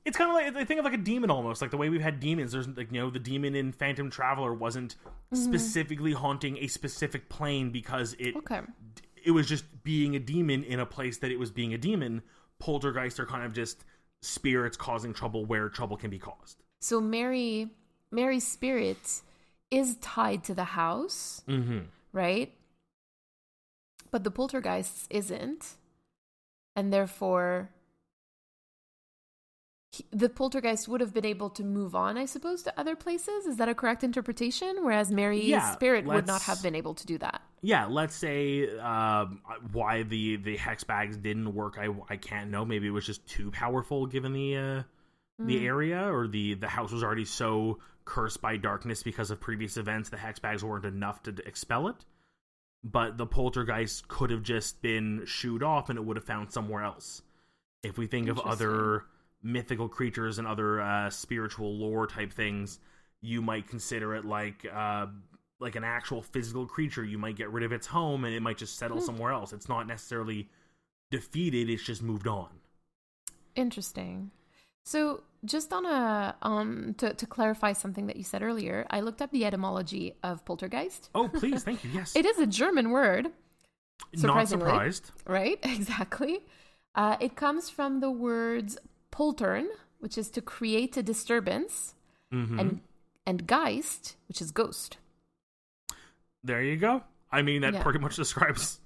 it's 0.06 0.16
kind 0.16 0.30
of 0.30 0.34
like 0.34 0.56
I 0.62 0.64
think 0.64 0.78
of 0.78 0.84
like 0.84 0.94
a 0.94 0.98
demon 0.98 1.30
almost, 1.30 1.60
like 1.60 1.70
the 1.70 1.76
way 1.76 1.88
we've 1.88 2.00
had 2.00 2.20
demons. 2.20 2.52
There's 2.52 2.68
like 2.68 2.90
you 2.92 3.00
know 3.00 3.10
the 3.10 3.18
demon 3.18 3.54
in 3.54 3.72
Phantom 3.72 4.08
Traveler 4.10 4.54
wasn't 4.54 4.96
specifically 5.34 6.12
haunting 6.12 6.56
a 6.58 6.68
specific 6.68 7.28
plane 7.28 7.70
because 7.70 8.14
it 8.18 8.36
okay. 8.36 8.60
it 9.22 9.32
was 9.32 9.46
just 9.46 9.64
being 9.82 10.16
a 10.16 10.18
demon 10.20 10.62
in 10.64 10.80
a 10.80 10.86
place 10.86 11.18
that 11.18 11.30
it 11.30 11.38
was 11.38 11.50
being 11.50 11.74
a 11.74 11.78
demon. 11.78 12.22
Poltergeists 12.58 13.20
are 13.20 13.26
kind 13.26 13.44
of 13.44 13.52
just 13.52 13.84
spirits 14.22 14.76
causing 14.76 15.12
trouble 15.12 15.44
where 15.44 15.68
trouble 15.68 15.96
can 15.96 16.08
be 16.10 16.18
caused. 16.18 16.62
So 16.80 17.00
Mary 17.00 17.68
Mary's 18.10 18.46
spirit 18.46 19.22
is 19.70 19.96
tied 19.96 20.44
to 20.44 20.54
the 20.54 20.64
house, 20.64 21.42
Mm-hmm. 21.48 21.80
right? 22.12 22.52
But 24.10 24.24
the 24.24 24.30
poltergeist 24.30 25.06
isn't. 25.10 25.74
And 26.76 26.92
therefore 26.92 27.70
he- 29.96 30.06
the 30.12 30.28
poltergeist 30.28 30.88
would 30.88 31.00
have 31.00 31.12
been 31.14 31.24
able 31.24 31.50
to 31.50 31.64
move 31.64 31.94
on, 31.94 32.16
I 32.16 32.26
suppose, 32.26 32.62
to 32.64 32.80
other 32.80 32.96
places. 32.96 33.46
Is 33.46 33.56
that 33.56 33.68
a 33.68 33.74
correct 33.74 34.04
interpretation? 34.04 34.84
Whereas 34.84 35.10
Mary's 35.10 35.46
Yeah, 35.46 35.72
spirit 35.72 36.04
would 36.04 36.26
not 36.26 36.42
have 36.42 36.62
been 36.62 36.74
able 36.74 36.94
to 36.94 37.06
do 37.06 37.18
that. 37.18 37.42
Yeah, 37.62 37.86
let's 37.86 38.14
say 38.14 38.68
um, 38.78 39.40
why 39.72 40.02
the 40.02 40.36
the 40.36 40.56
hex 40.56 40.84
bags 40.84 41.16
didn't 41.16 41.54
work. 41.54 41.76
I, 41.78 41.88
I 42.08 42.16
can't 42.16 42.50
know. 42.50 42.64
Maybe 42.64 42.86
it 42.86 42.90
was 42.90 43.06
just 43.06 43.26
too 43.26 43.50
powerful 43.50 44.06
given 44.06 44.32
the 44.32 44.56
uh, 44.56 44.82
the 45.38 45.66
area, 45.66 46.12
or 46.12 46.28
the 46.28 46.54
the 46.54 46.68
house 46.68 46.92
was 46.92 47.02
already 47.02 47.24
so 47.24 47.78
cursed 48.04 48.40
by 48.40 48.56
darkness 48.56 49.02
because 49.02 49.30
of 49.30 49.40
previous 49.40 49.76
events. 49.76 50.10
The 50.10 50.16
hex 50.16 50.38
bags 50.38 50.62
weren't 50.64 50.84
enough 50.84 51.22
to 51.24 51.34
expel 51.46 51.88
it. 51.88 51.96
But 52.84 53.18
the 53.18 53.26
poltergeist 53.26 54.06
could 54.06 54.30
have 54.30 54.42
just 54.42 54.80
been 54.80 55.24
shooed 55.26 55.62
off, 55.62 55.90
and 55.90 55.98
it 55.98 56.04
would 56.04 56.16
have 56.16 56.24
found 56.24 56.52
somewhere 56.52 56.84
else. 56.84 57.22
If 57.82 57.98
we 57.98 58.06
think 58.06 58.28
of 58.28 58.38
other 58.38 59.04
mythical 59.46 59.88
creatures 59.88 60.38
and 60.38 60.46
other 60.46 60.80
uh, 60.80 61.08
spiritual 61.08 61.72
lore 61.74 62.06
type 62.06 62.32
things, 62.32 62.80
you 63.20 63.40
might 63.40 63.68
consider 63.68 64.14
it 64.14 64.24
like 64.24 64.66
uh, 64.72 65.06
like 65.60 65.76
an 65.76 65.84
actual 65.84 66.20
physical 66.20 66.66
creature. 66.66 67.04
You 67.04 67.18
might 67.18 67.36
get 67.36 67.50
rid 67.50 67.64
of 67.64 67.72
its 67.72 67.86
home 67.86 68.24
and 68.24 68.34
it 68.34 68.40
might 68.42 68.58
just 68.58 68.76
settle 68.76 69.00
somewhere 69.00 69.32
else. 69.32 69.52
It's 69.52 69.68
not 69.68 69.86
necessarily 69.86 70.48
defeated, 71.10 71.70
it's 71.70 71.82
just 71.82 72.02
moved 72.02 72.26
on. 72.26 72.48
Interesting. 73.54 74.32
So, 74.82 75.22
just 75.44 75.72
on 75.72 75.86
a 75.86 76.36
um 76.42 76.94
to, 76.98 77.14
to 77.14 77.26
clarify 77.26 77.72
something 77.72 78.06
that 78.08 78.16
you 78.16 78.24
said 78.24 78.42
earlier, 78.42 78.86
I 78.90 79.00
looked 79.00 79.22
up 79.22 79.30
the 79.30 79.44
etymology 79.44 80.14
of 80.22 80.44
poltergeist. 80.44 81.08
Oh, 81.14 81.28
please, 81.28 81.62
thank 81.62 81.84
you. 81.84 81.90
Yes. 81.92 82.14
It 82.16 82.26
is 82.26 82.38
a 82.38 82.46
German 82.46 82.90
word, 82.90 83.28
not 84.14 84.48
surprised. 84.48 85.12
right? 85.26 85.58
Exactly. 85.62 86.40
Uh, 86.94 87.16
it 87.20 87.36
comes 87.36 87.68
from 87.68 88.00
the 88.00 88.10
words 88.10 88.78
poltern, 89.16 89.66
which 89.98 90.16
is 90.18 90.30
to 90.30 90.40
create 90.42 90.96
a 90.96 91.02
disturbance, 91.02 91.94
Mhm. 92.32 92.60
and 92.60 92.80
and 93.28 93.46
geist, 93.46 94.16
which 94.28 94.40
is 94.40 94.52
ghost. 94.52 94.98
There 96.44 96.62
you 96.62 96.76
go. 96.76 97.02
I 97.32 97.42
mean, 97.42 97.62
that 97.62 97.74
Yeah. 97.74 97.82
pretty 97.82 97.98
much 97.98 98.14
describes 98.16 98.78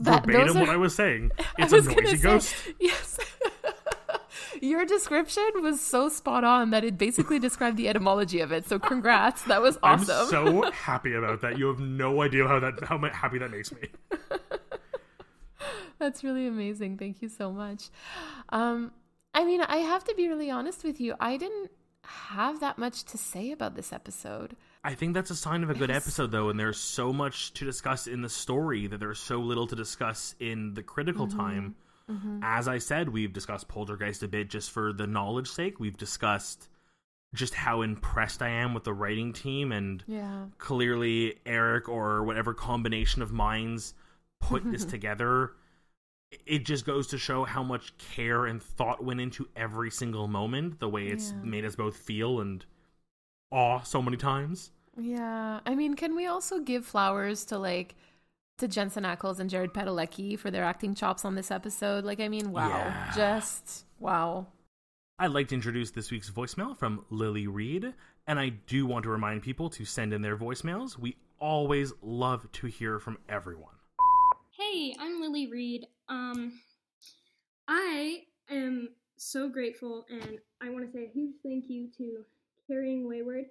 That- 0.00 0.24
verbatim 0.24 0.56
are- 0.56 0.60
what 0.60 0.68
I 0.70 0.76
was 0.76 0.94
saying. 0.94 1.32
It's 1.58 1.72
a 1.72 1.76
was 1.76 1.86
gonna 1.88 2.02
noisy 2.02 2.16
say- 2.16 2.22
ghost. 2.22 2.54
Yes. 2.80 3.18
Your 4.62 4.86
description 4.86 5.50
was 5.60 5.80
so 5.80 6.08
spot 6.08 6.44
on 6.44 6.70
that 6.70 6.84
it 6.84 6.96
basically 6.96 7.38
described 7.38 7.76
the 7.76 7.88
etymology 7.88 8.40
of 8.40 8.52
it. 8.52 8.66
So 8.66 8.78
congrats. 8.78 9.42
That 9.42 9.60
was 9.60 9.76
awesome. 9.82 10.16
I'm 10.16 10.28
so 10.30 10.70
happy 10.70 11.12
about 11.12 11.40
that. 11.42 11.58
You 11.58 11.66
have 11.66 11.80
no 11.80 12.22
idea 12.22 12.46
how 12.48 12.58
that 12.60 12.82
how 12.84 12.96
happy 12.98 13.38
that 13.38 13.50
makes 13.50 13.70
me. 13.72 13.88
That's 15.98 16.24
really 16.24 16.46
amazing. 16.46 16.96
Thank 16.98 17.20
you 17.22 17.28
so 17.28 17.52
much. 17.52 17.90
Um, 18.50 18.92
I 19.34 19.44
mean, 19.44 19.60
I 19.60 19.78
have 19.78 20.04
to 20.04 20.14
be 20.14 20.28
really 20.28 20.50
honest 20.50 20.84
with 20.84 21.00
you. 21.00 21.14
I 21.20 21.36
didn't 21.36 21.70
have 22.04 22.60
that 22.60 22.78
much 22.78 23.04
to 23.04 23.18
say 23.18 23.50
about 23.50 23.74
this 23.74 23.92
episode. 23.92 24.56
I 24.84 24.94
think 24.94 25.14
that's 25.14 25.30
a 25.30 25.36
sign 25.36 25.62
of 25.62 25.70
a 25.70 25.74
good 25.74 25.88
Yes. 25.88 26.02
episode, 26.06 26.30
though, 26.30 26.50
and 26.50 26.60
there's 26.60 26.78
so 26.78 27.12
much 27.12 27.52
to 27.54 27.64
discuss 27.64 28.06
in 28.06 28.20
the 28.22 28.28
story 28.28 28.86
that 28.86 29.00
there's 29.00 29.18
so 29.18 29.40
little 29.40 29.66
to 29.66 29.74
discuss 29.74 30.34
in 30.38 30.74
the 30.74 30.82
critical 30.82 31.26
Mm-hmm. 31.26 31.38
time. 31.38 31.74
As 32.42 32.68
I 32.68 32.76
said, 32.78 33.08
we've 33.08 33.32
discussed 33.32 33.66
Poltergeist 33.66 34.22
a 34.22 34.28
bit 34.28 34.50
just 34.50 34.70
for 34.70 34.92
the 34.92 35.06
knowledge 35.06 35.48
sake. 35.50 35.80
We've 35.80 35.96
discussed 35.96 36.68
just 37.32 37.54
how 37.54 37.80
impressed 37.80 38.42
I 38.42 38.48
am 38.50 38.74
with 38.74 38.84
the 38.84 38.92
writing 38.92 39.32
team, 39.32 39.72
and 39.72 40.04
Yeah. 40.06 40.44
clearly 40.58 41.40
Eric 41.46 41.88
or 41.88 42.22
whatever 42.24 42.52
combination 42.52 43.22
of 43.22 43.32
minds 43.32 43.94
put 44.38 44.70
this 44.70 44.84
together. 44.96 45.54
It 46.46 46.64
just 46.64 46.84
goes 46.84 47.06
to 47.08 47.18
show 47.18 47.44
how 47.44 47.62
much 47.62 47.96
care 47.98 48.46
and 48.46 48.62
thought 48.62 49.02
went 49.04 49.20
into 49.20 49.48
every 49.56 49.90
single 49.90 50.28
moment, 50.28 50.80
the 50.80 50.88
way 50.88 51.08
it's 51.08 51.30
Yeah. 51.32 51.42
made 51.42 51.64
us 51.64 51.76
both 51.76 51.96
feel 51.96 52.40
and 52.40 52.64
awe 53.50 53.80
so 53.80 54.00
many 54.02 54.16
times. 54.16 54.70
Yeah. 54.96 55.60
I 55.66 55.74
mean, 55.74 55.94
can 55.94 56.14
we 56.14 56.26
also 56.26 56.60
give 56.60 56.86
flowers 56.86 57.44
to 57.46 57.58
like 57.58 57.94
to 58.58 58.68
Jensen 58.68 59.02
Ackles 59.04 59.40
and 59.40 59.50
Jared 59.50 59.72
Padalecki 59.74 60.38
for 60.38 60.50
their 60.50 60.62
acting 60.64 60.94
chops 60.94 61.24
on 61.24 61.34
this 61.34 61.50
episode? 61.50 62.04
Like, 62.04 62.20
I 62.20 62.28
mean, 62.28 62.52
wow. 62.52 62.68
Yeah. 62.68 63.12
Just 63.14 63.86
wow. 63.98 64.46
I'd 65.18 65.30
like 65.30 65.48
to 65.48 65.54
introduce 65.54 65.90
this 65.92 66.10
week's 66.10 66.30
voicemail 66.30 66.76
from 66.76 67.04
Lily 67.10 67.46
Reed, 67.46 67.94
and 68.26 68.38
I 68.38 68.48
do 68.48 68.84
want 68.86 69.04
to 69.04 69.10
remind 69.10 69.42
people 69.42 69.70
to 69.70 69.84
send 69.84 70.12
in 70.12 70.22
their 70.22 70.36
voicemails. 70.36 70.98
We 70.98 71.16
always 71.38 71.92
love 72.02 72.50
to 72.52 72.66
hear 72.66 72.98
from 72.98 73.18
everyone. 73.28 73.74
Hey, 74.74 74.92
I'm 74.98 75.20
Lily 75.20 75.46
Reed. 75.46 75.86
Um, 76.08 76.54
I 77.68 78.24
am 78.50 78.88
so 79.16 79.48
grateful, 79.48 80.04
and 80.10 80.40
I 80.60 80.68
want 80.68 80.84
to 80.84 80.90
say 80.90 81.04
a 81.04 81.12
huge 81.14 81.36
thank 81.44 81.66
you 81.68 81.90
to 81.96 82.24
Carrying 82.66 83.06
Wayward 83.06 83.44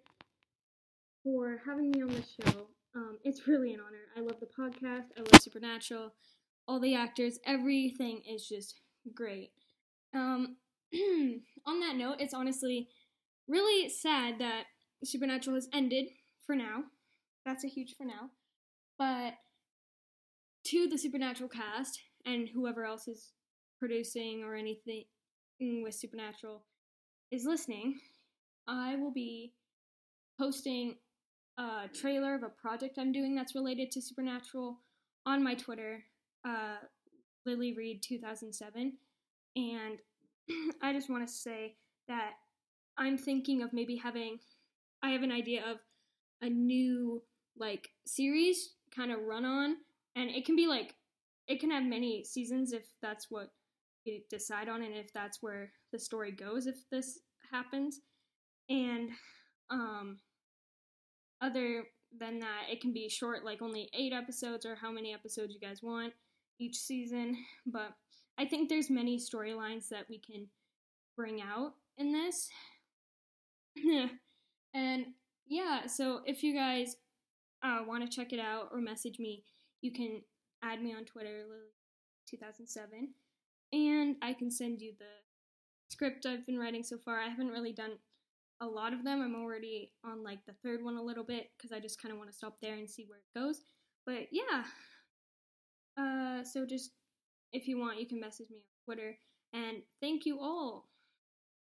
for 1.23 1.61
having 1.65 1.91
me 1.91 2.01
on 2.01 2.09
the 2.09 2.23
show. 2.23 2.67
Um, 2.93 3.19
it's 3.23 3.47
really 3.47 3.73
an 3.73 3.79
honor. 3.79 4.03
I 4.17 4.19
love 4.19 4.41
the 4.41 4.47
podcast. 4.47 5.05
I 5.17 5.21
love 5.21 5.41
Supernatural. 5.41 6.13
All 6.67 6.81
the 6.81 6.93
actors, 6.93 7.39
everything 7.45 8.21
is 8.29 8.45
just 8.45 8.81
great. 9.15 9.51
Um, 10.13 10.57
on 10.93 11.79
that 11.79 11.95
note, 11.95 12.17
it's 12.19 12.33
honestly 12.33 12.89
really 13.47 13.87
sad 13.87 14.39
that 14.39 14.63
Supernatural 15.05 15.55
has 15.55 15.69
ended 15.71 16.07
for 16.45 16.57
now. 16.57 16.83
That's 17.45 17.63
a 17.63 17.69
huge 17.69 17.95
for 17.95 18.03
now. 18.03 18.31
But 18.99 19.35
to 20.65 20.87
the 20.87 20.97
Supernatural 20.97 21.49
cast 21.49 21.99
and 22.25 22.47
whoever 22.49 22.85
else 22.85 23.07
is 23.07 23.31
producing 23.79 24.43
or 24.43 24.55
anything 24.55 25.05
with 25.59 25.95
Supernatural 25.95 26.63
is 27.31 27.45
listening, 27.45 27.99
I 28.67 28.95
will 28.95 29.11
be 29.11 29.53
posting 30.39 30.95
a 31.57 31.87
trailer 31.93 32.33
of 32.35 32.43
a 32.43 32.49
project 32.49 32.97
I'm 32.97 33.11
doing 33.11 33.35
that's 33.35 33.55
related 33.55 33.91
to 33.91 34.01
Supernatural 34.01 34.79
on 35.25 35.43
my 35.43 35.55
Twitter, 35.55 36.03
uh, 36.47 36.77
Lily 37.45 37.73
Reed 37.73 38.01
2007. 38.03 38.93
And 39.55 39.97
I 40.81 40.93
just 40.93 41.09
want 41.09 41.27
to 41.27 41.33
say 41.33 41.75
that 42.07 42.33
I'm 42.97 43.17
thinking 43.17 43.61
of 43.61 43.73
maybe 43.73 43.95
having, 43.95 44.39
I 45.01 45.09
have 45.11 45.23
an 45.23 45.31
idea 45.31 45.63
of 45.69 45.77
a 46.41 46.49
new 46.49 47.21
like 47.57 47.89
series 48.05 48.73
kind 48.95 49.11
of 49.11 49.19
run 49.21 49.45
on 49.45 49.77
and 50.15 50.29
it 50.29 50.45
can 50.45 50.55
be 50.55 50.67
like 50.67 50.95
it 51.47 51.59
can 51.59 51.71
have 51.71 51.83
many 51.83 52.23
seasons 52.23 52.71
if 52.71 52.85
that's 53.01 53.27
what 53.29 53.49
you 54.05 54.21
decide 54.29 54.69
on 54.69 54.81
and 54.81 54.95
if 54.95 55.11
that's 55.13 55.39
where 55.41 55.71
the 55.91 55.99
story 55.99 56.31
goes 56.31 56.67
if 56.67 56.77
this 56.91 57.19
happens. 57.51 57.99
And 58.69 59.09
um 59.69 60.19
other 61.41 61.83
than 62.17 62.39
that 62.39 62.67
it 62.71 62.79
can 62.79 62.93
be 62.93 63.09
short 63.09 63.43
like 63.43 63.61
only 63.61 63.89
eight 63.93 64.13
episodes 64.13 64.65
or 64.65 64.75
how 64.75 64.91
many 64.91 65.13
episodes 65.13 65.53
you 65.53 65.59
guys 65.59 65.81
want 65.81 66.13
each 66.59 66.77
season. 66.77 67.37
But 67.65 67.93
i 68.37 68.45
think 68.45 68.69
there's 68.69 68.89
many 68.89 69.17
storylines 69.17 69.89
that 69.89 70.05
we 70.09 70.19
can 70.19 70.47
bring 71.15 71.41
out 71.41 71.73
in 71.97 72.11
this. 72.11 72.49
And 74.75 75.05
yeah 75.45 75.85
so 75.85 76.21
if 76.25 76.41
you 76.41 76.55
guys 76.55 76.95
uh, 77.61 77.81
want 77.87 78.03
to 78.03 78.15
check 78.15 78.33
it 78.33 78.39
out 78.39 78.69
or 78.71 78.81
message 78.81 79.19
me 79.19 79.43
you 79.83 79.91
can 79.91 80.21
add 80.63 80.81
me 80.81 80.95
on 80.95 81.03
Twitter, 81.05 81.43
Lily2007, 82.33 83.09
and 83.73 84.15
I 84.21 84.33
can 84.33 84.49
send 84.49 84.81
you 84.81 84.93
the 84.97 85.05
script 85.89 86.25
I've 86.25 86.45
been 86.45 86.57
writing 86.57 86.83
so 86.83 86.97
far. 86.97 87.19
I 87.19 87.27
haven't 87.27 87.49
really 87.49 87.73
done 87.73 87.91
a 88.61 88.65
lot 88.65 88.93
of 88.93 89.03
them. 89.03 89.21
I'm 89.21 89.35
already 89.35 89.91
on 90.05 90.23
like 90.23 90.39
the 90.45 90.55
third 90.63 90.83
one 90.83 90.95
a 90.95 91.03
little 91.03 91.23
bit 91.23 91.49
because 91.57 91.71
I 91.71 91.79
just 91.79 92.01
kind 92.01 92.13
of 92.13 92.17
want 92.17 92.31
to 92.31 92.35
stop 92.35 92.57
there 92.61 92.75
and 92.75 92.89
see 92.89 93.05
where 93.05 93.19
it 93.19 93.39
goes. 93.39 93.61
But 94.05 94.27
yeah, 94.31 94.63
uh, 95.97 96.43
so 96.43 96.65
just 96.65 96.91
if 97.51 97.67
you 97.67 97.77
want, 97.77 97.99
you 97.99 98.07
can 98.07 98.19
message 98.19 98.47
me 98.49 98.57
on 98.57 98.85
Twitter. 98.85 99.17
And 99.53 99.83
thank 100.01 100.25
you 100.25 100.39
all 100.39 100.89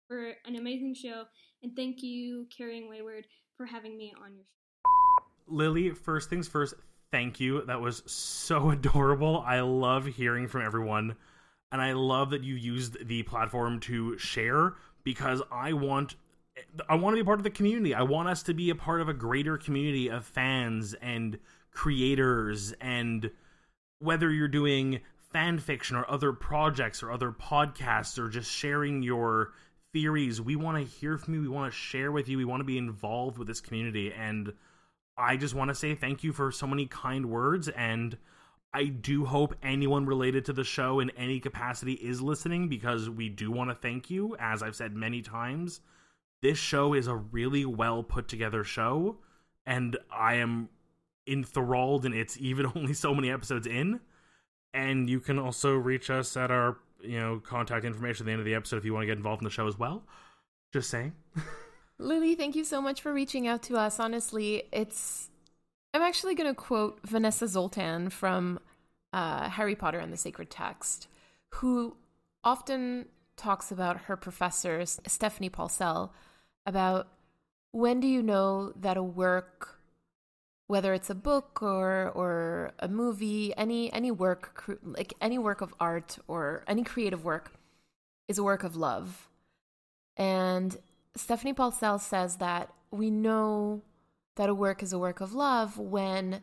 for 0.07 0.33
an 0.45 0.55
amazing 0.55 0.95
show, 0.95 1.23
and 1.61 1.75
thank 1.75 2.01
you, 2.01 2.47
Carrying 2.55 2.89
Wayward, 2.89 3.27
for 3.55 3.65
having 3.65 3.97
me 3.97 4.13
on 4.21 4.35
your 4.35 4.45
show. 4.45 5.53
Lily, 5.53 5.91
first 5.91 6.29
things 6.29 6.47
first, 6.47 6.73
thank 7.11 7.39
you. 7.39 7.63
That 7.65 7.81
was 7.81 8.03
so 8.05 8.69
adorable. 8.71 9.43
I 9.45 9.61
love 9.61 10.05
hearing 10.05 10.47
from 10.47 10.63
everyone. 10.63 11.15
And 11.71 11.81
I 11.81 11.93
love 11.93 12.29
that 12.29 12.43
you 12.43 12.55
used 12.55 13.07
the 13.07 13.23
platform 13.23 13.79
to 13.81 14.17
share 14.17 14.75
because 15.03 15.41
I 15.51 15.73
want 15.73 16.15
I 16.89 16.95
want 16.95 17.15
to 17.15 17.21
be 17.21 17.25
part 17.25 17.39
of 17.39 17.43
the 17.43 17.51
community. 17.51 17.93
I 17.93 18.01
want 18.01 18.29
us 18.29 18.41
to 18.43 18.53
be 18.53 18.71
a 18.71 18.75
part 18.75 19.01
of 19.01 19.09
a 19.09 19.13
greater 19.13 19.57
community 19.57 20.09
of 20.09 20.25
fans 20.25 20.95
and 20.95 21.37
creators 21.71 22.73
and 22.81 23.29
whether 23.99 24.31
you're 24.31 24.47
doing 24.47 25.01
fan 25.31 25.59
fiction 25.59 25.95
or 25.95 26.09
other 26.09 26.33
projects 26.33 27.03
or 27.03 27.11
other 27.11 27.31
podcasts 27.31 28.17
or 28.17 28.29
just 28.29 28.51
sharing 28.51 29.03
your 29.03 29.51
theories, 29.93 30.41
we 30.41 30.55
want 30.55 30.77
to 30.77 30.83
hear 30.99 31.17
from 31.17 31.35
you. 31.35 31.41
We 31.41 31.47
want 31.47 31.71
to 31.71 31.77
share 31.77 32.11
with 32.11 32.29
you. 32.29 32.37
We 32.37 32.45
want 32.45 32.61
to 32.61 32.65
be 32.65 32.77
involved 32.77 33.37
with 33.37 33.47
this 33.47 33.61
community 33.61 34.13
and 34.13 34.53
I 35.17 35.37
just 35.37 35.55
want 35.55 35.69
to 35.69 35.75
say 35.75 35.95
thank 35.95 36.23
you 36.23 36.31
for 36.31 36.51
so 36.51 36.67
many 36.67 36.85
kind 36.85 37.27
words, 37.27 37.69
and 37.69 38.17
I 38.73 38.85
do 38.85 39.25
hope 39.25 39.55
anyone 39.63 40.05
related 40.05 40.45
to 40.45 40.53
the 40.53 40.63
show 40.63 40.99
in 40.99 41.09
any 41.11 41.39
capacity 41.39 41.93
is 41.93 42.21
listening 42.21 42.69
because 42.69 43.09
we 43.09 43.27
do 43.29 43.49
want 43.51 43.71
to 43.71 43.75
thank 43.75 44.09
you. 44.09 44.35
As 44.39 44.61
I've 44.61 44.75
said 44.75 44.95
many 44.95 45.21
times, 45.21 45.81
this 46.41 46.57
show 46.59 46.93
is 46.93 47.07
a 47.07 47.15
really 47.15 47.65
well 47.65 48.03
put 48.03 48.27
together 48.27 48.63
show, 48.63 49.17
and 49.65 49.97
I 50.11 50.35
am 50.35 50.69
enthralled, 51.25 52.05
and 52.05 52.13
it's 52.13 52.37
even 52.37 52.71
only 52.75 52.93
so 52.93 53.15
many 53.15 53.31
episodes 53.31 53.65
in. 53.65 53.99
And 54.73 55.09
you 55.09 55.19
can 55.19 55.39
also 55.39 55.73
reach 55.73 56.09
us 56.11 56.37
at 56.37 56.51
our 56.51 56.77
you 57.01 57.19
know 57.19 57.39
contact 57.39 57.85
information 57.85 58.23
at 58.23 58.25
the 58.27 58.31
end 58.33 58.39
of 58.39 58.45
the 58.45 58.53
episode 58.53 58.77
if 58.77 58.85
you 58.85 58.93
want 58.93 59.03
to 59.03 59.07
get 59.07 59.17
involved 59.17 59.41
in 59.41 59.45
the 59.45 59.51
show 59.51 59.67
as 59.67 59.79
well. 59.79 60.03
Just 60.71 60.89
saying. 60.89 61.13
Lily, 61.99 62.35
thank 62.35 62.55
you 62.55 62.63
so 62.63 62.81
much 62.81 63.01
for 63.01 63.11
reaching 63.11 63.47
out 63.47 63.63
to 63.63 63.77
us. 63.77 63.99
Honestly, 63.99 64.63
it's. 64.71 65.29
I'm 65.93 66.01
actually 66.01 66.35
going 66.35 66.49
to 66.49 66.55
quote 66.55 66.99
Vanessa 67.03 67.47
Zoltan 67.47 68.09
from 68.09 68.59
uh, 69.13 69.49
Harry 69.49 69.75
Potter 69.75 69.99
and 69.99 70.13
the 70.13 70.17
Sacred 70.17 70.49
Text, 70.49 71.07
who 71.55 71.95
often 72.43 73.05
talks 73.35 73.71
about 73.71 74.01
her 74.01 74.15
professor, 74.15 74.85
Stephanie 74.85 75.49
Paulsell, 75.49 76.11
about 76.65 77.07
when 77.71 77.99
do 77.99 78.07
you 78.07 78.21
know 78.21 78.73
that 78.75 78.97
a 78.97 79.03
work 79.03 79.77
whether 80.67 80.93
it's 80.93 81.09
a 81.09 81.15
book 81.15 81.63
or 81.63 82.11
or 82.13 82.71
a 82.79 82.87
movie, 82.87 83.53
any 83.57 83.91
any 83.93 84.11
work 84.11 84.79
like 84.83 85.13
any 85.21 85.37
work 85.37 85.61
of 85.61 85.73
art 85.79 86.17
or 86.27 86.63
any 86.67 86.83
creative 86.83 87.23
work 87.23 87.53
is 88.27 88.37
a 88.37 88.43
work 88.43 88.63
of 88.63 88.75
love. 88.75 89.29
And 90.17 90.77
Stephanie 91.17 91.53
Paulsell 91.53 91.99
says 91.99 92.37
that 92.37 92.69
we 92.91 93.09
know 93.09 93.81
that 94.35 94.49
a 94.49 94.53
work 94.53 94.83
is 94.83 94.93
a 94.93 94.99
work 94.99 95.19
of 95.19 95.33
love 95.33 95.77
when 95.77 96.41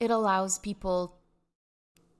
it 0.00 0.10
allows 0.10 0.58
people 0.58 1.16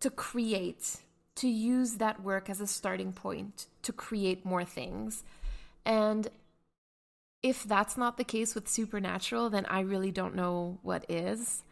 to 0.01 0.11
create, 0.11 0.99
to 1.37 1.49
use 1.49 1.95
that 1.95 2.23
work 2.23 2.51
as 2.51 2.61
a 2.61 2.67
starting 2.67 3.13
point 3.13 3.67
to 3.83 3.93
create 3.93 4.45
more 4.45 4.65
things. 4.65 5.25
And 5.85 6.29
if 7.43 7.65
that's 7.65 7.97
not 7.97 8.17
the 8.17 8.25
case 8.25 8.55
with 8.55 8.69
Supernatural, 8.69 9.51
then 9.51 9.67
I 9.67 9.81
really 9.81 10.11
don't 10.11 10.35
know 10.35 10.79
what 10.83 11.05
is. 11.09 11.63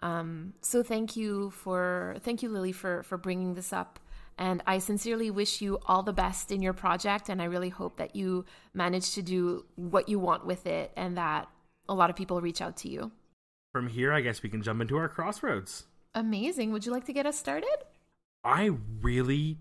Um, 0.00 0.54
so 0.60 0.82
thank 0.82 1.16
you 1.16 1.50
for 1.50 2.16
thank 2.20 2.42
you, 2.42 2.48
Lily, 2.48 2.72
for 2.72 3.04
for 3.04 3.16
bringing 3.16 3.54
this 3.54 3.72
up. 3.72 4.00
And 4.42 4.60
I 4.66 4.78
sincerely 4.78 5.30
wish 5.30 5.60
you 5.60 5.78
all 5.86 6.02
the 6.02 6.12
best 6.12 6.50
in 6.50 6.62
your 6.62 6.72
project. 6.72 7.28
And 7.28 7.40
I 7.40 7.44
really 7.44 7.68
hope 7.68 7.98
that 7.98 8.16
you 8.16 8.44
manage 8.74 9.12
to 9.12 9.22
do 9.22 9.64
what 9.76 10.08
you 10.08 10.18
want 10.18 10.44
with 10.44 10.66
it 10.66 10.90
and 10.96 11.16
that 11.16 11.46
a 11.88 11.94
lot 11.94 12.10
of 12.10 12.16
people 12.16 12.40
reach 12.40 12.60
out 12.60 12.76
to 12.78 12.88
you. 12.88 13.12
From 13.70 13.86
here, 13.86 14.12
I 14.12 14.20
guess 14.20 14.42
we 14.42 14.48
can 14.48 14.60
jump 14.60 14.80
into 14.80 14.96
our 14.96 15.08
crossroads. 15.08 15.84
Amazing. 16.12 16.72
Would 16.72 16.84
you 16.84 16.90
like 16.90 17.04
to 17.04 17.12
get 17.12 17.24
us 17.24 17.38
started? 17.38 17.84
I 18.42 18.72
really 19.00 19.58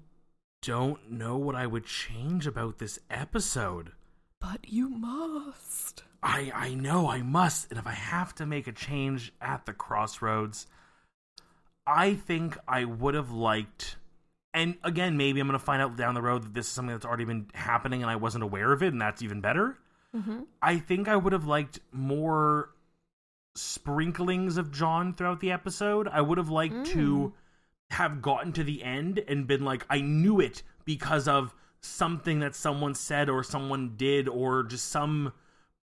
don't 0.64 1.12
know 1.12 1.38
what 1.38 1.54
I 1.56 1.68
would 1.68 1.86
change 1.86 2.48
about 2.48 2.80
this 2.80 2.98
episode. 3.08 3.92
But 4.40 4.68
you 4.68 4.90
must. 4.90 6.02
I 6.24 6.52
I 6.56 6.74
know 6.74 7.08
I 7.08 7.22
must, 7.22 7.70
and 7.70 7.78
if 7.78 7.86
I 7.86 7.94
have 7.94 8.34
to 8.36 8.48
make 8.48 8.66
a 8.66 8.72
change 8.72 9.32
at 9.40 9.68
the 9.68 9.74
crossroads, 9.74 10.66
I 11.86 12.16
think 12.16 12.58
I 12.68 12.86
would 12.86 13.14
have 13.14 13.30
liked 13.30 13.98
and 14.54 14.76
again, 14.84 15.18
maybe 15.18 15.40
I'm 15.40 15.48
going 15.48 15.58
to 15.60 15.66
find 15.66 15.82
out 15.82 15.96
down 15.96 16.14
the 16.14 16.22
road 16.22 16.44
that 16.44 16.54
this 16.54 16.68
is 16.68 16.72
something 16.72 16.94
that's 16.94 17.06
already 17.06 17.26
been 17.26 17.48
happening 17.54 18.02
and 18.02 18.10
I 18.12 18.16
wasn't 18.18 18.44
aware 18.44 18.72
of 18.72 18.84
it, 18.84 18.88
and 18.94 19.02
that's 19.02 19.22
even 19.22 19.42
better. 19.42 19.78
Mm-hmm. 20.16 20.42
I 20.62 20.78
think 20.78 21.08
I 21.08 21.16
would 21.16 21.32
have 21.34 21.46
liked 21.46 21.80
more 21.92 22.70
sprinklings 23.56 24.58
of 24.58 24.72
John 24.72 25.14
throughout 25.14 25.40
the 25.40 25.52
episode. 25.52 26.08
I 26.08 26.22
would 26.22 26.38
have 26.38 26.50
liked 26.50 26.74
Mm. 26.74 26.86
to 26.94 27.34
have 27.92 28.22
gotten 28.22 28.54
to 28.54 28.64
the 28.64 28.84
end 28.84 29.20
and 29.28 29.48
been 29.48 29.66
like, 29.66 29.86
I 29.90 30.00
knew 30.02 30.40
it 30.40 30.64
because 30.86 31.28
of 31.28 31.54
something 31.82 32.40
that 32.40 32.56
someone 32.56 32.96
said 32.96 33.30
or 33.30 33.44
someone 33.44 33.96
did 33.98 34.30
or 34.30 34.64
just 34.64 34.88
some 34.90 35.34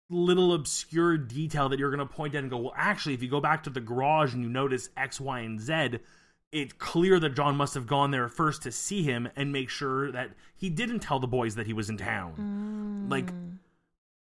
little 0.09 0.55
obscure 0.55 1.17
detail 1.19 1.69
that 1.69 1.79
you're 1.79 1.91
going 1.95 2.07
to 2.07 2.15
point 2.15 2.35
at 2.35 2.43
and 2.43 2.51
go, 2.51 2.59
well, 2.59 2.75
actually, 2.77 3.15
if 3.15 3.23
you 3.23 3.29
go 3.29 3.41
back 3.41 3.63
to 3.65 3.71
the 3.71 3.81
garage 3.81 4.33
and 4.35 4.43
you 4.43 4.49
notice 4.49 4.89
X, 4.97 5.21
Y, 5.21 5.41
and 5.41 5.61
Z, 5.61 5.99
it's 6.53 6.75
clear 6.75 7.19
that 7.19 7.31
John 7.35 7.57
must 7.57 7.75
have 7.75 7.87
gone 7.87 8.11
there 8.11 8.29
first 8.29 8.63
to 8.63 8.73
see 8.73 9.03
him 9.03 9.29
and 9.35 9.53
make 9.53 9.71
sure 9.71 10.13
that 10.13 10.31
he 10.55 10.69
didn't 10.69 11.01
tell 11.01 11.19
the 11.19 11.27
boys 11.27 11.55
that 11.55 11.67
he 11.67 11.73
was 11.73 11.89
in 11.89 11.97
town. 11.97 13.07
Mm. 13.09 13.11
Like, 13.11 13.31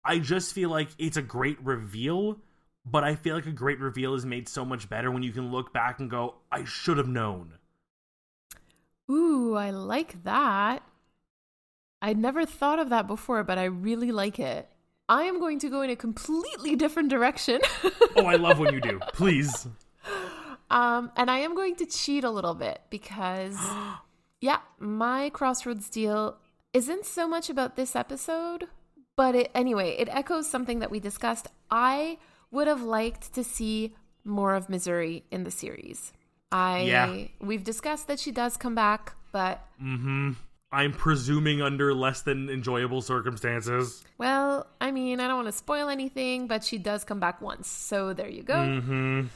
I 0.05 0.19
just 0.19 0.55
feel 0.55 0.71
like 0.71 0.89
it's 0.99 1.19
a 1.19 1.23
great 1.23 1.59
reveal, 1.63 2.39
but 2.87 3.05
I 3.05 3.15
feel 3.15 3.35
like 3.35 3.47
a 3.47 3.53
great 3.53 3.79
reveal 3.79 4.15
is 4.15 4.25
made 4.25 4.49
so 4.49 4.65
much 4.65 4.89
better 4.89 5.11
when 5.11 5.23
you 5.23 5.31
can 5.31 5.53
look 5.53 5.73
back 5.75 6.01
and 6.01 6.11
go, 6.11 6.37
I 6.51 6.65
should 6.65 6.97
have 6.97 7.09
known. 7.09 7.53
Ooh, 9.11 9.55
I 9.55 9.71
like 9.71 10.25
that. 10.25 10.83
I'd 12.01 12.19
never 12.19 12.47
thought 12.47 12.79
of 12.79 12.89
that 12.89 13.07
before, 13.07 13.45
but 13.45 13.59
I 13.59 13.65
really 13.65 14.11
like 14.11 14.39
it. 14.41 14.69
I 15.09 15.25
am 15.25 15.39
going 15.39 15.59
to 15.61 15.69
go 15.69 15.83
in 15.83 15.91
a 15.91 15.97
completely 15.97 16.77
different 16.77 17.11
direction. 17.11 17.61
Oh, 18.15 18.27
I 18.27 18.37
love 18.37 18.59
when 18.59 18.75
you 18.75 18.81
do. 18.81 19.01
Please. 19.15 19.67
Um, 20.73 21.13
and 21.17 21.31
I 21.31 21.39
am 21.39 21.55
going 21.55 21.77
to 21.77 21.87
cheat 21.87 22.25
a 22.25 22.31
little 22.31 22.55
bit 22.55 22.81
because, 22.91 23.57
yeah, 24.41 24.59
my 24.81 25.31
Crossroads 25.31 25.89
deal 25.91 26.39
isn't 26.73 27.05
so 27.07 27.29
much 27.29 27.51
about 27.51 27.77
this 27.77 27.95
episode, 27.95 28.67
but 29.17 29.35
it, 29.35 29.51
anyway, 29.55 29.95
it 29.99 30.09
echoes 30.11 30.49
something 30.49 30.79
that 30.81 30.91
we 30.91 30.99
discussed. 31.01 31.47
I 31.71 32.19
would 32.51 32.67
have 32.67 32.83
liked 32.83 33.35
to 33.35 33.45
see 33.45 33.95
more 34.25 34.55
of 34.55 34.69
Missouri 34.69 35.25
in 35.31 35.45
the 35.45 35.51
series. 35.51 36.13
I 36.51 36.81
Yeah. 36.83 37.25
we've 37.41 37.65
discussed 37.65 38.09
that 38.09 38.19
she 38.21 38.31
does 38.33 38.57
come 38.57 38.75
back, 38.75 39.15
but 39.33 39.61
Mm-hmm. 39.83 40.33
I'm 40.75 40.93
presuming 40.93 41.61
under 41.61 41.93
less 41.93 42.23
than 42.23 42.49
enjoyable 42.49 43.03
circumstances. 43.03 44.03
Well, 44.17 44.67
I 44.81 44.91
mean, 44.91 45.21
I 45.21 45.27
don't 45.29 45.37
want 45.37 45.49
to 45.49 45.53
spoil 45.53 45.91
anything, 45.91 46.47
but 46.47 46.65
she 46.65 46.79
does 46.79 47.05
come 47.05 47.21
back 47.21 47.43
once. 47.43 47.69
So 47.69 48.15
there 48.15 48.29
you 48.29 48.43
go. 48.43 48.55
Mm-hmm. 48.55 49.27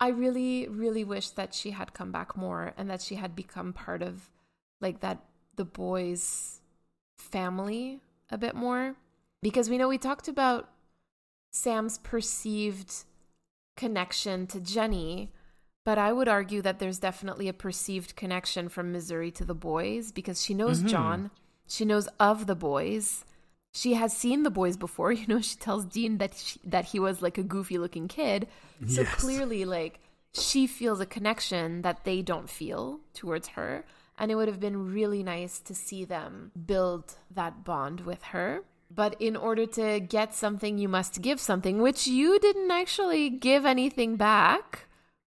I 0.00 0.08
really, 0.08 0.68
really 0.68 1.04
wish 1.04 1.30
that 1.30 1.54
she 1.54 1.70
had 1.70 1.94
come 1.94 2.12
back 2.12 2.36
more 2.36 2.72
and 2.76 2.90
that 2.90 3.00
she 3.00 3.14
had 3.14 3.34
become 3.34 3.72
part 3.72 4.02
of 4.02 4.30
like 4.80 5.00
that 5.00 5.24
the 5.56 5.64
boys' 5.64 6.60
family 7.18 8.00
a 8.30 8.36
bit 8.36 8.54
more. 8.54 8.96
Because 9.42 9.70
we 9.70 9.78
know 9.78 9.88
we 9.88 9.98
talked 9.98 10.28
about 10.28 10.68
Sam's 11.50 11.98
perceived 11.98 13.04
connection 13.76 14.46
to 14.48 14.60
Jenny, 14.60 15.32
but 15.84 15.98
I 15.98 16.12
would 16.12 16.28
argue 16.28 16.60
that 16.62 16.78
there's 16.78 16.98
definitely 16.98 17.48
a 17.48 17.52
perceived 17.54 18.16
connection 18.16 18.68
from 18.68 18.92
Missouri 18.92 19.30
to 19.32 19.44
the 19.44 19.54
boys 19.54 20.12
because 20.12 20.42
she 20.44 20.52
knows 20.52 20.82
Mhm. 20.82 20.88
John, 20.88 21.30
she 21.66 21.84
knows 21.84 22.08
of 22.20 22.46
the 22.46 22.56
boys. 22.56 23.24
She 23.80 23.92
has 23.94 24.12
seen 24.22 24.42
the 24.42 24.50
boys 24.60 24.76
before, 24.86 25.12
you 25.20 25.26
know. 25.30 25.40
She 25.48 25.56
tells 25.66 25.84
Dean 25.96 26.12
that 26.22 26.32
she, 26.46 26.58
that 26.64 26.86
he 26.92 26.98
was 27.06 27.16
like 27.26 27.36
a 27.38 27.42
goofy-looking 27.54 28.08
kid, 28.08 28.48
so 28.94 29.02
Yes. 29.02 29.14
clearly, 29.22 29.62
like 29.76 29.94
she 30.32 30.66
feels 30.78 31.00
a 31.00 31.06
connection 31.16 31.82
that 31.86 32.04
they 32.04 32.18
don't 32.22 32.48
feel 32.60 33.00
towards 33.20 33.48
her, 33.56 33.84
and 34.18 34.30
it 34.30 34.34
would 34.36 34.48
have 34.52 34.60
been 34.66 34.92
really 34.98 35.22
nice 35.22 35.54
to 35.68 35.74
see 35.74 36.02
them 36.04 36.52
build 36.72 37.04
that 37.38 37.54
bond 37.64 38.00
with 38.10 38.22
her. 38.34 38.50
But 38.88 39.12
in 39.28 39.34
order 39.48 39.66
to 39.80 39.86
get 40.16 40.34
something, 40.34 40.78
you 40.78 40.88
must 40.88 41.20
give 41.20 41.40
something, 41.40 41.82
which 41.82 42.06
you 42.06 42.38
didn't 42.38 42.70
actually 42.70 43.24
give 43.30 43.66
anything 43.66 44.16
back. 44.16 44.86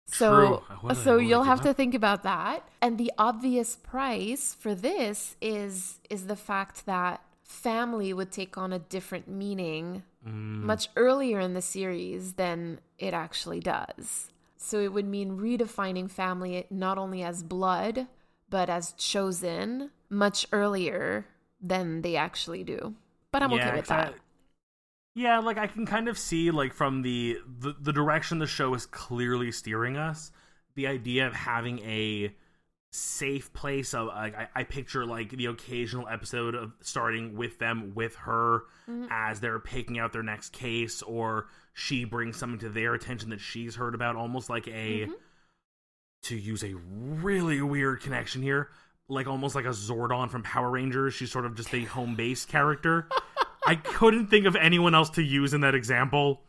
So, 0.09 0.29
True. 0.29 0.49
What 0.83 0.89
did 0.95 1.01
I- 1.01 1.05
so 1.05 1.13
what 1.15 1.19
did 1.21 1.27
I 1.27 1.29
you'll 1.29 1.51
have 1.53 1.61
to 1.63 1.75
think 1.75 1.95
about 1.95 2.23
that. 2.23 2.59
And 2.85 2.99
the 2.99 3.11
obvious 3.19 3.71
price 3.93 4.55
for 4.63 4.73
this 4.75 5.37
is 5.41 5.99
is 6.15 6.27
the 6.33 6.37
fact 6.51 6.77
that 6.87 7.17
family 7.47 8.13
would 8.13 8.31
take 8.33 8.59
on 8.59 8.73
a 8.73 8.79
different 8.79 9.29
meaning 9.29 10.03
Mm. 10.27 10.63
much 10.63 10.89
earlier 10.97 11.39
in 11.39 11.55
the 11.55 11.63
series 11.63 12.33
than 12.33 12.81
it 12.99 13.15
actually 13.15 13.61
does. 13.61 14.33
So 14.57 14.81
it 14.81 14.93
would 14.93 15.07
mean 15.07 15.39
redefining 15.39 16.11
family 16.11 16.67
not 16.69 16.99
only 16.99 17.23
as 17.23 17.45
blood, 17.45 18.09
but 18.51 18.69
as 18.69 18.93
chosen 18.95 19.93
much 20.11 20.45
earlier 20.51 21.27
than 21.61 22.03
they 22.03 22.17
actually 22.17 22.65
do. 22.65 22.97
But 23.31 23.43
I'm 23.45 23.53
okay 23.53 23.73
with 23.77 23.87
'cause 23.87 23.91
I- 23.93 24.05
that. 24.07 24.15
yeah, 25.15 25.39
like 25.39 25.59
I 25.59 25.69
can 25.69 25.87
kind 25.87 26.09
of 26.09 26.19
see 26.19 26.51
like 26.51 26.73
from 26.75 27.03
the, 27.03 27.39
the 27.47 27.77
the 27.79 27.93
direction 27.93 28.39
the 28.41 28.47
show 28.49 28.75
is 28.75 28.87
clearly 28.87 29.53
steering 29.53 29.97
us. 29.97 30.33
The 30.75 30.89
idea 30.89 31.27
of 31.29 31.35
having 31.35 31.79
a 31.81 32.35
safe 32.93 33.53
place 33.53 33.93
of 33.95 34.07
like 34.09 34.35
I, 34.37 34.49
I 34.55 34.65
picture 34.65 35.05
like 35.05 35.31
the 35.31 35.47
occasional 35.47 36.09
episode 36.09 36.55
of 36.55 36.73
starting 36.81 37.37
with 37.37 37.59
them 37.59 37.93
with 37.95 38.15
her 38.17 38.63
Mm-hmm. 38.89 39.07
as 39.11 39.41
they're 39.41 39.59
picking 39.59 39.99
out 39.99 40.13
their 40.13 40.23
next 40.23 40.53
case 40.53 41.03
or 41.03 41.49
she 41.75 42.05
brings 42.05 42.37
something 42.37 42.61
to 42.61 42.69
their 42.69 42.95
attention 42.95 43.31
that 43.31 43.41
she's 43.41 43.75
heard 43.75 43.97
about 43.97 44.15
almost 44.15 44.49
like 44.49 44.69
a 44.69 44.71
Mm-hmm. 45.07 45.13
to 46.23 46.37
use 46.37 46.63
a 46.63 46.75
really 46.75 47.61
weird 47.63 48.01
connection 48.01 48.43
here 48.43 48.69
like 49.09 49.27
almost 49.27 49.55
like 49.55 49.65
a 49.65 49.69
zordon 49.71 50.29
from 50.31 50.43
power 50.43 50.71
rangers. 50.71 51.15
She's 51.15 51.31
sort 51.31 51.47
of 51.47 51.55
just 51.55 51.73
a 51.75 51.85
home 51.85 52.17
base 52.17 52.45
character. 52.45 53.09
I 53.65 53.75
couldn't 53.85 54.27
think 54.29 54.47
of 54.47 54.57
anyone 54.57 54.95
else 54.97 55.11
to 55.11 55.23
use 55.23 55.55
in 55.55 55.61
that 55.61 55.77
example. 55.77 56.43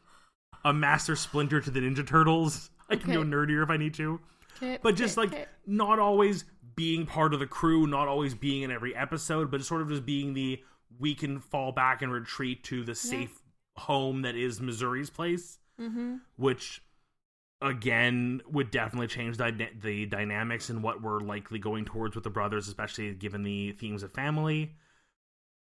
A 0.65 0.73
master 0.73 1.15
splinter 1.15 1.61
to 1.61 1.69
the 1.69 1.79
ninja 1.81 2.05
turtles. 2.05 2.71
I 2.89 2.95
can 2.95 3.13
go 3.13 3.21
nerdier 3.23 3.61
if 3.63 3.69
i 3.69 3.77
need 3.77 3.93
to. 3.95 4.13
Okay, 4.15 4.23
but 4.82 4.95
just 4.95 5.18
like 5.18 5.47
not 5.66 5.99
always 5.99 6.45
being 6.76 7.05
part 7.05 7.34
of 7.34 7.39
the 7.39 7.47
crew, 7.47 7.88
not 7.88 8.08
always 8.08 8.34
being 8.36 8.62
in 8.64 8.72
every 8.72 8.95
episode, 8.95 9.49
but 9.51 9.64
sort 9.64 9.82
of 9.82 9.89
just 9.89 10.05
being 10.05 10.34
the 10.34 10.62
we 10.99 11.14
can 11.16 11.39
fall 11.39 11.72
back 11.72 12.01
and 12.01 12.12
retreat 12.12 12.64
to 12.66 12.84
the 12.84 12.95
safe 12.95 13.41
home 13.76 14.22
that 14.24 14.36
is 14.36 14.60
Missouri's 14.62 15.10
place, 15.10 15.60
Mm-hmm. 15.80 16.16
which 16.38 16.82
again 17.62 18.41
would 18.47 18.70
definitely 18.72 19.08
change 19.08 19.38
the, 19.38 19.68
the 19.82 20.05
dynamics 20.05 20.70
and 20.70 20.84
what 20.84 21.01
we're 21.01 21.20
likely 21.20 21.60
going 21.60 21.86
towards 21.86 22.16
with 22.16 22.24
the 22.24 22.30
brothers, 22.30 22.68
especially 22.68 23.14
given 23.14 23.43
the 23.43 23.72
themes 23.74 24.03
of 24.03 24.12
family. 24.12 24.74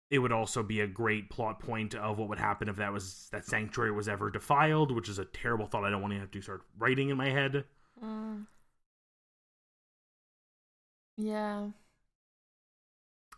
It 0.10 0.20
would 0.20 0.32
also 0.32 0.64
be 0.64 0.80
a 0.80 0.88
great 0.88 1.30
plot 1.30 1.60
point 1.60 1.94
of 1.94 2.18
what 2.18 2.30
would 2.30 2.40
happen 2.40 2.70
if 2.70 2.78
that 2.78 2.94
was 2.94 3.28
that 3.34 3.46
sanctuary 3.46 3.92
was 3.92 4.08
ever 4.08 4.30
defiled, 4.32 4.94
which 4.94 5.10
is 5.10 5.20
a 5.20 5.26
terrible 5.26 5.68
thought 5.68 5.84
I 5.84 5.90
don't 5.90 6.02
want 6.02 6.14
to 6.14 6.20
have 6.20 6.32
to 6.32 6.42
start 6.42 6.62
writing 6.78 7.10
in 7.10 7.18
my 7.18 7.30
head. 7.30 7.66
Mm. 8.02 8.46
Yeah. 11.18 11.70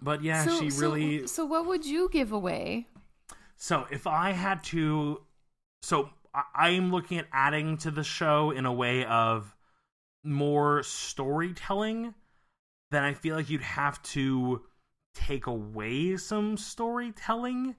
But 0.02 0.24
yeah, 0.24 0.46
so, 0.46 0.60
she 0.60 0.70
so- 0.70 0.82
really 0.82 1.28
So, 1.28 1.46
what 1.46 1.66
would 1.66 1.86
you 1.86 2.10
give 2.12 2.32
away? 2.32 2.88
So 3.56 3.86
if 3.92 4.08
I 4.08 4.32
had 4.32 4.64
to, 4.66 5.22
so 5.82 6.10
I 6.56 6.70
am 6.70 6.92
looking 6.92 7.18
at 7.18 7.28
adding 7.34 7.78
to 7.80 7.92
the 7.92 8.04
show 8.04 8.52
in 8.52 8.66
a 8.66 8.72
way 8.72 9.04
of 9.04 9.54
more 10.24 10.82
storytelling, 10.84 12.14
then 12.92 13.04
I 13.04 13.14
feel 13.14 13.36
like 13.36 13.50
you'd 13.50 13.62
have 13.62 14.02
to 14.04 14.62
take 15.14 15.48
away 15.48 16.16
some 16.16 16.56
storytelling. 16.56 17.76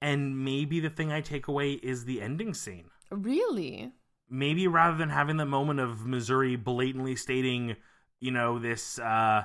And 0.00 0.44
maybe 0.44 0.80
the 0.80 0.90
thing 0.90 1.12
I 1.12 1.20
take 1.20 1.46
away 1.46 1.72
is 1.72 2.04
the 2.06 2.22
ending 2.22 2.54
scene. 2.54 2.86
Really? 3.10 3.92
Maybe 4.30 4.66
rather 4.66 4.96
than 4.96 5.10
having 5.10 5.36
the 5.36 5.44
moment 5.44 5.78
of 5.78 6.06
Missouri 6.06 6.56
blatantly 6.56 7.16
stating, 7.16 7.76
you 8.22 8.30
know, 8.30 8.60
this 8.60 9.00
uh, 9.00 9.42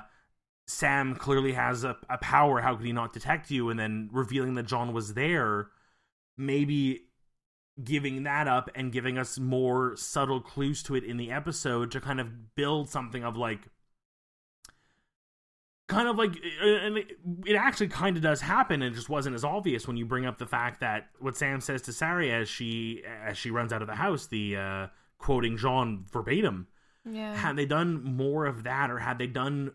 Sam 0.66 1.16
clearly 1.16 1.52
has 1.52 1.82
a, 1.82 1.96
a 2.08 2.16
power, 2.16 2.60
how 2.60 2.76
could 2.76 2.86
he 2.86 2.92
not 2.92 3.12
detect 3.12 3.50
you? 3.50 3.70
And 3.70 3.78
then 3.78 4.08
revealing 4.12 4.54
that 4.54 4.66
John 4.66 4.92
was 4.92 5.14
there, 5.14 5.70
maybe 6.36 7.00
giving 7.82 8.22
that 8.22 8.46
up 8.46 8.70
and 8.76 8.92
giving 8.92 9.18
us 9.18 9.36
more 9.36 9.96
subtle 9.96 10.40
clues 10.40 10.82
to 10.84 10.94
it 10.94 11.02
in 11.02 11.16
the 11.16 11.32
episode 11.32 11.90
to 11.90 12.00
kind 12.00 12.20
of 12.20 12.54
build 12.54 12.88
something 12.88 13.24
of 13.24 13.36
like 13.36 13.68
kind 15.88 16.08
of 16.08 16.16
like 16.16 16.36
and 16.60 16.98
it 17.46 17.56
actually 17.56 17.88
kind 17.88 18.16
of 18.16 18.22
does 18.22 18.40
happen 18.40 18.82
and 18.82 18.92
it 18.92 18.96
just 18.96 19.08
wasn't 19.08 19.34
as 19.34 19.44
obvious 19.44 19.86
when 19.86 19.96
you 19.96 20.04
bring 20.04 20.26
up 20.26 20.38
the 20.38 20.46
fact 20.46 20.80
that 20.80 21.06
what 21.20 21.36
Sam 21.36 21.60
says 21.60 21.82
to 21.82 21.92
Sari 21.92 22.32
as 22.32 22.48
she 22.48 23.02
as 23.24 23.38
she 23.38 23.50
runs 23.50 23.72
out 23.72 23.80
of 23.80 23.88
the 23.88 23.94
house 23.94 24.26
the 24.26 24.56
uh 24.56 24.86
quoting 25.18 25.56
John 25.56 26.04
verbatim 26.12 26.66
Yeah. 27.04 27.34
had 27.34 27.56
they 27.56 27.66
done 27.66 28.02
more 28.02 28.46
of 28.46 28.64
that 28.64 28.90
or 28.90 28.98
had 28.98 29.18
they 29.18 29.26
done 29.26 29.72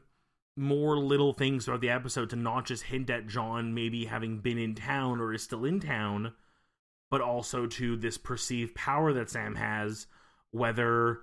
more 0.56 0.98
little 0.98 1.34
things 1.34 1.66
throughout 1.66 1.82
the 1.82 1.90
episode 1.90 2.30
to 2.30 2.36
not 2.36 2.66
just 2.66 2.84
hint 2.84 3.10
at 3.10 3.28
John 3.28 3.74
maybe 3.74 4.06
having 4.06 4.40
been 4.40 4.58
in 4.58 4.76
town 4.76 5.20
or 5.20 5.34
is 5.34 5.44
still 5.44 5.66
in 5.66 5.80
town 5.80 6.34
but 7.10 7.22
also 7.22 7.68
to 7.68 7.96
this 7.96 8.18
perceived 8.18 8.76
power 8.76 9.14
that 9.14 9.30
Sam 9.30 9.56
has 9.56 10.08
whether 10.52 11.22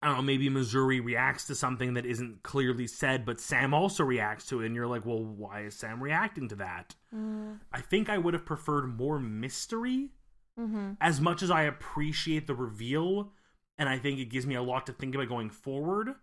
I 0.00 0.06
don't 0.06 0.16
know 0.16 0.22
maybe 0.22 0.48
Missouri 0.48 1.00
reacts 1.00 1.46
to 1.48 1.54
something 1.54 1.94
that 1.94 2.06
isn't 2.06 2.42
clearly 2.42 2.86
said 2.86 3.26
but 3.26 3.40
Sam 3.40 3.74
also 3.74 4.04
reacts 4.04 4.46
to 4.46 4.62
it 4.62 4.66
and 4.66 4.74
you're 4.74 4.86
like 4.86 5.04
well 5.04 5.22
why 5.22 5.62
is 5.62 5.74
Sam 5.74 6.02
reacting 6.02 6.48
to 6.48 6.56
that 6.56 6.94
Mm, 7.14 7.60
I 7.72 7.80
think 7.80 8.08
I 8.08 8.18
would 8.18 8.34
have 8.34 8.44
preferred 8.44 8.86
more 8.86 9.18
mystery 9.18 10.10
mm-hmm. 10.58 10.92
as 11.00 11.20
much 11.20 11.42
as 11.42 11.50
I 11.50 11.62
appreciate 11.62 12.46
the 12.46 12.54
reveal, 12.54 13.32
and 13.78 13.88
I 13.88 13.98
think 13.98 14.18
it 14.18 14.26
gives 14.26 14.46
me 14.46 14.56
a 14.56 14.62
lot 14.62 14.86
to 14.86 14.92
think 14.92 15.14
about 15.14 15.28
going 15.28 15.50
forward, 15.50 16.14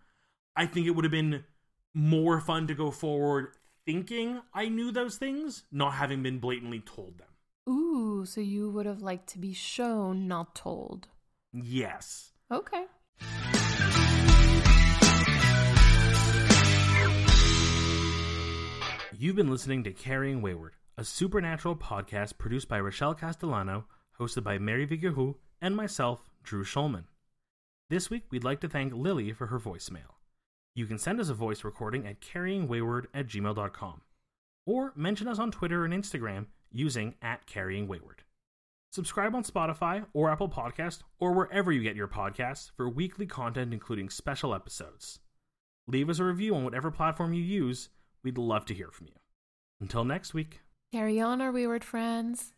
I 0.55 0.65
think 0.65 0.87
it 0.87 0.91
would 0.91 1.05
have 1.05 1.11
been 1.11 1.43
more 1.93 2.39
fun 2.41 2.67
to 2.67 2.75
go 2.75 2.91
forward 2.91 3.47
thinking 3.85 4.41
I 4.53 4.67
knew 4.67 4.91
those 4.91 5.17
things, 5.17 5.63
not 5.71 5.93
having 5.93 6.23
been 6.23 6.39
blatantly 6.39 6.81
told 6.81 7.19
them. 7.19 7.27
Ooh, 7.69 8.25
so 8.25 8.41
you 8.41 8.69
would 8.69 8.85
have 8.85 9.01
liked 9.01 9.27
to 9.29 9.39
be 9.39 9.53
shown, 9.53 10.27
not 10.27 10.55
told. 10.55 11.07
Yes. 11.53 12.31
Okay. 12.51 12.85
You've 19.17 19.35
been 19.35 19.49
listening 19.49 19.83
to 19.85 19.91
Carrying 19.91 20.41
Wayward, 20.41 20.73
a 20.97 21.05
supernatural 21.05 21.75
podcast 21.75 22.37
produced 22.37 22.67
by 22.67 22.79
Rochelle 22.79 23.15
Castellano, 23.15 23.85
hosted 24.19 24.43
by 24.43 24.57
Mary 24.57 24.85
Vigahu, 24.85 25.35
and 25.61 25.75
myself, 25.75 26.29
Drew 26.43 26.63
Schulman. 26.63 27.05
This 27.87 28.09
week, 28.09 28.23
we'd 28.31 28.43
like 28.43 28.61
to 28.61 28.67
thank 28.67 28.93
Lily 28.93 29.31
for 29.31 29.47
her 29.47 29.59
voicemail. 29.59 30.15
You 30.73 30.87
can 30.87 30.97
send 30.97 31.19
us 31.19 31.29
a 31.29 31.35
voice 31.35 31.63
recording 31.63 32.07
at 32.07 32.19
carryingwayward 32.19 33.05
at 33.13 33.27
gmail.com, 33.27 34.01
or 34.65 34.91
mention 34.95 35.27
us 35.27 35.37
on 35.37 35.51
Twitter 35.51 35.85
and 35.85 35.93
Instagram 35.93 36.47
using 36.71 37.13
at 37.21 37.45
carryingwayward. 37.45 38.21
Subscribe 38.91 39.35
on 39.35 39.43
Spotify 39.43 40.03
or 40.13 40.31
Apple 40.31 40.49
Podcast 40.49 41.03
or 41.19 41.33
wherever 41.33 41.71
you 41.71 41.83
get 41.83 41.95
your 41.95 42.07
podcasts 42.07 42.71
for 42.75 42.89
weekly 42.89 43.27
content 43.27 43.71
including 43.71 44.09
special 44.09 44.55
episodes. 44.55 45.19
Leave 45.87 46.09
us 46.09 46.17
a 46.17 46.23
review 46.23 46.55
on 46.55 46.63
whatever 46.63 46.89
platform 46.89 47.33
you 47.33 47.43
use. 47.43 47.89
We'd 48.23 48.39
love 48.39 48.65
to 48.65 48.73
hear 48.73 48.89
from 48.89 49.07
you. 49.07 49.13
Until 49.79 50.05
next 50.05 50.33
week. 50.33 50.61
Carry 50.91 51.19
on, 51.19 51.39
our 51.39 51.51
wayward 51.51 51.83
friends. 51.83 52.54